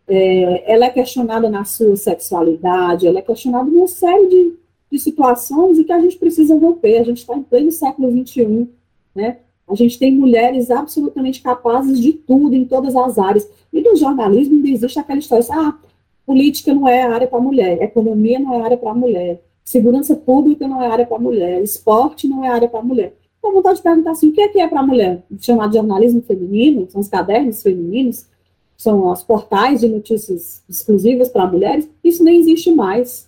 É, 0.08 0.72
ela 0.72 0.86
é 0.86 0.90
questionada 0.90 1.50
na 1.50 1.66
sua 1.66 1.96
sexualidade, 1.96 3.08
ela 3.08 3.20
é 3.20 3.22
questionada 3.22 3.70
numa 3.70 3.88
série 3.88 4.28
de, 4.28 4.54
de 4.92 5.00
situações 5.00 5.80
e 5.80 5.84
que 5.84 5.92
a 5.92 6.00
gente 6.00 6.18
precisa 6.18 6.56
romper. 6.56 7.00
A 7.00 7.04
gente 7.04 7.18
está 7.18 7.36
em 7.36 7.44
pleno 7.44 7.72
século 7.72 8.12
XXI, 8.12 8.68
né? 9.16 9.38
A 9.68 9.76
gente 9.76 10.00
tem 10.00 10.16
mulheres 10.16 10.72
absolutamente 10.72 11.42
capazes 11.42 12.00
de 12.00 12.14
tudo, 12.14 12.56
em 12.56 12.64
todas 12.64 12.96
as 12.96 13.18
áreas. 13.18 13.50
E 13.74 13.82
no 13.82 13.98
jornalismo 13.98 14.56
ainda 14.56 14.70
existe 14.70 14.98
aquela 14.98 15.20
história 15.20 15.44
assim, 15.44 15.54
ah, 15.54 15.78
política 16.28 16.74
não 16.74 16.86
é 16.88 17.04
área 17.04 17.26
para 17.26 17.40
mulher, 17.40 17.82
economia 17.82 18.38
não 18.38 18.54
é 18.54 18.62
área 18.62 18.78
para 18.78 18.94
mulher, 18.94 19.42
segurança 19.64 20.14
pública 20.14 20.68
não 20.68 20.82
é 20.82 20.88
área 20.88 21.06
para 21.06 21.18
mulher, 21.18 21.64
esporte 21.64 22.28
não 22.28 22.44
é 22.44 22.50
área 22.50 22.68
para 22.68 22.82
mulher. 22.82 23.16
Então, 23.40 23.54
vontade 23.54 23.78
de 23.78 23.84
perguntar 23.84 24.12
assim, 24.12 24.28
o 24.28 24.34
que 24.34 24.42
é, 24.42 24.50
que 24.50 24.60
é 24.60 24.68
para 24.68 24.84
mulher? 24.84 25.24
Chamado 25.40 25.72
de 25.72 25.78
jornalismo 25.78 26.22
feminino, 26.22 26.86
são 26.90 27.00
os 27.00 27.08
cadernos 27.08 27.64
femininos, 27.64 28.28
são 28.76 29.10
os 29.10 29.24
portais 29.24 29.80
de 29.80 29.88
notícias 29.88 30.62
exclusivas 30.70 31.30
para 31.30 31.48
mulheres, 31.48 31.90
isso 32.04 32.24
nem 32.26 32.38
existe 32.40 32.72
mais, 32.72 33.26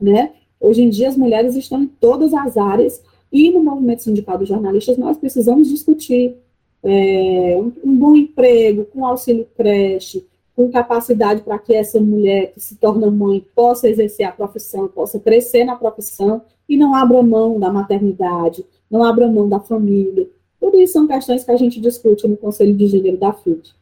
né? 0.00 0.32
Hoje 0.58 0.82
em 0.82 0.88
dia, 0.88 1.08
as 1.08 1.16
mulheres 1.16 1.54
estão 1.56 1.82
em 1.82 1.86
todas 1.86 2.32
as 2.32 2.56
áreas 2.56 3.02
e 3.30 3.50
no 3.50 3.62
movimento 3.62 4.02
sindical 4.02 4.38
dos 4.38 4.48
jornalistas 4.48 4.96
nós 4.96 5.18
precisamos 5.18 5.68
discutir 5.68 6.34
é, 6.82 7.56
um, 7.60 7.72
um, 7.84 7.96
bom 7.96 8.16
emprego, 8.16 8.86
com 8.86 9.04
auxílio 9.04 9.46
creche, 9.56 10.26
com 10.58 10.72
capacidade 10.72 11.42
para 11.42 11.56
que 11.56 11.72
essa 11.72 12.00
mulher 12.00 12.50
que 12.52 12.58
se 12.58 12.74
torna 12.74 13.08
mãe 13.08 13.46
possa 13.54 13.88
exercer 13.88 14.26
a 14.26 14.32
profissão, 14.32 14.88
possa 14.88 15.20
crescer 15.20 15.62
na 15.62 15.76
profissão 15.76 16.42
e 16.68 16.76
não 16.76 16.96
abra 16.96 17.22
mão 17.22 17.60
da 17.60 17.72
maternidade, 17.72 18.66
não 18.90 19.04
abra 19.04 19.28
mão 19.28 19.48
da 19.48 19.60
família. 19.60 20.26
Tudo 20.58 20.76
isso 20.78 20.94
são 20.94 21.06
questões 21.06 21.44
que 21.44 21.52
a 21.52 21.56
gente 21.56 21.80
discute 21.80 22.26
no 22.26 22.36
Conselho 22.36 22.74
de 22.74 22.88
Gênero 22.88 23.16
da 23.16 23.32
FUT. 23.32 23.72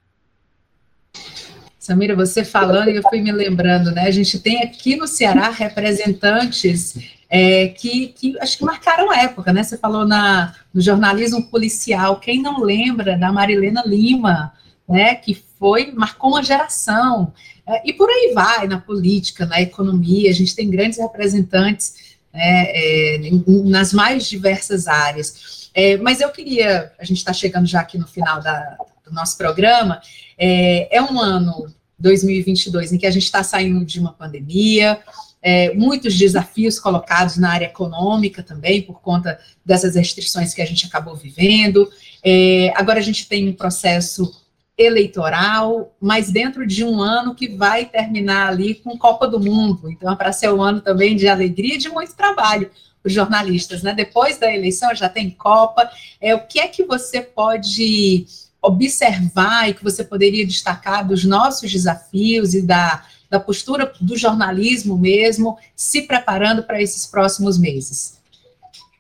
Samira, 1.79 2.15
você 2.15 2.45
falando, 2.45 2.89
eu 2.89 3.03
fui 3.09 3.23
me 3.23 3.33
lembrando, 3.33 3.91
né? 3.91 4.03
A 4.03 4.11
gente 4.11 4.39
tem 4.39 4.63
aqui 4.63 4.97
no 4.97 5.07
Ceará 5.07 5.49
representantes 5.49 6.99
é, 7.31 7.69
que, 7.69 8.09
que, 8.09 8.39
acho 8.39 8.59
que 8.59 8.65
marcaram 8.67 9.11
época, 9.15 9.51
né? 9.51 9.63
Você 9.63 9.79
falou 9.79 10.07
na, 10.07 10.53
no 10.75 10.83
jornalismo 10.83 11.49
policial. 11.49 12.21
Quem 12.21 12.43
não 12.43 12.61
lembra 12.61 13.17
da 13.17 13.33
Marilena 13.33 13.83
Lima, 13.87 14.53
né? 14.89 15.15
Que 15.15 15.35
foi, 15.59 15.93
marcou 15.93 16.31
uma 16.31 16.43
geração. 16.43 17.33
É, 17.67 17.83
e 17.89 17.93
por 17.93 18.09
aí 18.09 18.33
vai, 18.35 18.69
na 18.69 18.81
política, 18.81 19.47
na 19.47 19.61
economia, 19.61 20.31
a 20.31 20.35
gente 20.35 20.55
tem 20.55 20.71
grandes 20.71 20.99
representantes 20.99 22.17
né, 22.33 22.67
é, 22.69 23.31
nas 23.65 23.93
mais 23.93 24.29
diversas 24.29 24.87
áreas. 24.87 25.71
É, 25.75 25.97
mas 25.97 26.21
eu 26.21 26.31
queria, 26.31 26.93
a 26.99 27.05
gente 27.05 27.19
está 27.19 27.33
chegando 27.33 27.67
já 27.67 27.81
aqui 27.81 27.99
no 27.99 28.07
final 28.07 28.41
da, 28.41 28.79
do 29.05 29.13
nosso 29.13 29.37
programa, 29.37 30.01
é, 30.39 30.97
é 30.97 31.03
um 31.03 31.21
ano 31.21 31.67
2022 31.99 32.93
em 32.93 32.99
que 32.99 33.07
a 33.07 33.11
gente 33.11 33.25
está 33.25 33.43
saindo 33.43 33.85
de 33.85 33.99
uma 33.99 34.13
pandemia, 34.13 35.01
é, 35.43 35.73
muitos 35.75 36.17
desafios 36.17 36.79
colocados 36.79 37.37
na 37.37 37.53
área 37.53 37.67
econômica 37.67 38.43
também, 38.43 38.83
por 38.83 39.01
conta 39.01 39.39
dessas 39.65 39.95
restrições 39.95 40.53
que 40.53 40.61
a 40.61 40.67
gente 40.67 40.87
acabou 40.87 41.15
vivendo. 41.15 41.89
É, 42.25 42.73
agora 42.75 42.99
a 42.99 43.03
gente 43.03 43.29
tem 43.29 43.49
um 43.49 43.53
processo 43.53 44.46
eleitoral, 44.79 45.95
mas 46.01 46.31
dentro 46.31 46.67
de 46.67 46.85
um 46.85 47.01
ano 47.01 47.35
que 47.35 47.49
vai 47.49 47.87
terminar 47.87 48.49
ali 48.49 48.75
com 48.75 48.99
Copa 48.99 49.27
do 49.27 49.41
Mundo. 49.41 49.91
Então, 49.91 50.13
é 50.13 50.17
para 50.17 50.33
ser 50.33 50.53
um 50.53 50.63
ano 50.63 50.81
também 50.81 51.17
de 51.17 51.27
alegria 51.27 51.75
e 51.75 51.79
de 51.79 51.89
muito 51.89 52.15
trabalho 52.15 52.71
os 53.03 53.13
jornalistas, 53.13 53.83
né? 53.83 53.95
Depois 53.95 54.37
da 54.37 54.53
eleição 54.53 54.95
já 54.95 55.09
tem 55.09 55.31
Copa. 55.31 55.89
É, 56.21 56.35
o 56.35 56.45
que 56.47 56.59
é 56.59 56.67
que 56.67 56.85
você 56.85 57.21
pode 57.21 58.27
observar 58.61 59.71
e 59.71 59.75
que 59.75 59.85
você 59.85 60.03
poderia 60.03 60.45
destacar 60.45 61.07
dos 61.07 61.25
nossos 61.25 61.71
desafios 61.71 62.53
e 62.53 62.61
da, 62.61 63.05
da 63.31 63.39
postura 63.39 63.93
do 64.01 64.17
jornalismo 64.17 64.99
mesmo, 64.99 65.57
se 65.75 66.03
preparando 66.03 66.65
para 66.65 66.83
esses 66.83 67.07
próximos 67.07 67.57
meses? 67.57 68.19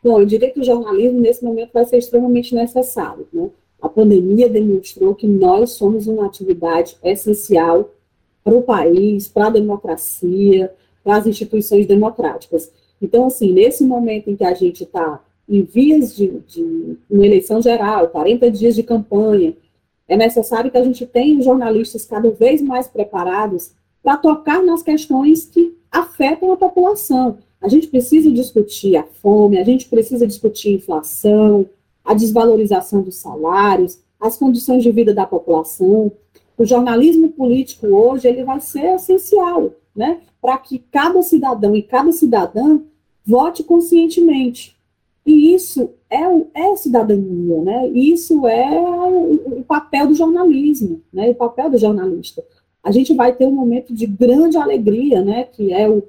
Bom, 0.04 0.20
eu 0.20 0.26
diria 0.26 0.52
que 0.52 0.60
o 0.60 0.64
jornalismo, 0.64 1.20
nesse 1.20 1.44
momento, 1.44 1.72
vai 1.72 1.84
ser 1.84 1.98
extremamente 1.98 2.54
necessário. 2.54 3.26
Né? 3.32 3.50
A 3.80 3.88
pandemia 3.88 4.48
demonstrou 4.48 5.14
que 5.14 5.26
nós 5.26 5.70
somos 5.70 6.06
uma 6.06 6.26
atividade 6.26 6.96
essencial 7.02 7.90
para 8.42 8.54
o 8.54 8.62
país, 8.62 9.28
para 9.28 9.46
a 9.46 9.50
democracia, 9.50 10.72
para 11.02 11.16
as 11.16 11.26
instituições 11.26 11.86
democráticas. 11.86 12.70
Então, 13.00 13.26
assim, 13.26 13.52
nesse 13.52 13.84
momento 13.84 14.30
em 14.30 14.36
que 14.36 14.44
a 14.44 14.54
gente 14.54 14.84
está 14.84 15.22
em 15.48 15.62
vias 15.62 16.14
de, 16.16 16.28
de 16.46 16.96
uma 17.08 17.24
eleição 17.24 17.60
geral, 17.60 18.08
40 18.08 18.50
dias 18.50 18.74
de 18.74 18.82
campanha, 18.82 19.56
é 20.08 20.16
necessário 20.16 20.70
que 20.70 20.78
a 20.78 20.84
gente 20.84 21.04
tenha 21.06 21.42
jornalistas 21.42 22.04
cada 22.04 22.30
vez 22.30 22.62
mais 22.62 22.86
preparados 22.88 23.72
para 24.02 24.16
tocar 24.16 24.62
nas 24.62 24.82
questões 24.82 25.44
que 25.46 25.76
afetam 25.90 26.52
a 26.52 26.56
população. 26.56 27.38
A 27.60 27.68
gente 27.68 27.88
precisa 27.88 28.30
discutir 28.30 28.96
a 28.96 29.02
fome, 29.02 29.58
a 29.58 29.64
gente 29.64 29.88
precisa 29.88 30.26
discutir 30.26 30.74
inflação, 30.74 31.66
a 32.06 32.14
desvalorização 32.14 33.02
dos 33.02 33.16
salários, 33.16 33.98
as 34.20 34.36
condições 34.36 34.82
de 34.82 34.92
vida 34.92 35.12
da 35.12 35.26
população. 35.26 36.12
O 36.56 36.64
jornalismo 36.64 37.30
político 37.30 37.88
hoje 37.88 38.28
ele 38.28 38.44
vai 38.44 38.60
ser 38.60 38.94
essencial, 38.94 39.72
né, 39.94 40.20
para 40.40 40.56
que 40.58 40.78
cada 40.90 41.20
cidadão 41.22 41.74
e 41.74 41.82
cada 41.82 42.12
cidadã 42.12 42.80
vote 43.26 43.64
conscientemente. 43.64 44.76
E 45.26 45.52
isso 45.52 45.90
é, 46.08 46.22
é 46.54 46.76
cidadania, 46.76 47.60
né? 47.60 47.88
Isso 47.88 48.46
é 48.46 48.70
o, 48.80 49.58
o 49.58 49.64
papel 49.64 50.06
do 50.06 50.14
jornalismo, 50.14 51.02
né? 51.12 51.30
O 51.30 51.34
papel 51.34 51.68
do 51.68 51.76
jornalista. 51.76 52.44
A 52.80 52.92
gente 52.92 53.12
vai 53.12 53.34
ter 53.34 53.44
um 53.44 53.52
momento 53.52 53.92
de 53.92 54.06
grande 54.06 54.56
alegria, 54.56 55.22
né? 55.22 55.42
Que 55.42 55.72
é 55.72 55.88
o, 55.88 56.04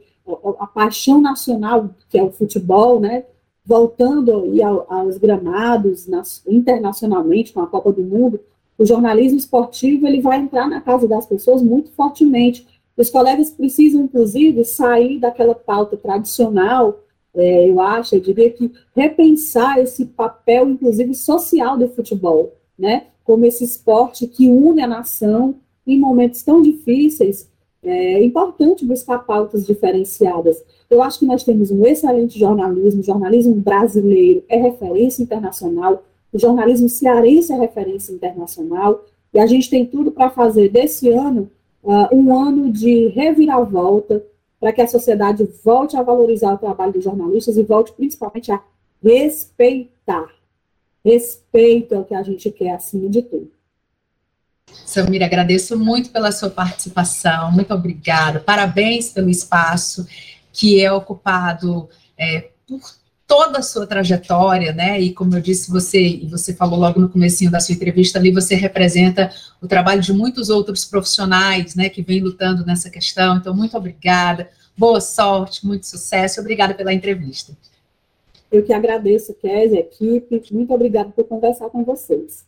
a 0.59 0.67
paixão 0.67 1.19
nacional, 1.19 1.89
que 2.09 2.19
é 2.19 2.23
o 2.23 2.31
futebol, 2.31 2.99
né? 2.99 3.23
Voltando 3.67 4.33
aí 4.33 4.63
aos 4.63 5.17
gramados 5.17 6.07
nas, 6.07 6.41
internacionalmente 6.47 7.51
com 7.51 7.59
a 7.59 7.67
Copa 7.67 7.91
do 7.91 8.01
Mundo, 8.01 8.39
o 8.77 8.85
jornalismo 8.85 9.37
esportivo 9.37 10.07
ele 10.07 10.21
vai 10.21 10.39
entrar 10.39 10.69
na 10.69 10.79
casa 10.79 11.07
das 11.07 11.25
pessoas 11.25 11.61
muito 11.61 11.91
fortemente. 11.91 12.65
Os 12.95 13.09
colegas 13.09 13.51
precisam, 13.51 14.03
inclusive, 14.03 14.63
sair 14.63 15.19
daquela 15.19 15.53
pauta 15.53 15.97
tradicional 15.97 17.03
é, 17.37 17.69
eu 17.69 17.79
acho, 17.79 18.15
eu 18.15 18.19
diria 18.19 18.49
que 18.49 18.71
repensar 18.95 19.77
esse 19.77 20.07
papel, 20.07 20.67
inclusive, 20.71 21.13
social 21.13 21.77
do 21.77 21.87
futebol, 21.87 22.55
né? 22.77 23.07
Como 23.23 23.45
esse 23.45 23.63
esporte 23.63 24.25
que 24.25 24.49
une 24.49 24.81
a 24.81 24.87
nação 24.87 25.55
em 25.85 25.99
momentos 25.99 26.41
tão 26.41 26.63
difíceis. 26.63 27.47
É 27.83 28.23
importante 28.23 28.85
buscar 28.85 29.19
pautas 29.19 29.65
diferenciadas. 29.65 30.63
Eu 30.89 31.01
acho 31.01 31.19
que 31.19 31.25
nós 31.25 31.43
temos 31.43 31.69
um 31.71 31.85
excelente 31.85 32.37
jornalismo, 32.37 33.03
jornalismo 33.03 33.55
brasileiro 33.55 34.43
é 34.49 34.57
referência 34.57 35.21
internacional, 35.21 36.03
o 36.33 36.39
jornalismo 36.39 36.89
cearense 36.89 37.53
é 37.53 37.55
referência 37.57 38.11
internacional, 38.11 39.05
e 39.33 39.39
a 39.39 39.45
gente 39.45 39.69
tem 39.69 39.85
tudo 39.85 40.11
para 40.11 40.29
fazer 40.29 40.69
desse 40.69 41.09
ano 41.09 41.49
uh, 41.83 42.13
um 42.15 42.35
ano 42.35 42.71
de 42.71 43.07
reviravolta, 43.07 44.23
para 44.59 44.73
que 44.73 44.81
a 44.81 44.87
sociedade 44.87 45.47
volte 45.63 45.95
a 45.95 46.01
valorizar 46.01 46.53
o 46.53 46.57
trabalho 46.57 46.93
dos 46.93 47.03
jornalistas 47.03 47.57
e 47.57 47.63
volte 47.63 47.93
principalmente 47.93 48.51
a 48.51 48.61
respeitar. 49.03 50.29
Respeito 51.05 51.93
é 51.93 51.99
o 51.99 52.03
que 52.03 52.15
a 52.15 52.23
gente 52.23 52.51
quer 52.51 52.71
acima 52.71 53.07
de 53.07 53.21
tudo. 53.21 53.56
Samira, 54.85 55.25
agradeço 55.25 55.77
muito 55.77 56.09
pela 56.09 56.31
sua 56.31 56.49
participação, 56.49 57.51
muito 57.51 57.73
obrigada, 57.73 58.39
parabéns 58.39 59.09
pelo 59.09 59.29
espaço 59.29 60.07
que 60.51 60.81
é 60.81 60.91
ocupado 60.91 61.89
é, 62.17 62.49
por 62.67 62.81
toda 63.27 63.59
a 63.59 63.61
sua 63.61 63.85
trajetória, 63.85 64.71
né? 64.71 64.99
E 64.99 65.13
como 65.13 65.35
eu 65.35 65.41
disse, 65.41 65.69
você 65.69 66.01
e 66.01 66.27
você 66.27 66.53
falou 66.53 66.79
logo 66.79 66.99
no 66.99 67.09
comecinho 67.09 67.51
da 67.51 67.59
sua 67.59 67.75
entrevista 67.75 68.17
ali, 68.17 68.31
você 68.31 68.55
representa 68.55 69.29
o 69.61 69.67
trabalho 69.67 70.01
de 70.01 70.13
muitos 70.13 70.49
outros 70.49 70.85
profissionais, 70.85 71.75
né, 71.75 71.89
que 71.89 72.01
vêm 72.01 72.21
lutando 72.21 72.65
nessa 72.65 72.89
questão. 72.89 73.37
Então, 73.37 73.53
muito 73.53 73.75
obrigada. 73.75 74.49
Boa 74.77 75.01
sorte, 75.01 75.65
muito 75.67 75.85
sucesso. 75.85 76.39
Obrigada 76.39 76.73
pela 76.73 76.93
entrevista. 76.93 77.51
Eu 78.49 78.63
que 78.63 78.71
agradeço, 78.71 79.33
Kézia, 79.33 79.81
equipe. 79.81 80.41
Muito 80.51 80.73
obrigada 80.73 81.09
por 81.09 81.25
conversar 81.25 81.69
com 81.69 81.83
vocês. 81.83 82.45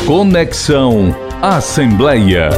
Conexão 0.07 1.15
Assembleia. 1.41 2.51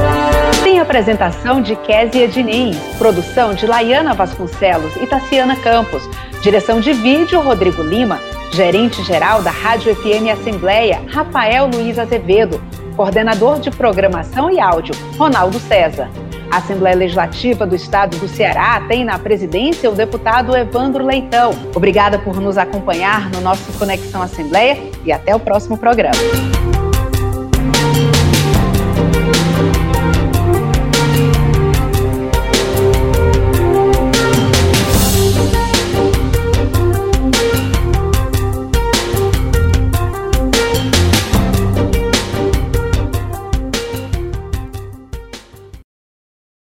Apresentação 0.85 1.63
de 1.63 1.75
Késia 1.77 2.29
Diniz, 2.29 2.77
produção 2.99 3.55
de 3.55 3.67
Laiana 3.67 4.13
Vasconcelos 4.13 4.95
e 4.97 5.07
Tassiana 5.07 5.57
Campos, 5.57 6.07
direção 6.43 6.79
de 6.79 6.93
vídeo 6.93 7.41
Rodrigo 7.41 7.83
Lima, 7.83 8.21
gerente-geral 8.53 9.41
da 9.41 9.51
Rádio 9.51 9.97
FM 9.97 10.29
Assembleia, 10.31 11.03
Rafael 11.09 11.71
Luiz 11.73 11.99
Azevedo, 11.99 12.63
coordenador 12.95 13.61
de 13.61 13.71
programação 13.71 14.51
e 14.51 14.61
áudio, 14.61 14.95
Ronaldo 15.17 15.59
César. 15.59 16.11
A 16.51 16.59
Assembleia 16.59 16.95
Legislativa 16.95 17.67
do 17.67 17.75
Estado 17.75 18.19
do 18.19 18.29
Ceará 18.29 18.85
tem 18.87 19.07
na 19.07 19.19
presidência 19.19 19.91
o 19.91 19.95
deputado 19.95 20.55
Evandro 20.55 21.03
Leitão. 21.03 21.53
Obrigada 21.75 22.19
por 22.19 22.39
nos 22.39 22.59
acompanhar 22.59 23.31
no 23.31 23.41
nosso 23.41 23.73
Conexão 23.79 24.21
Assembleia 24.21 24.79
e 25.03 25.11
até 25.11 25.35
o 25.35 25.41
próximo 25.41 25.79
programa. 25.79 26.15